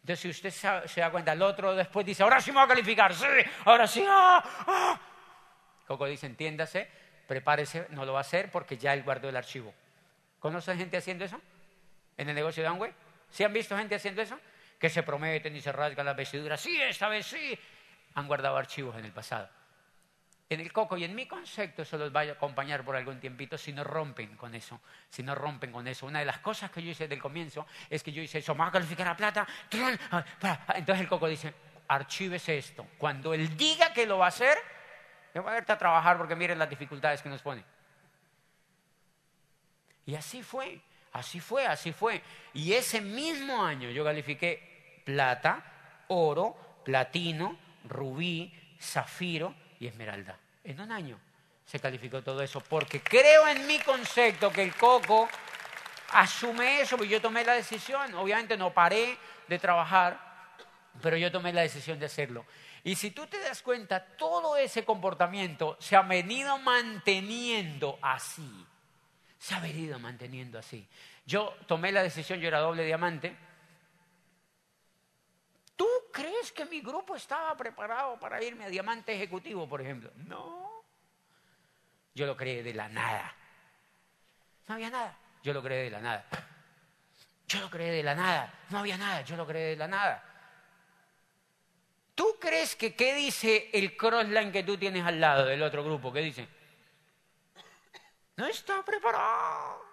Entonces 0.00 0.20
si 0.20 0.28
usted 0.30 0.88
se 0.88 1.00
da 1.00 1.10
cuenta, 1.10 1.32
el 1.32 1.42
otro 1.42 1.76
después 1.76 2.04
dice, 2.04 2.22
ahora 2.24 2.40
sí 2.40 2.50
me 2.50 2.56
va 2.56 2.64
a 2.64 2.68
calificar, 2.68 3.14
sí, 3.14 3.26
ahora 3.64 3.86
sí. 3.86 4.04
Ah, 4.08 4.42
ah". 4.66 5.00
Coco 5.86 6.06
dice, 6.06 6.26
entiéndase, 6.26 6.88
prepárese, 7.28 7.86
no 7.90 8.04
lo 8.04 8.14
va 8.14 8.20
a 8.20 8.22
hacer 8.22 8.50
porque 8.50 8.76
ya 8.76 8.92
él 8.92 9.02
guardó 9.04 9.28
el 9.28 9.36
archivo. 9.36 9.72
¿Conocen 10.38 10.78
gente 10.78 10.96
haciendo 10.96 11.24
eso? 11.24 11.40
En 12.16 12.28
el 12.28 12.34
negocio 12.34 12.62
de 12.62 12.68
Amway. 12.68 12.92
¿Sí 13.30 13.44
han 13.44 13.52
visto 13.52 13.76
gente 13.76 13.94
haciendo 13.94 14.22
eso? 14.22 14.38
Que 14.78 14.88
se 14.88 15.02
prometen 15.02 15.54
y 15.56 15.60
se 15.60 15.72
rasgan 15.72 16.06
las 16.06 16.16
vestiduras. 16.16 16.60
Sí, 16.60 16.80
esta 16.80 17.08
vez 17.08 17.26
sí. 17.26 17.58
Han 18.14 18.26
guardado 18.26 18.56
archivos 18.56 18.96
en 18.96 19.04
el 19.04 19.12
pasado. 19.12 19.48
En 20.50 20.60
el 20.60 20.72
coco 20.72 20.96
y 20.96 21.04
en 21.04 21.14
mi 21.14 21.26
concepto 21.26 21.82
eso 21.82 21.98
los 21.98 22.14
va 22.14 22.22
a 22.22 22.32
acompañar 22.32 22.82
por 22.82 22.96
algún 22.96 23.20
tiempito 23.20 23.58
si 23.58 23.72
no 23.72 23.84
rompen 23.84 24.34
con 24.36 24.54
eso. 24.54 24.80
Si 25.10 25.22
no 25.22 25.34
rompen 25.34 25.70
con 25.70 25.86
eso. 25.86 26.06
Una 26.06 26.20
de 26.20 26.24
las 26.24 26.38
cosas 26.38 26.70
que 26.70 26.82
yo 26.82 26.90
hice 26.90 27.06
del 27.06 27.20
comienzo 27.20 27.66
es 27.90 28.02
que 28.02 28.12
yo 28.12 28.22
hice 28.22 28.38
eso. 28.38 28.54
¿Me 28.54 28.64
a 28.64 28.70
calificar 28.70 29.08
a 29.08 29.16
plata? 29.16 29.46
Entonces 30.74 31.00
el 31.02 31.08
coco 31.08 31.28
dice, 31.28 31.52
archívese 31.88 32.56
esto. 32.56 32.86
Cuando 32.96 33.34
él 33.34 33.56
diga 33.56 33.92
que 33.92 34.06
lo 34.06 34.18
va 34.18 34.26
a 34.26 34.28
hacer, 34.28 34.56
yo 35.34 35.42
voy 35.42 35.50
a 35.50 35.54
verte 35.54 35.72
a 35.72 35.78
trabajar 35.78 36.16
porque 36.16 36.34
miren 36.34 36.58
las 36.58 36.70
dificultades 36.70 37.20
que 37.20 37.28
nos 37.28 37.42
pone. 37.42 37.62
Y 40.08 40.14
así 40.14 40.42
fue, 40.42 40.80
así 41.12 41.38
fue, 41.38 41.66
así 41.66 41.92
fue. 41.92 42.22
Y 42.54 42.72
ese 42.72 43.02
mismo 43.02 43.62
año 43.62 43.90
yo 43.90 44.02
califiqué 44.02 45.02
plata, 45.04 45.62
oro, 46.08 46.80
platino, 46.82 47.58
rubí, 47.84 48.50
zafiro 48.80 49.54
y 49.78 49.86
esmeralda. 49.86 50.38
En 50.64 50.80
un 50.80 50.92
año 50.92 51.20
se 51.66 51.78
calificó 51.78 52.22
todo 52.22 52.40
eso, 52.42 52.62
porque 52.62 53.02
creo 53.02 53.48
en 53.48 53.66
mi 53.66 53.78
concepto 53.80 54.50
que 54.50 54.62
el 54.62 54.74
coco 54.76 55.28
asume 56.12 56.80
eso, 56.80 56.96
porque 56.96 57.12
yo 57.12 57.20
tomé 57.20 57.44
la 57.44 57.52
decisión, 57.52 58.14
obviamente 58.14 58.56
no 58.56 58.72
paré 58.72 59.18
de 59.46 59.58
trabajar, 59.58 60.18
pero 61.02 61.18
yo 61.18 61.30
tomé 61.30 61.52
la 61.52 61.60
decisión 61.60 61.98
de 61.98 62.06
hacerlo. 62.06 62.46
Y 62.82 62.94
si 62.94 63.10
tú 63.10 63.26
te 63.26 63.38
das 63.40 63.60
cuenta, 63.60 64.02
todo 64.16 64.56
ese 64.56 64.86
comportamiento 64.86 65.76
se 65.78 65.96
ha 65.96 66.00
venido 66.00 66.56
manteniendo 66.56 67.98
así 68.00 68.64
se 69.38 69.54
ha 69.54 69.60
venido 69.60 69.98
manteniendo 69.98 70.58
así. 70.58 70.86
Yo 71.24 71.54
tomé 71.66 71.92
la 71.92 72.02
decisión, 72.02 72.40
yo 72.40 72.48
era 72.48 72.58
doble 72.58 72.84
diamante. 72.84 73.36
¿Tú 75.76 75.86
crees 76.12 76.50
que 76.50 76.64
mi 76.64 76.80
grupo 76.80 77.14
estaba 77.14 77.56
preparado 77.56 78.18
para 78.18 78.42
irme 78.42 78.64
a 78.64 78.68
diamante 78.68 79.14
ejecutivo, 79.14 79.68
por 79.68 79.80
ejemplo? 79.80 80.10
No. 80.16 80.82
Yo 82.14 82.26
lo 82.26 82.36
creé 82.36 82.64
de 82.64 82.74
la 82.74 82.88
nada. 82.88 83.32
No 84.66 84.74
había 84.74 84.90
nada. 84.90 85.16
Yo 85.42 85.52
lo 85.52 85.62
creé 85.62 85.84
de 85.84 85.90
la 85.90 86.00
nada. 86.00 86.24
Yo 87.46 87.60
lo 87.60 87.70
creé 87.70 87.92
de 87.92 88.02
la 88.02 88.14
nada. 88.16 88.52
No 88.70 88.78
había 88.80 88.98
nada. 88.98 89.22
Yo 89.22 89.36
lo 89.36 89.46
creé 89.46 89.70
de 89.70 89.76
la 89.76 89.86
nada. 89.86 90.24
¿Tú 92.16 92.36
crees 92.40 92.74
que 92.74 92.96
qué 92.96 93.14
dice 93.14 93.70
el 93.72 93.96
crossline 93.96 94.50
que 94.50 94.64
tú 94.64 94.76
tienes 94.76 95.06
al 95.06 95.20
lado 95.20 95.46
del 95.46 95.62
otro 95.62 95.84
grupo? 95.84 96.12
¿Qué 96.12 96.20
dice? 96.20 96.48
No 98.38 98.46
está 98.46 98.84
preparado. 98.84 99.84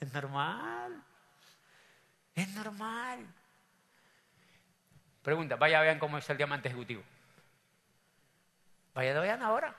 Es 0.00 0.10
normal. 0.14 1.04
Es 2.34 2.48
normal. 2.54 3.26
Pregunta, 5.22 5.56
vaya 5.56 5.82
vean 5.82 5.98
cómo 5.98 6.16
es 6.16 6.30
el 6.30 6.38
diamante 6.38 6.68
ejecutivo. 6.68 7.02
Vaya 8.94 9.20
vean 9.20 9.42
ahora. 9.42 9.76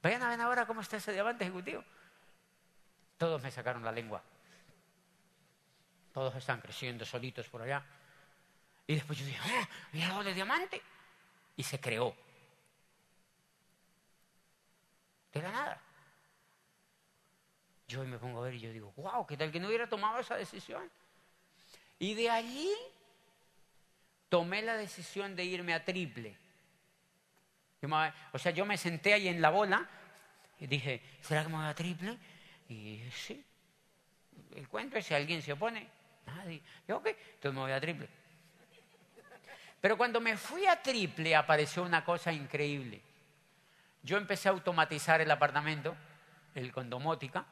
Vayan 0.00 0.22
a 0.22 0.28
ver 0.28 0.40
ahora 0.40 0.66
cómo 0.66 0.80
está 0.80 0.98
ese 0.98 1.12
diamante 1.12 1.42
ejecutivo. 1.42 1.82
Todos 3.18 3.42
me 3.42 3.50
sacaron 3.50 3.84
la 3.84 3.90
lengua. 3.90 4.22
Todos 6.12 6.32
están 6.36 6.60
creciendo 6.60 7.04
solitos 7.04 7.48
por 7.48 7.62
allá. 7.62 7.84
Y 8.86 8.94
después 8.94 9.18
yo 9.18 9.26
dije, 9.26 9.40
¡ah! 9.42 9.68
Mira 9.90 10.10
doble 10.10 10.32
diamante. 10.32 10.80
Y 11.56 11.64
se 11.64 11.80
creó. 11.80 12.23
De 15.34 15.42
la 15.42 15.52
nada. 15.52 15.80
Yo 17.88 18.04
me 18.04 18.18
pongo 18.18 18.40
a 18.40 18.44
ver 18.44 18.54
y 18.54 18.60
yo 18.60 18.72
digo, 18.72 18.92
wow, 18.96 19.26
¿qué 19.26 19.36
tal 19.36 19.52
que 19.52 19.60
no 19.60 19.68
hubiera 19.68 19.88
tomado 19.88 20.18
esa 20.20 20.36
decisión? 20.36 20.90
Y 21.98 22.14
de 22.14 22.30
allí 22.30 22.72
tomé 24.28 24.62
la 24.62 24.76
decisión 24.76 25.36
de 25.36 25.44
irme 25.44 25.74
a 25.74 25.84
triple. 25.84 26.36
O 28.32 28.38
sea, 28.38 28.52
yo 28.52 28.64
me 28.64 28.78
senté 28.78 29.12
ahí 29.12 29.28
en 29.28 29.42
la 29.42 29.50
bola 29.50 29.86
y 30.58 30.66
dije, 30.66 31.02
¿será 31.20 31.42
que 31.42 31.50
me 31.50 31.56
voy 31.56 31.66
a 31.66 31.74
triple? 31.74 32.16
Y 32.68 33.02
sí. 33.12 33.44
El 34.56 34.68
cuento 34.68 34.96
es 34.96 35.04
si 35.04 35.14
alguien 35.14 35.42
se 35.42 35.52
opone. 35.52 35.86
Nadie. 36.26 36.62
Yo, 36.88 36.96
ok, 36.96 37.06
entonces 37.08 37.52
me 37.52 37.60
voy 37.60 37.72
a 37.72 37.80
triple. 37.80 38.08
Pero 39.80 39.98
cuando 39.98 40.18
me 40.20 40.38
fui 40.38 40.66
a 40.66 40.80
triple 40.80 41.36
apareció 41.36 41.82
una 41.82 42.02
cosa 42.02 42.32
increíble 42.32 43.02
yo 44.04 44.18
empecé 44.18 44.48
a 44.48 44.52
automatizar 44.52 45.20
el 45.20 45.30
apartamento, 45.30 45.96
el 46.54 46.70
condomótica, 46.70 47.46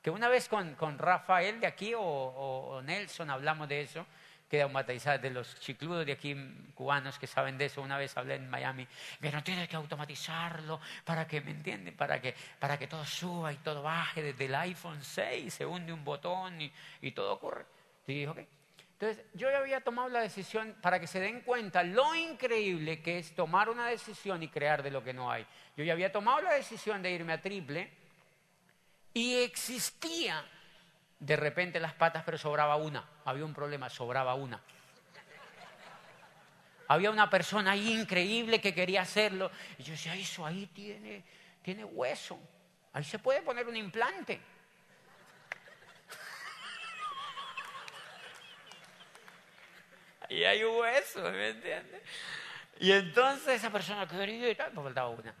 que 0.00 0.10
una 0.10 0.28
vez 0.28 0.48
con, 0.48 0.98
Rafael 0.98 1.60
de 1.60 1.66
aquí 1.66 1.92
o, 1.96 2.80
Nelson 2.84 3.28
hablamos 3.28 3.68
de 3.68 3.82
eso, 3.82 4.06
que 4.48 4.62
automatizar 4.62 5.20
de 5.20 5.30
los 5.30 5.58
chicludos 5.58 6.06
de 6.06 6.12
aquí 6.12 6.36
cubanos 6.76 7.18
que 7.18 7.26
saben 7.26 7.58
de 7.58 7.64
eso, 7.64 7.82
una 7.82 7.98
vez 7.98 8.16
hablé 8.16 8.36
en 8.36 8.48
Miami, 8.48 8.86
pero 9.20 9.42
tienes 9.42 9.68
que 9.68 9.74
automatizarlo 9.74 10.80
para 11.04 11.26
que, 11.26 11.40
¿me 11.40 11.50
entienden? 11.50 11.96
Para 11.96 12.20
que, 12.20 12.36
para 12.60 12.78
que 12.78 12.86
todo 12.86 13.04
suba 13.04 13.52
y 13.52 13.56
todo 13.56 13.82
baje 13.82 14.22
desde 14.22 14.44
el 14.44 14.54
iPhone 14.54 15.02
6, 15.02 15.52
se 15.52 15.66
hunde 15.66 15.92
un 15.92 16.04
botón 16.04 16.60
y, 16.60 16.72
y 17.02 17.10
todo 17.10 17.32
ocurre. 17.32 17.66
Y 18.06 18.14
dije, 18.14 18.28
ok, 18.28 18.38
entonces, 18.98 19.26
yo 19.34 19.50
ya 19.50 19.58
había 19.58 19.82
tomado 19.82 20.08
la 20.08 20.20
decisión 20.20 20.74
para 20.80 20.98
que 20.98 21.06
se 21.06 21.20
den 21.20 21.42
cuenta 21.42 21.82
lo 21.82 22.14
increíble 22.14 23.02
que 23.02 23.18
es 23.18 23.34
tomar 23.34 23.68
una 23.68 23.88
decisión 23.88 24.42
y 24.42 24.48
crear 24.48 24.82
de 24.82 24.90
lo 24.90 25.04
que 25.04 25.12
no 25.12 25.30
hay. 25.30 25.46
Yo 25.76 25.84
ya 25.84 25.92
había 25.92 26.10
tomado 26.10 26.40
la 26.40 26.54
decisión 26.54 27.02
de 27.02 27.10
irme 27.10 27.34
a 27.34 27.42
triple 27.42 27.92
y 29.12 29.34
existía 29.42 30.42
de 31.18 31.36
repente 31.36 31.78
las 31.78 31.92
patas, 31.92 32.22
pero 32.24 32.38
sobraba 32.38 32.76
una. 32.76 33.06
Había 33.26 33.44
un 33.44 33.52
problema, 33.52 33.90
sobraba 33.90 34.34
una. 34.34 34.62
Había 36.88 37.10
una 37.10 37.28
persona 37.28 37.72
ahí 37.72 37.92
increíble 37.92 38.62
que 38.62 38.74
quería 38.74 39.02
hacerlo. 39.02 39.50
Y 39.76 39.82
yo 39.82 39.92
decía, 39.92 40.14
eso 40.14 40.46
ahí 40.46 40.68
tiene, 40.68 41.22
tiene 41.60 41.84
hueso. 41.84 42.38
Ahí 42.94 43.04
se 43.04 43.18
puede 43.18 43.42
poner 43.42 43.68
un 43.68 43.76
implante. 43.76 44.40
Y 50.28 50.44
hay 50.44 50.62
un 50.64 50.76
hueso, 50.76 51.22
¿me 51.30 51.48
entiendes? 51.50 52.02
Y 52.78 52.92
entonces 52.92 53.56
esa 53.56 53.70
persona 53.70 54.06
quería 54.06 54.50
y 54.50 54.54
tal, 54.54 54.72
me 54.74 54.82
faltaba 54.82 55.08
una. 55.08 55.34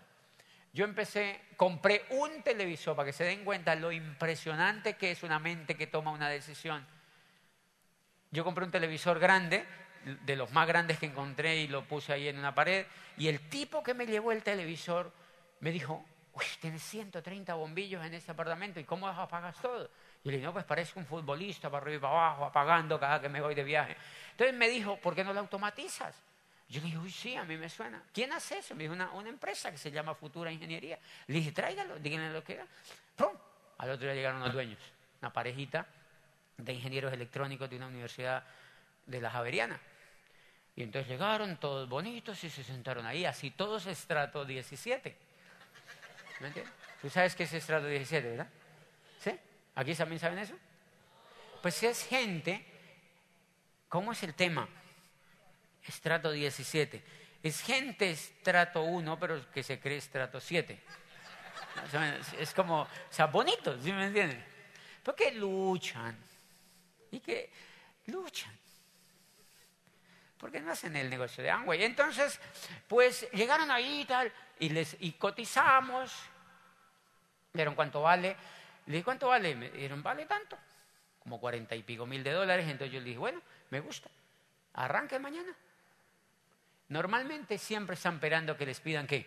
Yo 0.72 0.84
empecé, 0.84 1.40
compré 1.56 2.04
un 2.10 2.42
televisor 2.42 2.94
para 2.96 3.06
que 3.06 3.12
se 3.12 3.24
den 3.24 3.44
cuenta 3.44 3.74
lo 3.74 3.92
impresionante 3.92 4.94
que 4.96 5.10
es 5.10 5.22
una 5.22 5.38
mente 5.38 5.76
que 5.76 5.86
toma 5.86 6.10
una 6.10 6.28
decisión. 6.28 6.86
Yo 8.30 8.44
compré 8.44 8.64
un 8.64 8.70
televisor 8.70 9.18
grande, 9.18 9.64
de 10.06 10.36
los 10.36 10.52
más 10.52 10.68
grandes 10.68 10.98
que 10.98 11.06
encontré 11.06 11.56
y 11.56 11.68
lo 11.68 11.84
puse 11.84 12.12
ahí 12.12 12.28
en 12.28 12.38
una 12.38 12.54
pared. 12.54 12.86
Y 13.16 13.28
el 13.28 13.40
tipo 13.48 13.82
que 13.82 13.94
me 13.94 14.06
llevó 14.06 14.32
el 14.32 14.42
televisor 14.42 15.12
me 15.60 15.70
dijo, 15.72 16.04
uy, 16.32 16.44
tienes 16.60 16.82
130 16.82 17.54
bombillos 17.54 18.04
en 18.04 18.14
ese 18.14 18.30
apartamento, 18.30 18.78
¿y 18.78 18.84
cómo 18.84 19.08
apagas 19.08 19.60
todo? 19.60 19.90
Y 20.26 20.28
le 20.28 20.38
dije, 20.38 20.46
no, 20.46 20.52
pues 20.52 20.64
parece 20.64 20.98
un 20.98 21.06
futbolista 21.06 21.70
para 21.70 21.82
arriba 21.82 21.98
y 21.98 22.00
para 22.00 22.12
abajo, 22.14 22.44
apagando 22.46 22.98
cada 22.98 23.20
que 23.20 23.28
me 23.28 23.40
voy 23.40 23.54
de 23.54 23.62
viaje. 23.62 23.96
Entonces 24.32 24.56
me 24.56 24.68
dijo, 24.68 24.96
¿por 24.96 25.14
qué 25.14 25.22
no 25.22 25.32
lo 25.32 25.38
automatizas? 25.38 26.16
Yo 26.68 26.80
le 26.80 26.86
dije, 26.86 26.98
uy, 26.98 27.12
sí, 27.12 27.36
a 27.36 27.44
mí 27.44 27.56
me 27.56 27.68
suena. 27.68 28.02
¿Quién 28.12 28.32
hace 28.32 28.58
eso? 28.58 28.74
Me 28.74 28.82
dijo, 28.82 28.94
una, 28.94 29.28
empresa 29.28 29.70
que 29.70 29.78
se 29.78 29.88
llama 29.92 30.16
Futura 30.16 30.50
Ingeniería. 30.50 30.98
Le 31.28 31.34
dije, 31.36 31.52
tráigalo, 31.52 32.00
díganle 32.00 32.32
lo 32.32 32.42
que 32.42 32.54
era. 32.54 32.66
¡Pum! 33.14 33.30
Al 33.78 33.90
otro 33.90 34.04
día 34.04 34.16
llegaron 34.16 34.40
los 34.40 34.52
dueños, 34.52 34.80
una 35.20 35.32
parejita 35.32 35.86
de 36.56 36.72
ingenieros 36.72 37.12
electrónicos 37.12 37.70
de 37.70 37.76
una 37.76 37.86
universidad 37.86 38.42
de 39.06 39.20
la 39.20 39.30
Javeriana. 39.30 39.78
Y 40.74 40.82
entonces 40.82 41.08
llegaron 41.08 41.56
todos 41.58 41.88
bonitos 41.88 42.42
y 42.42 42.50
se 42.50 42.64
sentaron 42.64 43.06
ahí, 43.06 43.24
así 43.24 43.52
todos 43.52 43.86
estrato 43.86 44.44
17. 44.44 45.16
¿Me 46.40 46.48
entiendes? 46.48 46.74
Tú 47.00 47.10
sabes 47.10 47.36
qué 47.36 47.44
es 47.44 47.52
estrato 47.52 47.86
17, 47.86 48.28
¿verdad? 48.28 48.48
¿Sí? 49.20 49.38
¿Aquí 49.76 49.94
también 49.94 50.18
saben 50.18 50.38
eso? 50.38 50.54
Pues 51.62 51.82
es 51.82 52.06
gente, 52.06 52.64
¿cómo 53.88 54.12
es 54.12 54.22
el 54.22 54.34
tema? 54.34 54.68
Estrato 55.86 56.32
17. 56.32 57.02
Es 57.42 57.60
gente 57.60 58.10
estrato 58.10 58.82
1, 58.82 59.20
pero 59.20 59.50
que 59.52 59.62
se 59.62 59.78
cree 59.78 59.98
estrato 59.98 60.40
7. 60.40 60.80
Es 62.38 62.54
como, 62.54 62.82
o 62.82 63.28
bonito, 63.28 63.78
¿sí 63.80 63.92
me 63.92 64.06
entienden? 64.06 64.44
Porque 65.02 65.30
luchan. 65.32 66.18
Y 67.10 67.20
que 67.20 67.50
luchan. 68.06 68.58
Porque 70.38 70.60
no 70.60 70.72
hacen 70.72 70.96
el 70.96 71.10
negocio 71.10 71.44
de 71.44 71.50
Amway. 71.50 71.84
Entonces, 71.84 72.40
pues 72.88 73.30
llegaron 73.32 73.70
ahí 73.70 74.00
y 74.00 74.04
tal, 74.06 74.32
y, 74.58 74.70
les, 74.70 74.96
y 75.00 75.12
cotizamos. 75.12 76.12
Vieron 77.52 77.74
cuánto 77.74 78.02
vale. 78.02 78.36
Le 78.86 78.92
dije, 78.92 79.04
¿cuánto 79.04 79.28
vale? 79.28 79.54
Me 79.54 79.70
dijeron, 79.70 80.02
vale 80.02 80.26
tanto. 80.26 80.56
Como 81.18 81.40
cuarenta 81.40 81.74
y 81.74 81.82
pico 81.82 82.06
mil 82.06 82.22
de 82.22 82.32
dólares. 82.32 82.66
Entonces 82.68 82.92
yo 82.92 83.00
le 83.00 83.06
dije, 83.06 83.18
bueno, 83.18 83.40
me 83.70 83.80
gusta. 83.80 84.08
Arranque 84.74 85.18
mañana. 85.18 85.54
Normalmente 86.88 87.58
siempre 87.58 87.94
están 87.94 88.14
esperando 88.14 88.56
que 88.56 88.64
les 88.64 88.78
pidan 88.80 89.06
qué. 89.06 89.26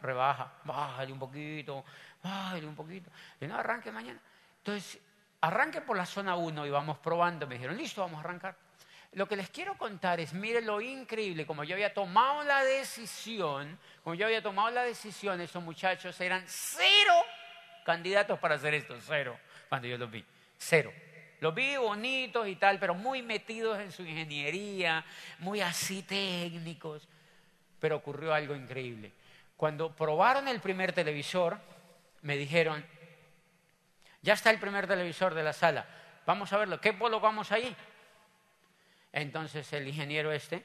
Rebaja, 0.00 0.52
bájale 0.64 1.12
un 1.12 1.18
poquito, 1.18 1.84
bájale 2.22 2.66
un 2.66 2.76
poquito. 2.76 3.10
Y 3.40 3.46
no, 3.46 3.56
arranque 3.56 3.90
mañana. 3.90 4.20
Entonces, 4.58 5.00
arranque 5.40 5.80
por 5.80 5.96
la 5.96 6.06
zona 6.06 6.36
1 6.36 6.66
y 6.66 6.70
vamos 6.70 6.98
probando. 6.98 7.48
Me 7.48 7.56
dijeron, 7.56 7.76
listo, 7.76 8.02
vamos 8.02 8.18
a 8.18 8.20
arrancar. 8.20 8.56
Lo 9.12 9.26
que 9.26 9.34
les 9.34 9.50
quiero 9.50 9.76
contar 9.78 10.20
es, 10.20 10.34
miren 10.34 10.66
lo 10.66 10.80
increíble, 10.80 11.46
como 11.46 11.64
yo 11.64 11.74
había 11.74 11.94
tomado 11.94 12.44
la 12.44 12.62
decisión, 12.62 13.78
como 14.04 14.14
yo 14.14 14.26
había 14.26 14.42
tomado 14.42 14.70
la 14.70 14.82
decisión, 14.82 15.40
esos 15.40 15.62
muchachos 15.62 16.20
eran 16.20 16.44
cero 16.46 17.14
candidatos 17.86 18.38
para 18.40 18.56
hacer 18.56 18.74
esto, 18.74 18.96
cero, 19.00 19.38
cuando 19.68 19.86
yo 19.86 19.96
los 19.96 20.10
vi, 20.10 20.22
cero. 20.58 20.92
Los 21.38 21.54
vi 21.54 21.76
bonitos 21.76 22.48
y 22.48 22.56
tal, 22.56 22.80
pero 22.80 22.94
muy 22.94 23.22
metidos 23.22 23.78
en 23.78 23.92
su 23.92 24.02
ingeniería, 24.02 25.04
muy 25.38 25.60
así 25.60 26.02
técnicos. 26.02 27.08
Pero 27.78 27.96
ocurrió 27.96 28.34
algo 28.34 28.56
increíble. 28.56 29.12
Cuando 29.56 29.94
probaron 29.94 30.48
el 30.48 30.60
primer 30.60 30.92
televisor, 30.92 31.58
me 32.22 32.36
dijeron, 32.36 32.84
ya 34.20 34.34
está 34.34 34.50
el 34.50 34.58
primer 34.58 34.88
televisor 34.88 35.34
de 35.34 35.44
la 35.44 35.52
sala, 35.52 35.86
vamos 36.26 36.52
a 36.52 36.58
verlo, 36.58 36.80
¿qué 36.80 36.98
colocamos 36.98 37.52
ahí? 37.52 37.74
Entonces 39.12 39.72
el 39.72 39.86
ingeniero 39.86 40.32
este, 40.32 40.64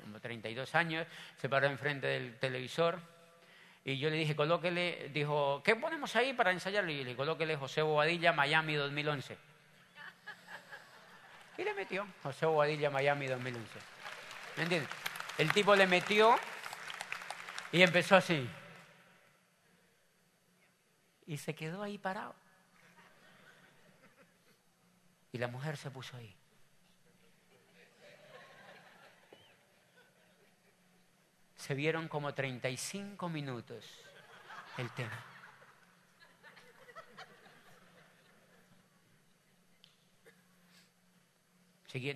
como 0.00 0.18
32 0.18 0.74
años, 0.74 1.06
se 1.36 1.48
paró 1.48 1.68
enfrente 1.68 2.08
del 2.08 2.38
televisor 2.38 2.98
y 3.84 3.98
yo 3.98 4.10
le 4.10 4.16
dije, 4.16 4.36
colóquele, 4.36 5.10
dijo, 5.12 5.62
¿qué 5.64 5.76
ponemos 5.76 6.14
ahí 6.16 6.32
para 6.34 6.50
ensayarlo? 6.50 6.90
Y 6.90 7.04
le 7.04 7.16
colóquele 7.16 7.56
José 7.56 7.82
Bobadilla, 7.82 8.32
Miami 8.32 8.74
2011. 8.74 9.38
Y 11.56 11.64
le 11.64 11.74
metió 11.74 12.06
José 12.22 12.46
Bobadilla, 12.46 12.90
Miami 12.90 13.26
2011. 13.26 13.78
¿Me 14.56 14.62
entiendes? 14.62 14.90
El 15.38 15.52
tipo 15.52 15.74
le 15.74 15.86
metió 15.86 16.36
y 17.72 17.82
empezó 17.82 18.16
así. 18.16 18.48
Y 21.26 21.36
se 21.36 21.54
quedó 21.54 21.82
ahí 21.82 21.98
parado. 21.98 22.34
Y 25.32 25.38
la 25.38 25.48
mujer 25.48 25.76
se 25.76 25.90
puso 25.90 26.16
ahí. 26.16 26.37
Se 31.68 31.74
vieron 31.74 32.08
como 32.08 32.32
35 32.32 33.28
minutos 33.28 33.84
el 34.78 34.90
tema. 34.92 35.22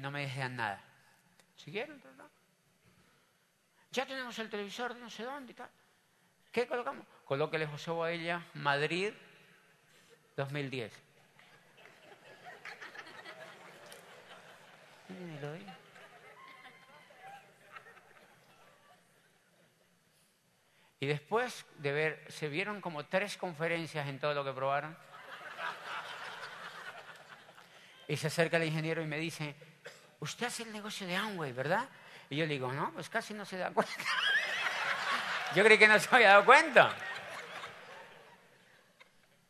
no 0.01 0.11
me 0.11 0.23
dejan 0.23 0.57
nada. 0.57 0.83
Siguieron, 1.57 2.03
Ya 3.91 4.07
tenemos 4.07 4.39
el 4.39 4.49
televisor 4.49 4.95
de 4.95 5.01
no 5.01 5.11
sé 5.11 5.25
dónde 5.25 5.53
y 5.53 5.55
tal. 5.55 5.69
¿Qué 6.51 6.67
colocamos? 6.67 7.07
Colóquele 7.27 7.67
José 7.67 7.91
Boella, 7.91 8.47
Madrid, 8.55 9.13
2010. 10.35 10.95
Y 15.11 15.82
después 21.07 21.67
de 21.79 21.93
ver, 21.93 22.25
se 22.29 22.49
vieron 22.49 22.81
como 22.81 23.07
tres 23.07 23.37
conferencias 23.37 24.07
en 24.07 24.21
todo 24.21 24.35
lo 24.35 24.45
que 24.45 24.53
probaron. 24.53 24.97
Y 28.07 28.17
se 28.17 28.29
acerca 28.29 28.57
el 28.57 28.65
ingeniero 28.65 29.03
y 29.03 29.07
me 29.07 29.19
dice, 29.19 29.57
usted 30.21 30.47
hace 30.47 30.63
el 30.63 30.73
negocio 30.73 31.07
de 31.07 31.17
Amway, 31.17 31.53
¿verdad? 31.53 31.89
Y 32.31 32.37
yo 32.37 32.47
le 32.47 32.55
digo, 32.55 32.73
no, 32.73 32.93
pues 32.93 33.09
casi 33.09 33.35
no 33.35 33.45
se 33.45 33.57
da 33.57 33.71
cuenta. 33.71 33.93
yo 35.57 35.65
creí 35.65 35.79
que 35.79 35.89
no 35.89 35.99
se 35.99 36.15
había 36.15 36.29
dado 36.29 36.45
cuenta. 36.45 36.95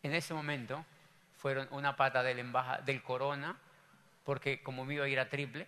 En 0.03 0.15
ese 0.15 0.35
momento 0.35 0.85
fueron 1.37 1.69
una 1.71 1.97
pata 1.97 2.23
del, 2.23 2.39
embaja, 2.39 2.79
del 2.79 3.03
corona, 3.03 3.57
porque 4.25 4.63
como 4.63 4.85
me 4.85 4.95
iba 4.95 5.05
a 5.05 5.09
ir 5.09 5.21
a 5.21 5.29
triple, 5.29 5.67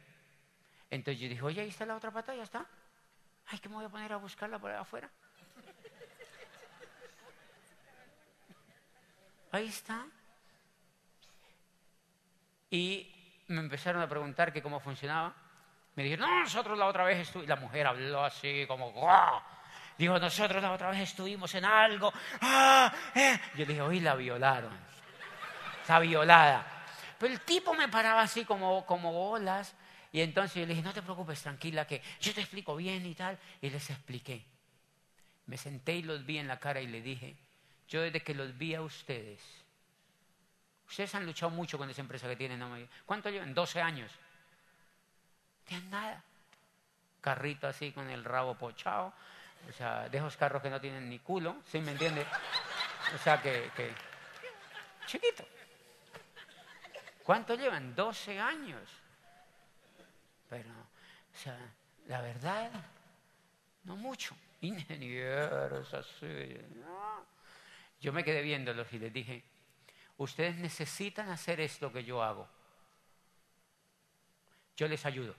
entonces 0.91 1.21
yo 1.21 1.29
dije, 1.29 1.43
oye, 1.43 1.61
ahí 1.61 1.69
está 1.69 1.85
la 1.85 1.97
otra 1.97 2.11
pata, 2.11 2.35
ya 2.35 2.45
está. 2.45 2.65
Ay, 3.47 3.59
que 3.59 3.69
me 3.69 3.75
voy 3.75 3.85
a 3.85 3.89
poner 3.89 4.13
a 4.13 4.17
buscarla 4.17 4.59
por 4.59 4.71
ahí 4.71 4.79
afuera. 4.79 5.11
Ahí 9.55 9.69
está. 9.69 10.05
Y 12.71 13.09
me 13.47 13.61
empezaron 13.61 14.03
a 14.03 14.09
preguntar 14.09 14.53
que 14.53 14.61
cómo 14.61 14.81
funcionaba. 14.81 15.33
Me 15.95 16.03
dijeron, 16.03 16.29
no, 16.29 16.41
nosotros 16.41 16.77
la 16.77 16.87
otra 16.87 17.05
vez 17.05 17.21
estuvimos. 17.21 17.49
La 17.49 17.55
mujer 17.55 17.87
habló 17.87 18.25
así 18.25 18.65
como, 18.67 18.91
¡guau! 18.91 19.41
Dijo, 19.97 20.19
nosotros 20.19 20.61
la 20.61 20.73
otra 20.73 20.91
vez 20.91 21.03
estuvimos 21.03 21.55
en 21.55 21.67
algo. 21.67 22.13
¡Ah! 22.41 22.93
Eh". 23.15 23.39
Yo 23.55 23.65
dije, 23.65 23.81
hoy 23.81 24.01
la 24.01 24.17
violaron. 24.17 24.77
Está 25.83 26.01
violada. 26.01 26.67
Pero 27.17 27.33
el 27.33 27.41
tipo 27.43 27.75
me 27.75 27.89
paraba 27.89 28.23
así 28.23 28.45
como, 28.45 28.85
como 28.85 29.13
bolas. 29.13 29.73
Y 30.11 30.21
entonces 30.21 30.57
yo 30.57 30.63
le 30.63 30.75
dije, 30.75 30.83
no 30.83 30.93
te 30.93 31.03
preocupes, 31.03 31.41
tranquila, 31.41 31.87
que 31.87 32.03
yo 32.21 32.35
te 32.35 32.41
explico 32.41 32.75
bien 32.75 33.07
y 33.07 33.15
tal. 33.15 33.39
Y 33.63 33.71
les 33.71 33.89
expliqué. 33.89 34.45
Me 35.47 35.57
senté 35.57 35.95
y 35.95 36.03
los 36.03 36.27
vi 36.27 36.39
en 36.39 36.49
la 36.49 36.59
cara 36.59 36.81
y 36.81 36.89
le 36.89 37.01
dije, 37.01 37.37
yo 37.89 38.03
desde 38.03 38.21
que 38.21 38.35
los 38.35 38.57
vi 38.57 38.75
a 38.75 38.83
ustedes, 38.83 39.41
Ustedes 40.89 41.15
han 41.15 41.27
luchado 41.27 41.51
mucho 41.51 41.79
con 41.79 41.89
esa 41.91 42.03
empresa 42.03 42.29
que 42.29 42.37
tienen. 42.37 42.89
¿Cuánto 43.07 43.31
llevan? 43.31 43.55
12 43.55 43.81
años. 43.81 44.11
No 44.13 45.65
tienen 45.67 45.91
nada. 45.91 46.23
Carrito 47.21 47.67
así 47.67 47.93
con 47.93 48.09
el 48.11 48.25
rabo 48.25 48.55
pochado. 48.55 49.13
O 49.69 49.73
sea, 49.73 50.09
de 50.09 50.19
esos 50.19 50.37
carros 50.37 50.63
que 50.63 50.71
no 50.71 50.81
tienen 50.81 51.09
ni 51.09 51.19
culo. 51.19 51.57
¿Sí 51.67 51.81
me 51.81 51.93
entiende? 51.93 52.27
O 53.15 53.19
sea, 53.19 53.41
que, 53.41 53.71
que... 53.75 53.93
Chiquito. 55.07 55.45
¿Cuánto 57.23 57.55
llevan? 57.55 57.95
12 57.95 58.39
años. 58.39 58.89
Pero, 60.51 60.71
o 60.71 61.37
sea, 61.37 61.59
la 62.07 62.21
verdad, 62.21 62.71
no 63.85 63.97
mucho. 63.97 64.37
Ingenieros 64.61 65.93
así. 65.95 66.57
Yo 68.05 68.13
me 68.13 68.23
quedé 68.23 68.43
viéndolos 68.43 68.93
y 68.93 68.99
les 68.99 69.11
dije, 69.11 69.43
ustedes 70.19 70.57
necesitan 70.57 71.31
hacer 71.31 71.59
esto 71.59 71.91
que 71.91 72.05
yo 72.05 72.23
hago. 72.23 72.47
Yo 74.77 74.87
les 74.89 75.07
ayudo. 75.07 75.35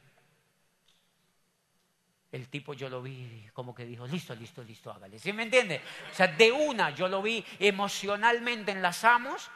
El 2.31 2.49
tipo 2.49 2.73
yo 2.73 2.89
lo 2.89 3.03
vi 3.03 3.47
como 3.53 3.75
que 3.75 3.85
dijo, 3.85 4.07
listo, 4.07 4.33
listo, 4.33 4.63
listo, 4.63 4.91
hágale. 4.91 5.19
¿Sí 5.19 5.31
me 5.31 5.43
entiende? 5.43 5.79
O 6.11 6.15
sea, 6.15 6.25
de 6.25 6.51
una 6.51 6.89
yo 6.89 7.07
lo 7.07 7.21
vi 7.21 7.45
emocionalmente 7.59 8.71
enlazamos 8.71 9.51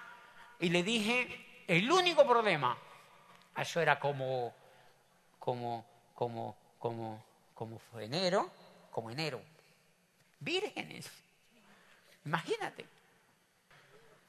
y 0.60 0.70
le 0.70 0.84
dije, 0.84 1.64
el 1.68 1.92
único 1.92 2.28
problema, 2.28 2.78
eso 3.58 3.82
era 3.82 4.00
como, 4.00 4.54
como, 5.40 5.84
como, 6.14 6.56
como, 6.78 7.26
como 7.56 7.80
fue 7.80 8.06
enero, 8.06 8.52
como 8.92 9.10
enero. 9.10 9.42
Vírgenes. 10.40 11.10
Imagínate. 12.24 12.99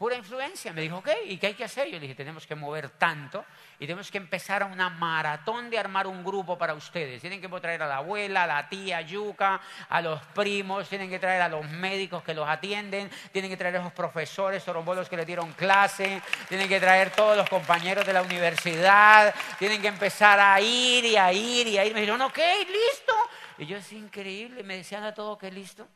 Pura 0.01 0.16
influencia. 0.16 0.72
Me 0.72 0.80
dijo, 0.80 0.96
ok, 0.96 1.11
¿y 1.26 1.36
qué 1.36 1.48
hay 1.48 1.55
que 1.55 1.64
hacer? 1.64 1.86
Yo 1.88 1.96
le 1.96 2.01
dije, 2.01 2.14
tenemos 2.14 2.46
que 2.46 2.55
mover 2.55 2.88
tanto 2.88 3.44
y 3.78 3.80
tenemos 3.80 4.11
que 4.11 4.16
empezar 4.16 4.62
a 4.62 4.64
una 4.64 4.88
maratón 4.88 5.68
de 5.68 5.78
armar 5.78 6.07
un 6.07 6.24
grupo 6.24 6.57
para 6.57 6.72
ustedes. 6.72 7.20
Tienen 7.20 7.38
que 7.38 7.48
traer 7.61 7.82
a 7.82 7.86
la 7.86 7.98
abuela, 7.98 8.44
a 8.44 8.46
la 8.46 8.66
tía 8.66 9.03
Yuca, 9.03 9.61
a 9.90 10.01
los 10.01 10.18
primos, 10.28 10.88
tienen 10.88 11.11
que 11.11 11.18
traer 11.18 11.42
a 11.42 11.51
los 11.51 11.68
médicos 11.68 12.22
que 12.22 12.32
los 12.32 12.48
atienden, 12.48 13.11
tienen 13.30 13.51
que 13.51 13.59
traer 13.59 13.76
a 13.76 13.80
esos 13.80 13.92
profesores 13.92 14.62
sorombolos 14.62 15.07
que 15.07 15.18
le 15.18 15.26
dieron 15.26 15.53
clase, 15.53 16.22
tienen 16.48 16.66
que 16.66 16.80
traer 16.80 17.11
todos 17.11 17.36
los 17.36 17.51
compañeros 17.51 18.07
de 18.07 18.14
la 18.14 18.22
universidad, 18.22 19.34
tienen 19.59 19.82
que 19.82 19.88
empezar 19.88 20.40
a 20.40 20.59
ir 20.62 21.05
y 21.05 21.18
a 21.18 21.30
ir 21.30 21.66
y 21.66 21.76
a 21.76 21.84
ir. 21.84 21.92
Me 21.92 22.01
dijeron, 22.01 22.22
ok, 22.22 22.38
listo. 22.38 23.12
Y 23.59 23.66
yo, 23.66 23.76
es 23.76 23.92
increíble, 23.92 24.62
me 24.62 24.78
decían 24.78 25.05
a 25.05 25.12
todos 25.12 25.36
que 25.36 25.51
listo. 25.51 25.86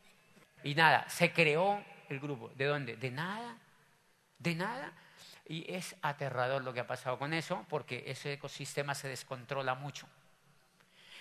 Y 0.62 0.74
nada, 0.74 1.08
se 1.08 1.32
creó 1.32 1.82
el 2.10 2.20
grupo. 2.20 2.50
¿De 2.54 2.66
dónde? 2.66 2.96
De 2.96 3.10
nada 3.10 3.63
de 4.44 4.54
nada. 4.54 4.92
Y 5.46 5.74
es 5.74 5.96
aterrador 6.00 6.62
lo 6.62 6.72
que 6.72 6.80
ha 6.80 6.86
pasado 6.86 7.18
con 7.18 7.34
eso, 7.34 7.66
porque 7.68 8.04
ese 8.06 8.34
ecosistema 8.34 8.94
se 8.94 9.08
descontrola 9.08 9.74
mucho. 9.74 10.06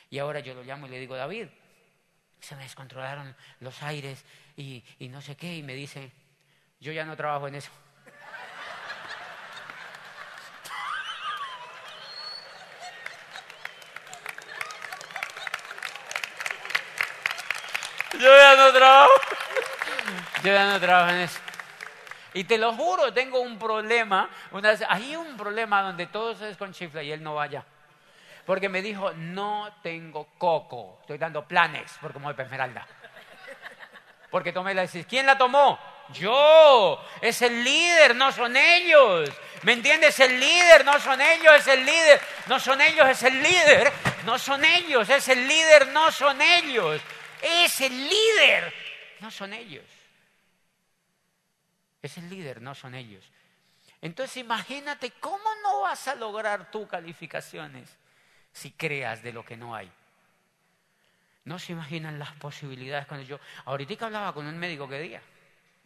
Y 0.10 0.20
ahora 0.20 0.40
yo 0.40 0.54
lo 0.54 0.64
llamo 0.64 0.86
y 0.86 0.90
le 0.90 1.00
digo, 1.00 1.16
David, 1.16 1.48
se 2.40 2.56
me 2.56 2.64
descontrolaron 2.64 3.36
los 3.60 3.82
aires 3.82 4.24
y, 4.56 4.84
no 5.00 5.22
sé 5.22 5.36
qué, 5.36 5.58
y 5.58 5.64
me 5.64 5.74
dice, 5.74 6.12
yo 6.80 6.92
ya 6.92 7.04
no 7.06 7.18
trabajo 7.18 7.48
en 7.48 7.56
eso. 7.56 7.72
Yo 18.14 18.38
ya 18.38 18.56
no 18.56 18.72
trabajo. 18.72 19.12
Yo 20.44 20.54
ya 20.54 20.72
no 20.72 20.80
trabajo 20.80 21.10
en 21.12 21.18
eso. 21.22 21.43
Y 22.34 22.46
te 22.46 22.58
lo 22.58 22.74
juro, 22.74 23.14
tengo 23.14 23.40
un 23.40 23.60
problema. 23.60 24.30
Una, 24.52 24.76
hay 24.90 25.16
un 25.16 25.38
problema 25.38 25.82
donde 25.82 26.08
todo 26.08 26.36
se 26.36 26.46
desconchifla 26.46 27.04
y 27.04 27.12
él 27.12 27.22
no 27.22 27.36
vaya. 27.36 27.64
Porque 28.46 28.70
me 28.70 28.82
dijo, 28.82 29.12
no 29.14 29.78
tengo 29.82 30.28
coco. 30.38 30.98
Estoy 31.02 31.18
dando 31.18 31.48
planes 31.48 31.92
por 32.02 32.12
como 32.12 32.34
de 32.34 32.44
Esmeralda. 32.44 32.86
Porque 34.30 34.52
tomé 34.52 34.74
la 34.74 34.82
decisión. 34.82 35.06
¿Quién 35.08 35.26
la 35.26 35.38
tomó? 35.38 35.80
Yo. 36.10 37.00
Es 37.22 37.42
el 37.42 37.64
líder, 37.64 38.16
no 38.16 38.32
son 38.32 38.58
ellos. 38.58 39.30
¿Me 39.62 39.74
entiendes? 39.74 40.20
El 40.20 40.40
líder, 40.40 40.84
no 40.84 41.00
son 41.00 41.22
ellos, 41.22 41.54
es 41.56 41.68
el 41.68 41.86
líder. 41.86 42.20
No 42.48 42.60
son 42.60 42.82
ellos, 42.82 43.08
es 43.08 43.24
el 43.24 43.42
líder. 43.42 43.94
No 44.26 44.40
son 44.40 44.66
ellos, 44.66 45.08
es 45.10 45.30
el 45.30 45.48
líder, 45.48 45.88
no 45.90 46.12
son 46.12 46.42
ellos. 46.42 47.00
Es 47.42 47.80
el 47.82 48.10
líder, 48.10 48.74
no 49.20 49.32
son 49.32 49.54
ellos. 49.54 49.84
Es 52.04 52.18
el 52.18 52.30
líder, 52.30 52.62
no 52.62 52.76
son 52.76 52.94
ellos. 52.94 53.26
Entonces 54.02 54.38
imagínate 54.38 55.12
cómo 55.12 55.44
no 55.64 55.82
vas 55.82 56.08
a 56.10 56.16
lograr 56.16 56.70
tus 56.70 56.88
calificaciones 56.88 57.90
si 58.52 58.72
creas 58.72 59.24
de 59.24 59.32
lo 59.32 59.46
que 59.46 59.56
no 59.56 59.74
hay. 59.74 59.90
No 61.46 61.58
se 61.58 61.72
imaginan 61.72 62.20
las 62.20 62.34
posibilidades 62.34 63.08
cuando 63.08 63.26
yo... 63.26 63.40
Ahorita 63.66 64.06
hablaba 64.06 64.34
con 64.34 64.46
un 64.46 64.58
médico 64.60 64.88
que 64.88 65.00
día, 65.00 65.22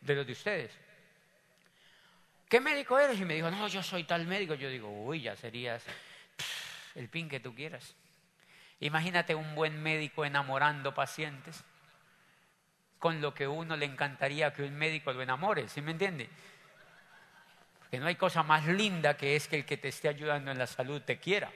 de 0.01 0.15
los 0.15 0.25
de 0.25 0.33
ustedes. 0.33 0.71
¿Qué 2.49 2.59
médico 2.59 2.99
eres? 2.99 3.19
Y 3.19 3.25
me 3.25 3.35
dijo, 3.35 3.51
no, 3.51 3.67
yo 3.67 3.83
soy 3.83 4.03
tal 4.03 4.25
médico. 4.25 4.55
Yo 4.55 4.69
digo, 4.69 4.89
uy, 4.89 5.21
ya 5.21 5.35
serías 5.35 5.83
el 6.95 7.09
pin 7.09 7.29
que 7.29 7.39
tú 7.39 7.53
quieras. 7.53 7.93
Imagínate 8.79 9.35
un 9.35 9.53
buen 9.53 9.81
médico 9.81 10.25
enamorando 10.25 10.93
pacientes 10.93 11.63
con 12.99 13.21
lo 13.21 13.33
que 13.33 13.47
uno 13.47 13.75
le 13.75 13.85
encantaría 13.85 14.53
que 14.53 14.63
un 14.63 14.75
médico 14.75 15.13
lo 15.13 15.21
enamore, 15.21 15.67
¿sí 15.69 15.81
me 15.81 15.91
entiende? 15.91 16.29
Porque 17.79 17.99
no 17.99 18.07
hay 18.07 18.15
cosa 18.15 18.43
más 18.43 18.65
linda 18.65 19.15
que 19.15 19.35
es 19.35 19.47
que 19.47 19.57
el 19.57 19.65
que 19.65 19.77
te 19.77 19.89
esté 19.89 20.09
ayudando 20.09 20.51
en 20.51 20.57
la 20.57 20.67
salud 20.67 21.01
te 21.01 21.19
quiera. 21.19 21.51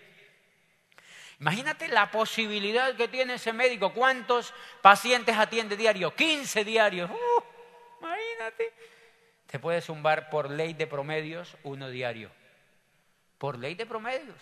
Imagínate 1.39 1.87
la 1.87 2.11
posibilidad 2.11 2.95
que 2.95 3.07
tiene 3.07 3.33
ese 3.33 3.51
médico. 3.51 3.93
¿Cuántos 3.93 4.53
pacientes 4.81 5.35
atiende 5.35 5.75
diario? 5.75 6.15
15 6.15 6.63
diarios. 6.63 7.09
Uh, 7.09 7.43
imagínate. 7.99 8.71
Te 9.47 9.57
puede 9.57 9.81
zumbar 9.81 10.29
por 10.29 10.51
ley 10.51 10.73
de 10.73 10.85
promedios 10.85 11.57
uno 11.63 11.89
diario. 11.89 12.31
Por 13.39 13.57
ley 13.57 13.73
de 13.73 13.87
promedios 13.87 14.37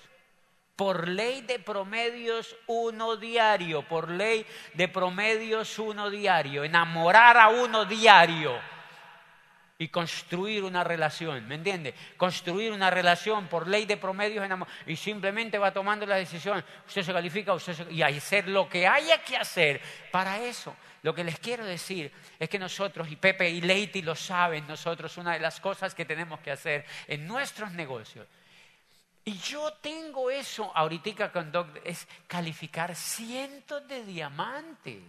por 0.79 1.09
ley 1.09 1.41
de 1.41 1.59
promedios 1.59 2.55
uno 2.67 3.17
diario, 3.17 3.81
por 3.81 4.09
ley 4.09 4.45
de 4.75 4.87
promedios 4.87 5.77
uno 5.77 6.09
diario, 6.09 6.63
enamorar 6.63 7.35
a 7.37 7.49
uno 7.49 7.83
diario 7.83 8.57
y 9.77 9.89
construir 9.89 10.63
una 10.63 10.85
relación, 10.85 11.45
¿me 11.49 11.55
entiende? 11.55 11.93
Construir 12.15 12.71
una 12.71 12.89
relación 12.89 13.47
por 13.47 13.67
ley 13.67 13.85
de 13.85 13.97
promedios 13.97 14.47
y 14.85 14.95
simplemente 14.95 15.57
va 15.57 15.73
tomando 15.73 16.05
la 16.05 16.15
decisión, 16.15 16.63
usted 16.87 17.03
se 17.03 17.11
califica, 17.11 17.53
usted 17.53 17.73
se, 17.73 17.91
y 17.91 18.01
hacer 18.01 18.47
lo 18.47 18.69
que 18.69 18.87
haya 18.87 19.21
que 19.21 19.35
hacer 19.35 19.81
para 20.13 20.41
eso. 20.41 20.73
Lo 21.01 21.13
que 21.13 21.25
les 21.25 21.39
quiero 21.39 21.65
decir 21.65 22.09
es 22.39 22.47
que 22.47 22.57
nosotros, 22.57 23.11
y 23.11 23.17
Pepe 23.17 23.49
y 23.49 23.59
Leiti 23.59 24.01
lo 24.01 24.15
saben, 24.15 24.65
nosotros 24.65 25.17
una 25.17 25.33
de 25.33 25.39
las 25.41 25.59
cosas 25.59 25.93
que 25.93 26.05
tenemos 26.05 26.39
que 26.39 26.51
hacer 26.51 26.85
en 27.05 27.27
nuestros 27.27 27.73
negocios 27.73 28.25
y 29.29 29.37
yo 29.37 29.73
tengo 29.73 30.31
eso 30.31 30.71
ahorita 30.73 31.31
con 31.31 31.51
Doc, 31.51 31.67
es 31.83 32.07
calificar 32.25 32.95
cientos 32.95 33.87
de 33.87 34.03
diamantes. 34.03 35.03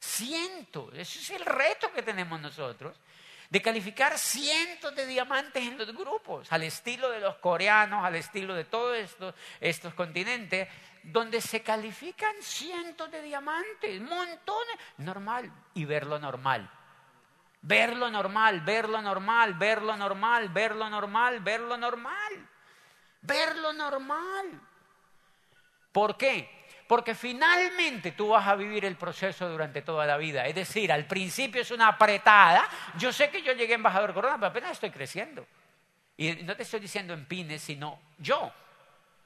Cientos. 0.00 0.94
Ese 0.94 1.18
es 1.18 1.30
el 1.32 1.44
reto 1.44 1.92
que 1.92 2.02
tenemos 2.02 2.40
nosotros. 2.40 2.96
De 3.50 3.60
calificar 3.60 4.18
cientos 4.18 4.94
de 4.94 5.06
diamantes 5.06 5.62
en 5.62 5.76
los 5.76 5.94
grupos, 5.94 6.50
al 6.50 6.62
estilo 6.62 7.10
de 7.10 7.20
los 7.20 7.36
coreanos, 7.36 8.02
al 8.02 8.14
estilo 8.14 8.54
de 8.54 8.64
todos 8.64 8.96
estos, 8.96 9.34
estos 9.60 9.92
continentes, 9.92 10.66
donde 11.02 11.42
se 11.42 11.62
califican 11.62 12.34
cientos 12.40 13.10
de 13.10 13.20
diamantes, 13.20 14.00
montones. 14.00 14.76
Normal. 14.96 15.52
Y 15.74 15.84
verlo 15.84 16.18
normal. 16.18 16.70
Verlo 17.60 18.10
normal, 18.10 18.62
verlo 18.62 19.02
normal, 19.02 19.52
verlo 19.54 19.96
normal, 19.98 20.48
verlo 20.48 20.88
normal, 20.88 21.40
verlo 21.40 21.40
normal 21.40 21.40
verlo 21.40 21.76
normal. 21.76 22.48
¿Por 25.92 26.16
qué? 26.16 26.48
Porque 26.86 27.14
finalmente 27.14 28.12
tú 28.12 28.28
vas 28.28 28.46
a 28.48 28.54
vivir 28.54 28.84
el 28.86 28.96
proceso 28.96 29.48
durante 29.48 29.82
toda 29.82 30.06
la 30.06 30.16
vida. 30.16 30.46
Es 30.46 30.54
decir, 30.54 30.90
al 30.90 31.06
principio 31.06 31.60
es 31.60 31.70
una 31.70 31.88
apretada. 31.88 32.66
Yo 32.96 33.12
sé 33.12 33.28
que 33.30 33.42
yo 33.42 33.52
llegué 33.52 33.74
embajador 33.74 34.14
Corona, 34.14 34.36
pero 34.36 34.46
apenas 34.46 34.72
estoy 34.72 34.90
creciendo. 34.90 35.46
Y 36.16 36.32
no 36.44 36.56
te 36.56 36.62
estoy 36.62 36.80
diciendo 36.80 37.12
en 37.12 37.26
pines, 37.26 37.60
sino 37.62 38.00
yo. 38.18 38.50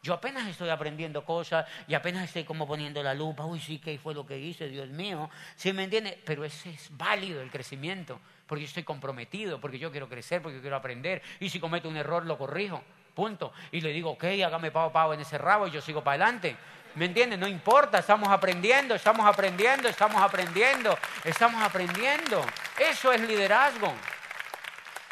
Yo 0.03 0.15
apenas 0.15 0.49
estoy 0.49 0.69
aprendiendo 0.69 1.25
cosas 1.25 1.65
y 1.87 1.95
apenas 1.95 2.25
estoy 2.25 2.43
como 2.43 2.67
poniendo 2.67 3.01
la 3.05 3.15
lupa. 3.15 3.45
Uy, 3.45 3.61
sí, 3.61 3.79
¿qué 3.79 3.97
fue 3.99 4.13
lo 4.13 4.27
que 4.27 4.37
hice? 4.37 4.69
Dios 4.69 4.89
mío. 4.89 5.31
¿Sí 5.55 5.73
me 5.73 5.85
entiende? 5.85 6.21
Pero 6.25 6.45
ese 6.45 6.71
es 6.71 6.89
válido 6.97 7.41
el 7.41 7.51
crecimiento. 7.53 8.21
Porque 8.49 8.63
yo 8.63 8.67
estoy 8.67 8.83
comprometido, 8.83 9.61
porque 9.61 9.79
yo 9.79 9.93
quiero 9.93 10.09
crecer, 10.09 10.43
porque 10.43 10.61
quiero 10.61 10.75
aprender. 10.75 11.23
Y 11.39 11.49
si 11.49 11.61
cometo 11.61 11.89
un 11.89 11.97
error, 11.97 12.27
lo 12.27 12.37
corrijo. 12.37 12.83
Punto. 13.15 13.53
Y 13.71 13.81
le 13.81 13.91
digo, 13.91 14.11
ok, 14.11 14.25
hágame 14.45 14.71
pavo 14.71 14.93
pavo 14.93 15.15
en 15.15 15.21
ese 15.21 15.39
rabo 15.39 15.67
y 15.67 15.71
yo 15.71 15.81
sigo 15.81 16.03
para 16.03 16.25
adelante. 16.25 16.57
¿Me 16.95 17.07
entiendes? 17.07 17.39
No 17.39 17.47
importa, 17.49 17.99
estamos 17.99 18.29
aprendiendo, 18.29 18.95
estamos 18.95 19.27
aprendiendo, 19.27 19.89
estamos 19.89 20.21
aprendiendo, 20.21 20.99
estamos 21.25 21.63
aprendiendo. 21.63 22.45
Eso 22.79 23.13
es 23.13 23.21
liderazgo. 23.23 23.93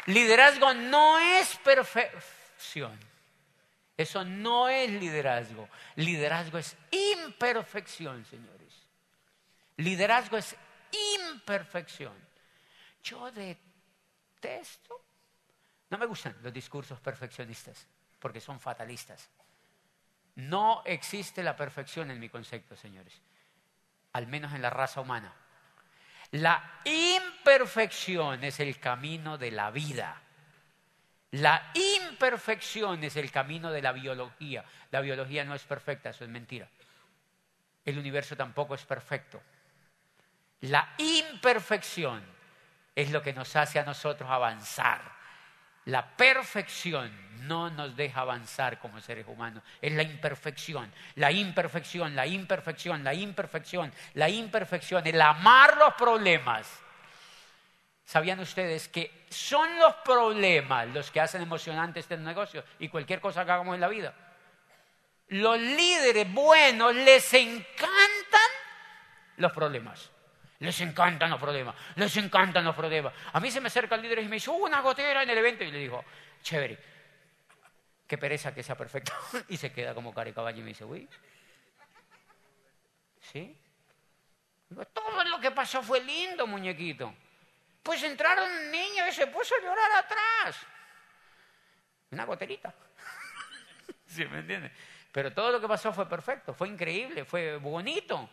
Liderazgo 0.05 0.73
no 0.73 1.19
es 1.19 1.57
perfección. 1.57 2.97
Eso 3.97 4.23
no 4.23 4.69
es 4.69 4.89
liderazgo. 4.89 5.69
Liderazgo 5.95 6.57
es 6.57 6.75
imperfección, 6.91 8.25
señores. 8.25 8.73
Liderazgo 9.77 10.37
es 10.37 10.55
imperfección. 11.19 12.13
Yo 13.03 13.31
detesto 13.31 15.01
no 15.91 15.97
me 15.97 16.05
gustan 16.05 16.35
los 16.41 16.53
discursos 16.53 16.99
perfeccionistas, 17.01 17.85
porque 18.19 18.39
son 18.39 18.59
fatalistas. 18.59 19.29
No 20.35 20.81
existe 20.85 21.43
la 21.43 21.55
perfección 21.55 22.09
en 22.09 22.19
mi 22.19 22.29
concepto, 22.29 22.77
señores, 22.77 23.13
al 24.13 24.25
menos 24.27 24.53
en 24.53 24.61
la 24.61 24.69
raza 24.69 25.01
humana. 25.01 25.33
La 26.31 26.79
imperfección 26.85 28.41
es 28.45 28.61
el 28.61 28.79
camino 28.79 29.37
de 29.37 29.51
la 29.51 29.69
vida. 29.69 30.21
La 31.31 31.71
imperfección 31.73 33.03
es 33.03 33.17
el 33.17 33.29
camino 33.29 33.69
de 33.69 33.81
la 33.81 33.91
biología. 33.91 34.63
La 34.91 35.01
biología 35.01 35.43
no 35.43 35.55
es 35.55 35.63
perfecta, 35.63 36.11
eso 36.11 36.23
es 36.23 36.29
mentira. 36.29 36.69
El 37.83 37.97
universo 37.97 38.37
tampoco 38.37 38.75
es 38.75 38.85
perfecto. 38.85 39.41
La 40.61 40.93
imperfección 40.97 42.23
es 42.95 43.11
lo 43.11 43.21
que 43.21 43.33
nos 43.33 43.53
hace 43.57 43.79
a 43.79 43.83
nosotros 43.83 44.29
avanzar. 44.29 45.20
La 45.85 46.15
perfección 46.15 47.11
no 47.47 47.69
nos 47.71 47.95
deja 47.95 48.21
avanzar 48.21 48.79
como 48.79 49.01
seres 49.01 49.25
humanos. 49.27 49.63
Es 49.81 49.91
la 49.93 50.03
imperfección, 50.03 50.91
la 51.15 51.31
imperfección, 51.31 52.15
la 52.15 52.27
imperfección, 52.27 53.03
la 53.03 53.13
imperfección, 53.13 53.91
la 54.13 54.29
imperfección, 54.29 55.07
el 55.07 55.19
amar 55.19 55.77
los 55.77 55.93
problemas. 55.95 56.67
¿Sabían 58.05 58.39
ustedes 58.39 58.89
que 58.89 59.25
son 59.29 59.79
los 59.79 59.95
problemas 59.95 60.87
los 60.89 61.09
que 61.09 61.21
hacen 61.21 61.41
emocionante 61.41 61.99
este 61.99 62.17
negocio 62.17 62.63
y 62.79 62.89
cualquier 62.89 63.21
cosa 63.21 63.45
que 63.45 63.51
hagamos 63.51 63.73
en 63.73 63.81
la 63.81 63.87
vida? 63.87 64.13
Los 65.29 65.59
líderes 65.59 66.31
buenos 66.31 66.93
les 66.93 67.33
encantan 67.33 68.51
los 69.37 69.51
problemas. 69.53 70.11
Les 70.61 70.79
encantan 70.81 71.31
los 71.31 71.39
problemas, 71.39 71.75
les 71.95 72.15
encantan 72.17 72.63
los 72.63 72.75
problemas. 72.75 73.11
A 73.33 73.39
mí 73.39 73.49
se 73.49 73.59
me 73.59 73.67
acerca 73.67 73.95
el 73.95 74.03
líder 74.03 74.19
y 74.19 74.27
me 74.27 74.35
dice, 74.35 74.51
una 74.51 74.79
gotera 74.81 75.23
en 75.23 75.29
el 75.31 75.37
evento. 75.39 75.63
Y 75.63 75.71
le 75.71 75.79
digo, 75.79 76.05
chévere, 76.43 76.77
qué 78.05 78.15
pereza 78.19 78.53
que 78.53 78.61
sea 78.61 78.77
perfecto. 78.77 79.11
y 79.49 79.57
se 79.57 79.73
queda 79.73 79.95
como 79.95 80.13
cara 80.13 80.29
y 80.29 80.33
caballo 80.33 80.59
y 80.59 80.61
me 80.61 80.67
dice, 80.67 80.85
uy, 80.85 81.09
¿sí? 83.21 83.57
Todo 84.93 85.23
lo 85.23 85.39
que 85.39 85.49
pasó 85.49 85.81
fue 85.81 85.99
lindo, 85.99 86.45
muñequito. 86.45 87.11
Pues 87.81 88.03
entraron 88.03 88.47
un 88.47 88.71
niño 88.71 89.07
y 89.07 89.11
se 89.13 89.25
puso 89.25 89.55
a 89.55 89.63
llorar 89.63 89.91
atrás. 89.93 90.57
Una 92.11 92.25
goterita. 92.25 92.71
¿Sí 94.05 94.25
me 94.25 94.39
entiendes? 94.39 94.71
Pero 95.11 95.33
todo 95.33 95.53
lo 95.53 95.59
que 95.59 95.67
pasó 95.67 95.91
fue 95.91 96.07
perfecto, 96.07 96.53
fue 96.53 96.67
increíble, 96.67 97.25
fue 97.25 97.57
bonito. 97.57 98.29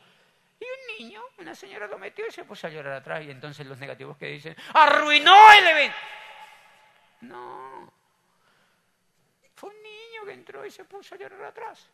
Y 0.61 0.64
un 0.64 0.98
niño, 0.98 1.22
una 1.38 1.54
señora 1.54 1.86
lo 1.86 1.98
metió 1.98 2.26
y 2.26 2.30
se 2.30 2.44
puso 2.44 2.66
a 2.66 2.70
llorar 2.70 2.94
atrás. 2.94 3.24
Y 3.24 3.30
entonces 3.30 3.66
los 3.66 3.78
negativos 3.78 4.16
que 4.16 4.26
dicen, 4.26 4.56
arruinó 4.74 5.52
el 5.52 5.66
evento. 5.66 5.96
No. 7.20 7.92
Fue 9.54 9.70
un 9.70 9.82
niño 9.82 10.24
que 10.24 10.32
entró 10.32 10.64
y 10.64 10.70
se 10.70 10.84
puso 10.84 11.14
a 11.14 11.18
llorar 11.18 11.44
atrás. 11.44 11.88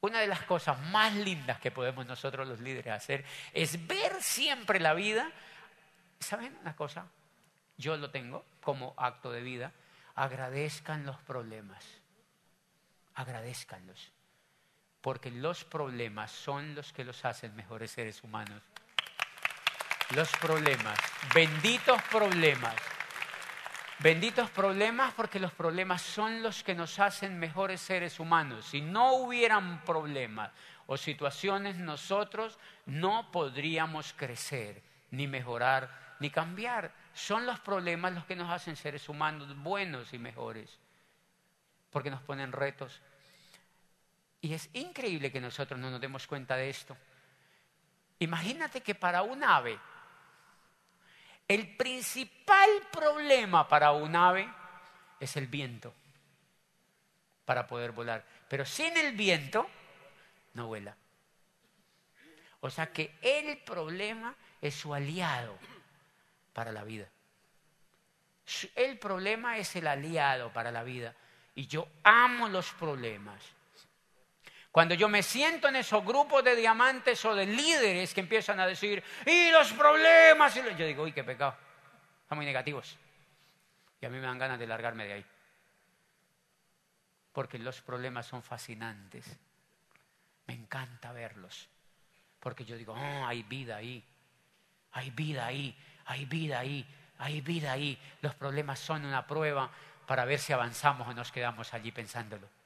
Una 0.00 0.20
de 0.20 0.26
las 0.26 0.42
cosas 0.42 0.78
más 0.90 1.14
lindas 1.14 1.58
que 1.60 1.70
podemos 1.70 2.04
nosotros 2.04 2.46
los 2.46 2.60
líderes 2.60 2.92
hacer 2.92 3.24
es 3.52 3.86
ver 3.86 4.22
siempre 4.22 4.78
la 4.78 4.92
vida. 4.92 5.32
¿Saben 6.20 6.56
una 6.60 6.76
cosa? 6.76 7.06
Yo 7.78 7.96
lo 7.96 8.10
tengo 8.10 8.44
como 8.60 8.92
acto 8.98 9.32
de 9.32 9.40
vida. 9.40 9.72
Agradezcan 10.14 11.06
los 11.06 11.16
problemas. 11.20 11.84
Agradezcanlos. 13.14 14.12
Porque 15.04 15.30
los 15.30 15.64
problemas 15.64 16.30
son 16.30 16.74
los 16.74 16.94
que 16.94 17.04
los 17.04 17.26
hacen 17.26 17.54
mejores 17.54 17.90
seres 17.90 18.24
humanos. 18.24 18.62
Los 20.14 20.30
problemas, 20.38 20.98
benditos 21.34 22.00
problemas, 22.04 22.74
Benditos 24.00 24.50
problemas 24.50 25.14
porque 25.14 25.38
los 25.38 25.52
problemas 25.52 26.02
son 26.02 26.42
los 26.42 26.64
que 26.64 26.74
nos 26.74 26.98
hacen 26.98 27.38
mejores 27.38 27.80
seres 27.80 28.18
humanos. 28.18 28.66
Si 28.66 28.80
no 28.80 29.14
hubieran 29.14 29.82
problemas 29.84 30.50
o 30.86 30.96
situaciones, 30.96 31.76
nosotros 31.76 32.58
no 32.86 33.30
podríamos 33.30 34.12
crecer, 34.14 34.82
ni 35.10 35.28
mejorar, 35.28 36.16
ni 36.18 36.28
cambiar. 36.30 36.92
Son 37.14 37.46
los 37.46 37.60
problemas 37.60 38.14
los 38.14 38.24
que 38.24 38.36
nos 38.36 38.50
hacen 38.50 38.74
seres 38.74 39.08
humanos 39.08 39.56
buenos 39.62 40.12
y 40.12 40.18
mejores, 40.18 40.80
porque 41.90 42.10
nos 42.10 42.20
ponen 42.20 42.50
retos. 42.50 43.00
Y 44.44 44.52
es 44.52 44.68
increíble 44.74 45.32
que 45.32 45.40
nosotros 45.40 45.80
no 45.80 45.90
nos 45.90 46.02
demos 46.02 46.26
cuenta 46.26 46.54
de 46.54 46.68
esto. 46.68 46.94
Imagínate 48.18 48.82
que 48.82 48.94
para 48.94 49.22
un 49.22 49.42
ave, 49.42 49.80
el 51.48 51.74
principal 51.78 52.68
problema 52.92 53.66
para 53.66 53.92
un 53.92 54.14
ave 54.14 54.46
es 55.18 55.34
el 55.38 55.46
viento 55.46 55.94
para 57.46 57.66
poder 57.66 57.92
volar. 57.92 58.22
Pero 58.46 58.66
sin 58.66 58.94
el 58.98 59.16
viento 59.16 59.66
no 60.52 60.66
vuela. 60.66 60.94
O 62.60 62.68
sea 62.68 62.92
que 62.92 63.16
el 63.22 63.56
problema 63.56 64.34
es 64.60 64.74
su 64.74 64.92
aliado 64.92 65.58
para 66.52 66.70
la 66.70 66.84
vida. 66.84 67.08
El 68.74 68.98
problema 68.98 69.56
es 69.56 69.74
el 69.74 69.86
aliado 69.86 70.52
para 70.52 70.70
la 70.70 70.82
vida. 70.82 71.14
Y 71.54 71.66
yo 71.66 71.88
amo 72.02 72.50
los 72.50 72.70
problemas. 72.72 73.42
Cuando 74.74 74.96
yo 74.96 75.08
me 75.08 75.22
siento 75.22 75.68
en 75.68 75.76
esos 75.76 76.04
grupos 76.04 76.42
de 76.42 76.56
diamantes 76.56 77.24
o 77.26 77.32
de 77.32 77.46
líderes 77.46 78.12
que 78.12 78.18
empiezan 78.18 78.58
a 78.58 78.66
decir, 78.66 79.04
y 79.24 79.52
los 79.52 79.72
problemas, 79.72 80.52
yo 80.52 80.84
digo, 80.84 81.04
uy, 81.04 81.12
qué 81.12 81.22
pecado, 81.22 81.56
son 82.28 82.38
muy 82.38 82.44
negativos. 82.44 82.98
Y 84.00 84.06
a 84.06 84.08
mí 84.08 84.16
me 84.16 84.26
dan 84.26 84.36
ganas 84.36 84.58
de 84.58 84.66
largarme 84.66 85.06
de 85.06 85.12
ahí. 85.12 85.26
Porque 87.32 87.56
los 87.60 87.82
problemas 87.82 88.26
son 88.26 88.42
fascinantes. 88.42 89.38
Me 90.48 90.54
encanta 90.54 91.12
verlos. 91.12 91.68
Porque 92.40 92.64
yo 92.64 92.76
digo, 92.76 92.94
oh, 92.94 93.26
hay 93.26 93.44
vida 93.44 93.76
ahí, 93.76 94.02
hay 94.90 95.10
vida 95.10 95.46
ahí, 95.46 95.78
hay 96.06 96.24
vida 96.24 96.58
ahí, 96.58 96.84
hay 97.18 97.40
vida 97.42 97.70
ahí. 97.70 97.96
Los 98.22 98.34
problemas 98.34 98.80
son 98.80 99.04
una 99.04 99.24
prueba 99.24 99.70
para 100.04 100.24
ver 100.24 100.40
si 100.40 100.52
avanzamos 100.52 101.06
o 101.06 101.14
nos 101.14 101.30
quedamos 101.30 101.72
allí 101.74 101.92
pensándolo. 101.92 102.63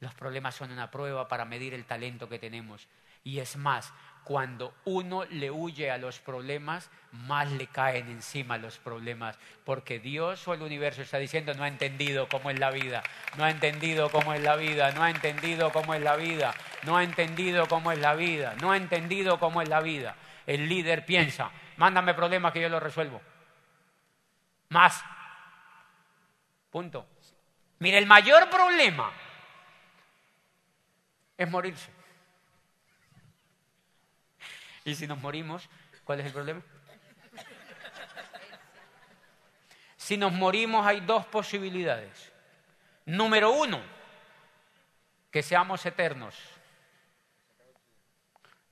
Los 0.00 0.14
problemas 0.14 0.54
son 0.54 0.70
una 0.70 0.90
prueba 0.90 1.26
para 1.28 1.44
medir 1.44 1.74
el 1.74 1.84
talento 1.84 2.28
que 2.28 2.38
tenemos. 2.38 2.86
Y 3.24 3.40
es 3.40 3.56
más, 3.56 3.92
cuando 4.22 4.74
uno 4.84 5.24
le 5.24 5.50
huye 5.50 5.90
a 5.90 5.98
los 5.98 6.20
problemas, 6.20 6.90
más 7.12 7.50
le 7.50 7.66
caen 7.66 8.08
encima 8.08 8.58
los 8.58 8.78
problemas. 8.78 9.38
Porque 9.64 9.98
Dios 9.98 10.46
o 10.46 10.54
el 10.54 10.62
universo 10.62 11.02
está 11.02 11.18
diciendo, 11.18 11.52
no 11.54 11.64
ha 11.64 11.68
entendido 11.68 12.28
cómo 12.28 12.50
es 12.50 12.58
la 12.58 12.70
vida, 12.70 13.02
no 13.36 13.44
ha 13.44 13.50
entendido 13.50 14.08
cómo 14.10 14.34
es 14.34 14.42
la 14.42 14.54
vida, 14.54 14.92
no 14.92 15.02
ha 15.02 15.10
entendido 15.10 15.72
cómo 15.72 15.94
es 15.94 16.02
la 16.02 16.16
vida, 16.16 16.54
no 16.84 16.96
ha 16.96 17.02
entendido 17.02 17.66
cómo 17.66 17.90
es 17.90 17.98
la 17.98 18.14
vida, 18.14 18.54
no 18.60 18.70
ha 18.70 18.76
entendido 18.76 19.40
cómo 19.40 19.62
es 19.62 19.68
la 19.68 19.80
vida. 19.80 20.14
El 20.46 20.68
líder 20.68 21.04
piensa, 21.04 21.50
mándame 21.76 22.14
problemas 22.14 22.52
que 22.52 22.60
yo 22.60 22.68
los 22.68 22.82
resuelvo. 22.82 23.20
Más. 24.68 25.02
Punto. 26.70 27.06
Mire, 27.80 27.98
el 27.98 28.06
mayor 28.06 28.48
problema 28.48 29.10
es 31.38 31.48
morirse. 31.48 31.90
Y 34.84 34.94
si 34.94 35.06
nos 35.06 35.18
morimos, 35.18 35.68
¿cuál 36.04 36.20
es 36.20 36.26
el 36.26 36.32
problema? 36.32 36.62
Si 39.96 40.16
nos 40.16 40.32
morimos 40.32 40.86
hay 40.86 41.00
dos 41.00 41.26
posibilidades. 41.26 42.32
Número 43.06 43.52
uno, 43.52 43.80
que 45.30 45.42
seamos 45.42 45.84
eternos. 45.86 46.34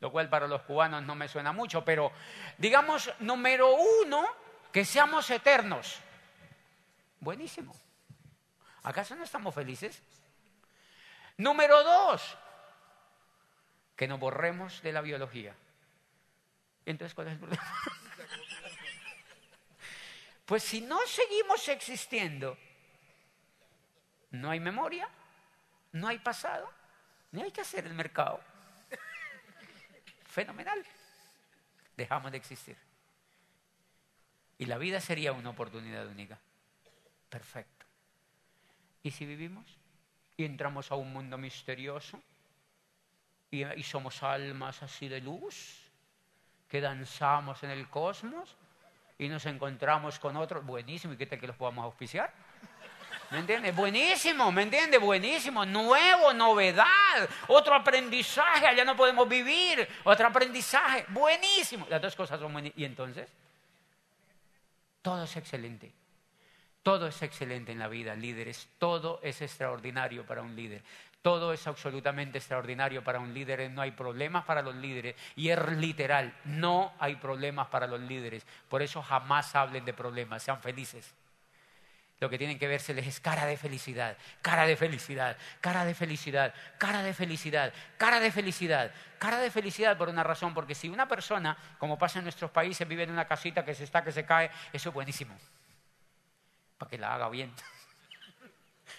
Lo 0.00 0.10
cual 0.10 0.28
para 0.28 0.46
los 0.46 0.62
cubanos 0.62 1.02
no 1.02 1.14
me 1.14 1.28
suena 1.28 1.52
mucho, 1.52 1.84
pero 1.84 2.12
digamos, 2.58 3.12
número 3.20 3.74
uno, 4.02 4.26
que 4.72 4.84
seamos 4.84 5.30
eternos. 5.30 6.00
Buenísimo. 7.20 7.74
¿Acaso 8.82 9.14
no 9.14 9.24
estamos 9.24 9.54
felices? 9.54 10.02
Número 11.38 11.82
dos, 11.82 12.38
que 13.96 14.06
nos 14.06 14.20
borremos 14.20 14.82
de 14.82 14.92
la 14.92 15.00
biología. 15.00 15.54
Entonces, 16.84 17.14
¿cuál 17.14 17.28
es 17.28 17.32
el 17.32 17.38
problema? 17.38 17.64
pues 20.46 20.62
si 20.62 20.82
no 20.82 20.98
seguimos 21.06 21.66
existiendo, 21.68 22.56
no 24.30 24.50
hay 24.50 24.60
memoria, 24.60 25.08
no 25.92 26.06
hay 26.06 26.18
pasado, 26.18 26.70
ni 27.32 27.42
hay 27.42 27.50
que 27.50 27.62
hacer 27.62 27.86
el 27.86 27.94
mercado. 27.94 28.40
Fenomenal. 30.26 30.84
Dejamos 31.96 32.30
de 32.30 32.36
existir. 32.36 32.76
Y 34.58 34.66
la 34.66 34.78
vida 34.78 35.00
sería 35.00 35.32
una 35.32 35.50
oportunidad 35.50 36.06
única. 36.06 36.38
Perfecto. 37.30 37.86
¿Y 39.02 39.10
si 39.10 39.24
vivimos 39.24 39.64
y 40.36 40.44
entramos 40.44 40.92
a 40.92 40.96
un 40.96 41.12
mundo 41.12 41.38
misterioso? 41.38 42.22
Y, 43.62 43.82
somos 43.82 44.22
almas 44.22 44.82
así 44.82 45.08
de 45.08 45.20
luz, 45.20 45.76
que 46.68 46.80
danzamos 46.80 47.62
en 47.62 47.70
el 47.70 47.88
cosmos 47.88 48.56
y 49.18 49.28
nos 49.28 49.46
encontramos 49.46 50.18
con 50.18 50.36
otros. 50.36 50.64
Buenísimo, 50.64 51.14
¿y 51.14 51.16
qué 51.16 51.26
tal 51.26 51.40
que 51.40 51.46
los 51.46 51.56
podamos 51.56 51.84
auspiciar? 51.84 52.32
¿Me 53.30 53.38
entiendes? 53.38 53.74
Buenísimo, 53.74 54.52
¿me 54.52 54.62
entiendes? 54.62 55.00
Buenísimo, 55.00 55.66
nuevo, 55.66 56.32
novedad, 56.32 57.28
otro 57.48 57.74
aprendizaje, 57.74 58.66
allá 58.66 58.84
no 58.84 58.94
podemos 58.94 59.28
vivir, 59.28 59.86
otro 60.04 60.28
aprendizaje, 60.28 61.04
buenísimo. 61.08 61.86
Las 61.90 62.00
dos 62.00 62.14
cosas 62.14 62.38
son 62.38 62.52
buenísimas. 62.52 62.78
¿Y 62.80 62.84
entonces? 62.84 63.28
Todo 65.02 65.24
es 65.24 65.36
excelente. 65.36 65.92
Todo 66.86 67.08
es 67.08 67.20
excelente 67.22 67.72
en 67.72 67.80
la 67.80 67.88
vida, 67.88 68.14
líderes. 68.14 68.68
Todo 68.78 69.18
es 69.24 69.42
extraordinario 69.42 70.24
para 70.24 70.42
un 70.42 70.54
líder. 70.54 70.84
Todo 71.26 71.52
es 71.52 71.66
absolutamente 71.66 72.38
extraordinario 72.38 73.02
para 73.02 73.18
un 73.18 73.34
líder. 73.34 73.68
No 73.72 73.82
hay 73.82 73.90
problemas 73.90 74.44
para 74.44 74.62
los 74.62 74.76
líderes. 74.76 75.16
Y 75.34 75.48
es 75.48 75.58
literal, 75.72 76.32
no 76.44 76.94
hay 77.00 77.16
problemas 77.16 77.66
para 77.66 77.88
los 77.88 77.98
líderes. 77.98 78.46
Por 78.68 78.80
eso 78.80 79.02
jamás 79.02 79.56
hablen 79.56 79.84
de 79.84 79.92
problemas, 79.92 80.44
sean 80.44 80.62
felices. 80.62 81.16
Lo 82.20 82.30
que 82.30 82.38
tienen 82.38 82.60
que 82.60 82.68
verse 82.68 82.96
es 82.96 83.18
cara 83.18 83.44
de 83.44 83.56
felicidad, 83.56 84.16
cara 84.40 84.66
de 84.66 84.76
felicidad, 84.76 85.36
cara 85.60 85.84
de 85.84 85.94
felicidad, 85.94 86.54
cara 86.78 87.02
de 87.02 87.12
felicidad, 87.12 87.74
cara 87.98 88.20
de 88.20 88.30
felicidad, 88.30 88.92
cara 89.18 89.40
de 89.40 89.50
felicidad 89.50 89.98
por 89.98 90.08
una 90.08 90.22
razón, 90.22 90.54
porque 90.54 90.76
si 90.76 90.88
una 90.88 91.08
persona, 91.08 91.58
como 91.78 91.98
pasa 91.98 92.20
en 92.20 92.26
nuestros 92.26 92.52
países, 92.52 92.86
vive 92.86 93.02
en 93.02 93.10
una 93.10 93.26
casita 93.26 93.64
que 93.64 93.74
se 93.74 93.82
está, 93.82 94.04
que 94.04 94.12
se 94.12 94.24
cae, 94.24 94.48
eso 94.72 94.90
es 94.90 94.94
buenísimo, 94.94 95.36
para 96.78 96.88
que 96.88 96.98
la 96.98 97.16
haga 97.16 97.28
bien, 97.30 97.52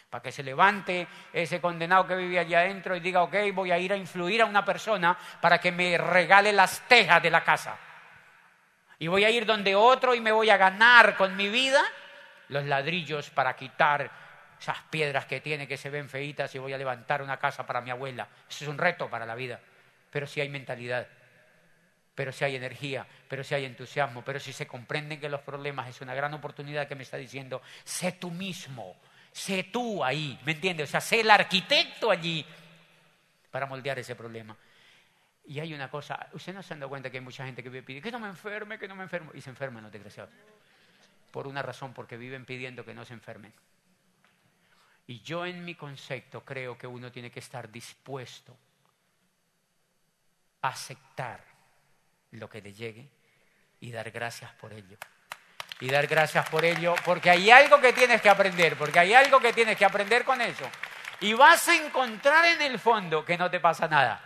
para 0.09 0.23
que 0.23 0.31
se 0.31 0.43
levante 0.43 1.07
ese 1.33 1.59
condenado 1.59 2.07
que 2.07 2.15
vive 2.15 2.39
allá 2.39 2.59
adentro 2.59 2.95
y 2.95 2.99
diga, 2.99 3.23
ok, 3.23 3.35
voy 3.53 3.71
a 3.71 3.77
ir 3.77 3.91
a 3.91 3.97
influir 3.97 4.41
a 4.41 4.45
una 4.45 4.63
persona 4.63 5.17
para 5.41 5.59
que 5.59 5.71
me 5.71 5.97
regale 5.97 6.53
las 6.53 6.87
tejas 6.87 7.21
de 7.21 7.29
la 7.29 7.43
casa. 7.43 7.77
Y 8.99 9.07
voy 9.07 9.25
a 9.25 9.29
ir 9.29 9.45
donde 9.45 9.75
otro 9.75 10.15
y 10.15 10.21
me 10.21 10.31
voy 10.31 10.49
a 10.49 10.57
ganar 10.57 11.15
con 11.17 11.35
mi 11.35 11.49
vida 11.49 11.81
los 12.49 12.63
ladrillos 12.65 13.29
para 13.29 13.55
quitar 13.55 14.09
esas 14.59 14.77
piedras 14.89 15.25
que 15.25 15.41
tiene 15.41 15.67
que 15.67 15.77
se 15.77 15.89
ven 15.89 16.09
feitas 16.09 16.53
y 16.55 16.59
voy 16.59 16.73
a 16.73 16.77
levantar 16.77 17.21
una 17.21 17.37
casa 17.37 17.65
para 17.65 17.81
mi 17.81 17.91
abuela. 17.91 18.27
Eso 18.49 18.63
es 18.63 18.69
un 18.69 18.77
reto 18.77 19.09
para 19.09 19.25
la 19.25 19.35
vida. 19.35 19.59
Pero 20.09 20.25
si 20.25 20.41
hay 20.41 20.49
mentalidad, 20.49 21.07
pero 22.15 22.31
si 22.31 22.43
hay 22.45 22.55
energía, 22.55 23.05
pero 23.27 23.43
si 23.43 23.53
hay 23.53 23.65
entusiasmo, 23.65 24.23
pero 24.23 24.39
si 24.39 24.51
se 24.51 24.65
comprenden 24.65 25.19
que 25.19 25.29
los 25.29 25.41
problemas 25.41 25.89
es 25.89 26.01
una 26.01 26.15
gran 26.15 26.33
oportunidad 26.33 26.87
que 26.87 26.95
me 26.95 27.03
está 27.03 27.17
diciendo, 27.17 27.61
sé 27.83 28.13
tú 28.13 28.31
mismo, 28.31 28.95
sé 29.37 29.65
tú 29.65 30.03
ahí, 30.03 30.39
¿me 30.45 30.53
entiendes? 30.53 30.89
O 30.89 30.91
sea, 30.91 31.01
sé 31.01 31.19
el 31.19 31.29
arquitecto 31.29 32.09
allí 32.09 32.43
para 33.51 33.67
moldear 33.67 33.99
ese 33.99 34.15
problema. 34.15 34.57
Y 35.45 35.59
hay 35.59 35.73
una 35.73 35.89
cosa, 35.89 36.27
usted 36.33 36.53
no 36.53 36.63
se 36.63 36.73
han 36.73 36.79
dado 36.79 36.89
cuenta 36.89 37.09
que 37.09 37.17
hay 37.17 37.23
mucha 37.23 37.45
gente 37.45 37.61
que 37.61 37.69
me 37.69 37.83
pide 37.83 38.01
que 38.01 38.11
no 38.11 38.19
me 38.19 38.27
enferme, 38.27 38.79
que 38.79 38.87
no 38.87 38.95
me 38.95 39.03
enferme, 39.03 39.31
y 39.35 39.41
se 39.41 39.49
enferman 39.49 39.83
los 39.83 39.91
desgraciados 39.91 40.33
por 41.31 41.47
una 41.47 41.61
razón, 41.61 41.93
porque 41.93 42.17
viven 42.17 42.45
pidiendo 42.45 42.83
que 42.83 42.95
no 42.95 43.05
se 43.05 43.13
enfermen. 43.13 43.53
Y 45.05 45.21
yo 45.21 45.45
en 45.45 45.63
mi 45.63 45.75
concepto 45.75 46.43
creo 46.43 46.77
que 46.77 46.87
uno 46.87 47.11
tiene 47.11 47.29
que 47.29 47.39
estar 47.39 47.71
dispuesto 47.71 48.57
a 50.63 50.69
aceptar 50.69 51.43
lo 52.31 52.49
que 52.49 52.61
le 52.61 52.73
llegue 52.73 53.07
y 53.79 53.91
dar 53.91 54.09
gracias 54.09 54.51
por 54.53 54.73
ello. 54.73 54.97
Y 55.79 55.89
dar 55.89 56.07
gracias 56.07 56.47
por 56.49 56.65
ello, 56.65 56.95
porque 57.05 57.29
hay 57.29 57.51
algo 57.51 57.79
que 57.79 57.93
tienes 57.93 58.21
que 58.21 58.29
aprender, 58.29 58.75
porque 58.77 58.99
hay 58.99 59.13
algo 59.13 59.39
que 59.39 59.53
tienes 59.53 59.77
que 59.77 59.85
aprender 59.85 60.23
con 60.25 60.41
eso. 60.41 60.67
Y 61.19 61.33
vas 61.33 61.67
a 61.67 61.75
encontrar 61.75 62.45
en 62.45 62.61
el 62.61 62.79
fondo 62.79 63.23
que 63.23 63.37
no 63.37 63.49
te 63.49 63.59
pasa 63.59 63.87
nada, 63.87 64.19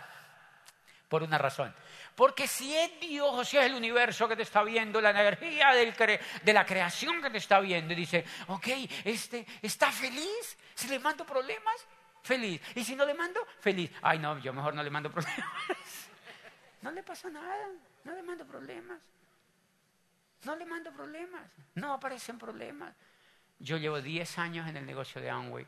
por 1.08 1.22
una 1.22 1.38
razón. 1.38 1.74
Porque 2.14 2.46
si 2.46 2.76
es 2.76 3.00
Dios 3.00 3.28
o 3.32 3.44
si 3.44 3.56
es 3.56 3.64
el 3.64 3.74
universo 3.74 4.28
que 4.28 4.36
te 4.36 4.42
está 4.42 4.62
viendo, 4.62 5.00
la 5.00 5.10
energía 5.10 5.72
de 5.72 6.52
la 6.52 6.66
creación 6.66 7.22
que 7.22 7.30
te 7.30 7.38
está 7.38 7.60
viendo, 7.60 7.92
y 7.92 7.96
dice, 7.96 8.24
ok, 8.48 8.68
este, 9.04 9.46
¿está 9.62 9.90
feliz? 9.90 10.58
Si 10.74 10.88
le 10.88 10.98
mando 10.98 11.24
problemas, 11.24 11.86
feliz. 12.22 12.60
Y 12.74 12.84
si 12.84 12.94
no 12.94 13.06
le 13.06 13.14
mando, 13.14 13.46
feliz. 13.60 13.90
Ay, 14.02 14.18
no, 14.18 14.38
yo 14.38 14.52
mejor 14.52 14.74
no 14.74 14.82
le 14.82 14.90
mando 14.90 15.10
problemas. 15.12 15.46
No 16.82 16.90
le 16.90 17.02
pasa 17.02 17.30
nada, 17.30 17.68
no 18.04 18.12
le 18.14 18.22
mando 18.22 18.44
problemas. 18.46 18.98
No 20.44 20.56
le 20.56 20.66
mando 20.66 20.92
problemas, 20.92 21.42
no 21.74 21.92
aparecen 21.92 22.38
problemas. 22.38 22.94
Yo 23.58 23.76
llevo 23.76 24.00
10 24.00 24.38
años 24.38 24.68
en 24.68 24.76
el 24.76 24.84
negocio 24.84 25.20
de 25.20 25.30
Amway, 25.30 25.66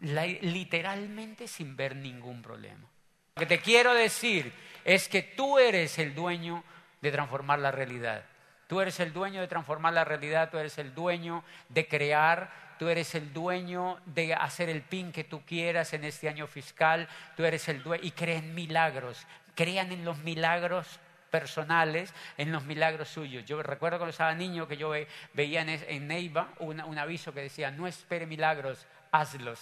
literalmente 0.00 1.48
sin 1.48 1.74
ver 1.74 1.96
ningún 1.96 2.42
problema. 2.42 2.88
Lo 3.36 3.40
que 3.40 3.46
te 3.46 3.60
quiero 3.60 3.94
decir 3.94 4.52
es 4.84 5.08
que 5.08 5.22
tú 5.22 5.58
eres 5.58 5.98
el 5.98 6.14
dueño 6.14 6.62
de 7.00 7.10
transformar 7.10 7.58
la 7.60 7.70
realidad. 7.70 8.24
Tú 8.66 8.80
eres 8.80 9.00
el 9.00 9.12
dueño 9.12 9.40
de 9.40 9.48
transformar 9.48 9.94
la 9.94 10.04
realidad, 10.04 10.50
tú 10.50 10.58
eres 10.58 10.78
el 10.78 10.94
dueño 10.94 11.42
de 11.70 11.88
crear, 11.88 12.52
tú 12.78 12.88
eres 12.88 13.14
el 13.14 13.32
dueño 13.32 13.98
de 14.06 14.34
hacer 14.34 14.68
el 14.68 14.82
pin 14.82 15.12
que 15.12 15.24
tú 15.24 15.42
quieras 15.44 15.92
en 15.92 16.04
este 16.04 16.28
año 16.28 16.46
fiscal, 16.46 17.08
tú 17.36 17.44
eres 17.44 17.68
el 17.68 17.82
dueño 17.82 18.04
y 18.04 18.12
creen 18.12 18.54
milagros, 18.54 19.26
crean 19.54 19.90
en 19.92 20.04
los 20.04 20.18
milagros 20.18 21.00
personales, 21.30 22.12
en 22.36 22.52
los 22.52 22.64
milagros 22.64 23.08
suyos. 23.08 23.44
Yo 23.44 23.62
recuerdo 23.62 23.98
cuando 23.98 24.10
estaba 24.10 24.34
niño 24.34 24.66
que 24.68 24.76
yo 24.76 24.92
veía 25.32 25.62
en 25.62 26.08
Neiva 26.08 26.54
un 26.58 26.98
aviso 26.98 27.32
que 27.32 27.40
decía, 27.40 27.70
no 27.70 27.86
espere 27.86 28.26
milagros, 28.26 28.86
hazlos 29.12 29.60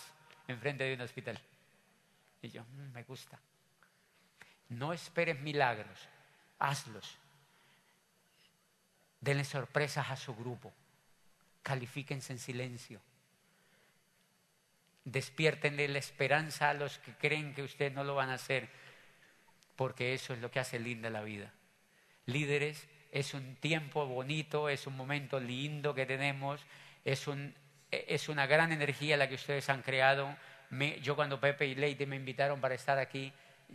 en 0.49 0.59
frente 0.59 0.85
de 0.85 0.95
un 0.95 1.01
hospital. 1.03 1.39
Y 2.43 2.49
yo, 2.51 2.62
mm, 2.62 2.93
me 2.93 3.03
gusta. 3.05 3.39
No 4.71 4.93
esperes 4.93 5.41
milagros, 5.41 6.09
hazlos. 6.59 7.16
Denle 9.21 9.45
sorpresas 9.45 10.11
a 10.11 10.16
su 10.16 10.35
grupo. 10.35 10.73
Califíquense 11.62 12.33
en 12.33 12.39
silencio. 12.39 13.01
Despiértenle 15.05 15.89
la 15.89 15.99
esperanza 15.99 16.71
a 16.71 16.75
los 16.75 16.99
que 16.99 17.14
creen 17.14 17.55
que 17.55 17.62
ustedes 17.62 17.93
no 17.93 18.05
lo 18.05 18.14
van 18.14 18.31
a 18.31 18.35
hacer, 18.35 18.69
porque 19.75 20.12
eso 20.12 20.35
es 20.35 20.41
lo 20.41 20.51
que 20.51 20.61
hace 20.61 20.79
linda 20.79 21.09
la 21.09 21.23
vida. 21.23 21.53
Líderes, 22.29 22.87
es 23.11 23.33
un 23.33 23.57
tiempo 23.57 24.07
bonito, 24.07 24.68
es 24.68 24.87
un 24.87 24.95
momento 24.97 25.41
lindo 25.41 25.95
que 25.95 26.05
tenemos, 26.05 26.61
es, 27.03 27.26
una 28.29 28.47
gran 28.47 28.70
energía 28.70 29.16
la 29.16 29.31
que 29.31 29.37
ustedes 29.37 29.68
han 29.70 29.81
creado. 29.81 30.37
yo 31.03 31.16
cuando 31.16 31.41
Pepe 31.41 31.66
y 31.66 31.74
Leite 31.74 32.05
me 32.05 32.16
invitaron 32.16 32.61
para 32.61 32.74
estar 32.74 32.99
aquí, 32.99 33.33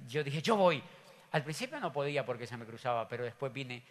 yo 0.08 0.24
dije, 0.24 0.43
yo 0.43 0.56
voy. 0.56 0.84
Al 1.32 1.43
principio 1.43 1.80
no 1.80 1.91
podía 1.91 2.28
porque 2.28 2.45
se 2.45 2.56
me 2.56 2.66
cruzaba, 2.66 3.08
pero 3.08 3.24
después 3.24 3.51
vine. 3.51 3.82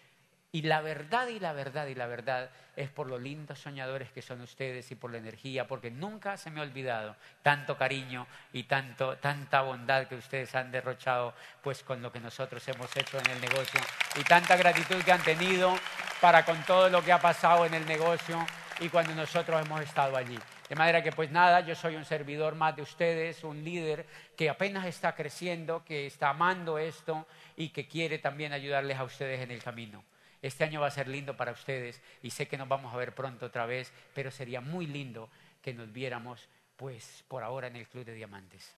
Y 0.54 0.60
la 0.62 0.82
verdad 0.82 1.28
y 1.28 1.40
la 1.40 1.54
verdad 1.54 1.86
y 1.86 1.94
la 1.94 2.06
verdad 2.06 2.50
es 2.76 2.90
por 2.90 3.06
los 3.06 3.22
lindos 3.22 3.58
soñadores 3.58 4.12
que 4.12 4.20
son 4.20 4.42
ustedes 4.42 4.90
y 4.90 4.94
por 4.94 5.10
la 5.10 5.16
energía, 5.16 5.66
porque 5.66 5.90
nunca 5.90 6.36
se 6.36 6.50
me 6.50 6.60
ha 6.60 6.62
olvidado 6.62 7.16
tanto 7.42 7.78
cariño 7.78 8.26
y 8.52 8.64
tanto, 8.64 9.16
tanta 9.16 9.62
bondad 9.62 10.06
que 10.08 10.14
ustedes 10.14 10.54
han 10.54 10.70
derrochado 10.70 11.32
pues 11.62 11.82
con 11.82 12.02
lo 12.02 12.12
que 12.12 12.20
nosotros 12.20 12.66
hemos 12.68 12.94
hecho 12.94 13.18
en 13.18 13.30
el 13.30 13.40
negocio 13.40 13.80
y 14.14 14.24
tanta 14.24 14.56
gratitud 14.56 15.02
que 15.02 15.12
han 15.12 15.22
tenido 15.22 15.74
para 16.20 16.44
con 16.44 16.62
todo 16.64 16.90
lo 16.90 17.02
que 17.02 17.12
ha 17.12 17.18
pasado 17.18 17.64
en 17.64 17.72
el 17.72 17.86
negocio 17.86 18.44
y 18.80 18.90
cuando 18.90 19.14
nosotros 19.14 19.64
hemos 19.64 19.80
estado 19.80 20.18
allí. 20.18 20.38
De 20.68 20.76
manera 20.76 21.02
que 21.02 21.12
pues 21.12 21.30
nada, 21.30 21.60
yo 21.60 21.74
soy 21.74 21.96
un 21.96 22.04
servidor 22.04 22.56
más 22.56 22.76
de 22.76 22.82
ustedes, 22.82 23.42
un 23.42 23.64
líder 23.64 24.04
que 24.36 24.50
apenas 24.50 24.84
está 24.84 25.14
creciendo, 25.14 25.82
que 25.82 26.06
está 26.06 26.28
amando 26.28 26.76
esto 26.76 27.26
y 27.56 27.70
que 27.70 27.88
quiere 27.88 28.18
también 28.18 28.52
ayudarles 28.52 28.98
a 28.98 29.04
ustedes 29.04 29.40
en 29.40 29.50
el 29.50 29.62
camino. 29.62 30.04
Este 30.42 30.64
año 30.64 30.80
va 30.80 30.88
a 30.88 30.90
ser 30.90 31.08
lindo 31.08 31.36
para 31.36 31.52
ustedes 31.52 32.02
y 32.22 32.30
sé 32.30 32.48
que 32.48 32.58
nos 32.58 32.68
vamos 32.68 32.92
a 32.92 32.96
ver 32.96 33.14
pronto 33.14 33.46
otra 33.46 33.64
vez, 33.64 33.92
pero 34.12 34.30
sería 34.30 34.60
muy 34.60 34.86
lindo 34.86 35.30
que 35.62 35.72
nos 35.72 35.90
viéramos 35.92 36.48
pues 36.76 37.24
por 37.28 37.42
ahora 37.42 37.68
en 37.68 37.76
el 37.76 37.88
Club 37.88 38.04
de 38.04 38.14
Diamantes. 38.14 38.70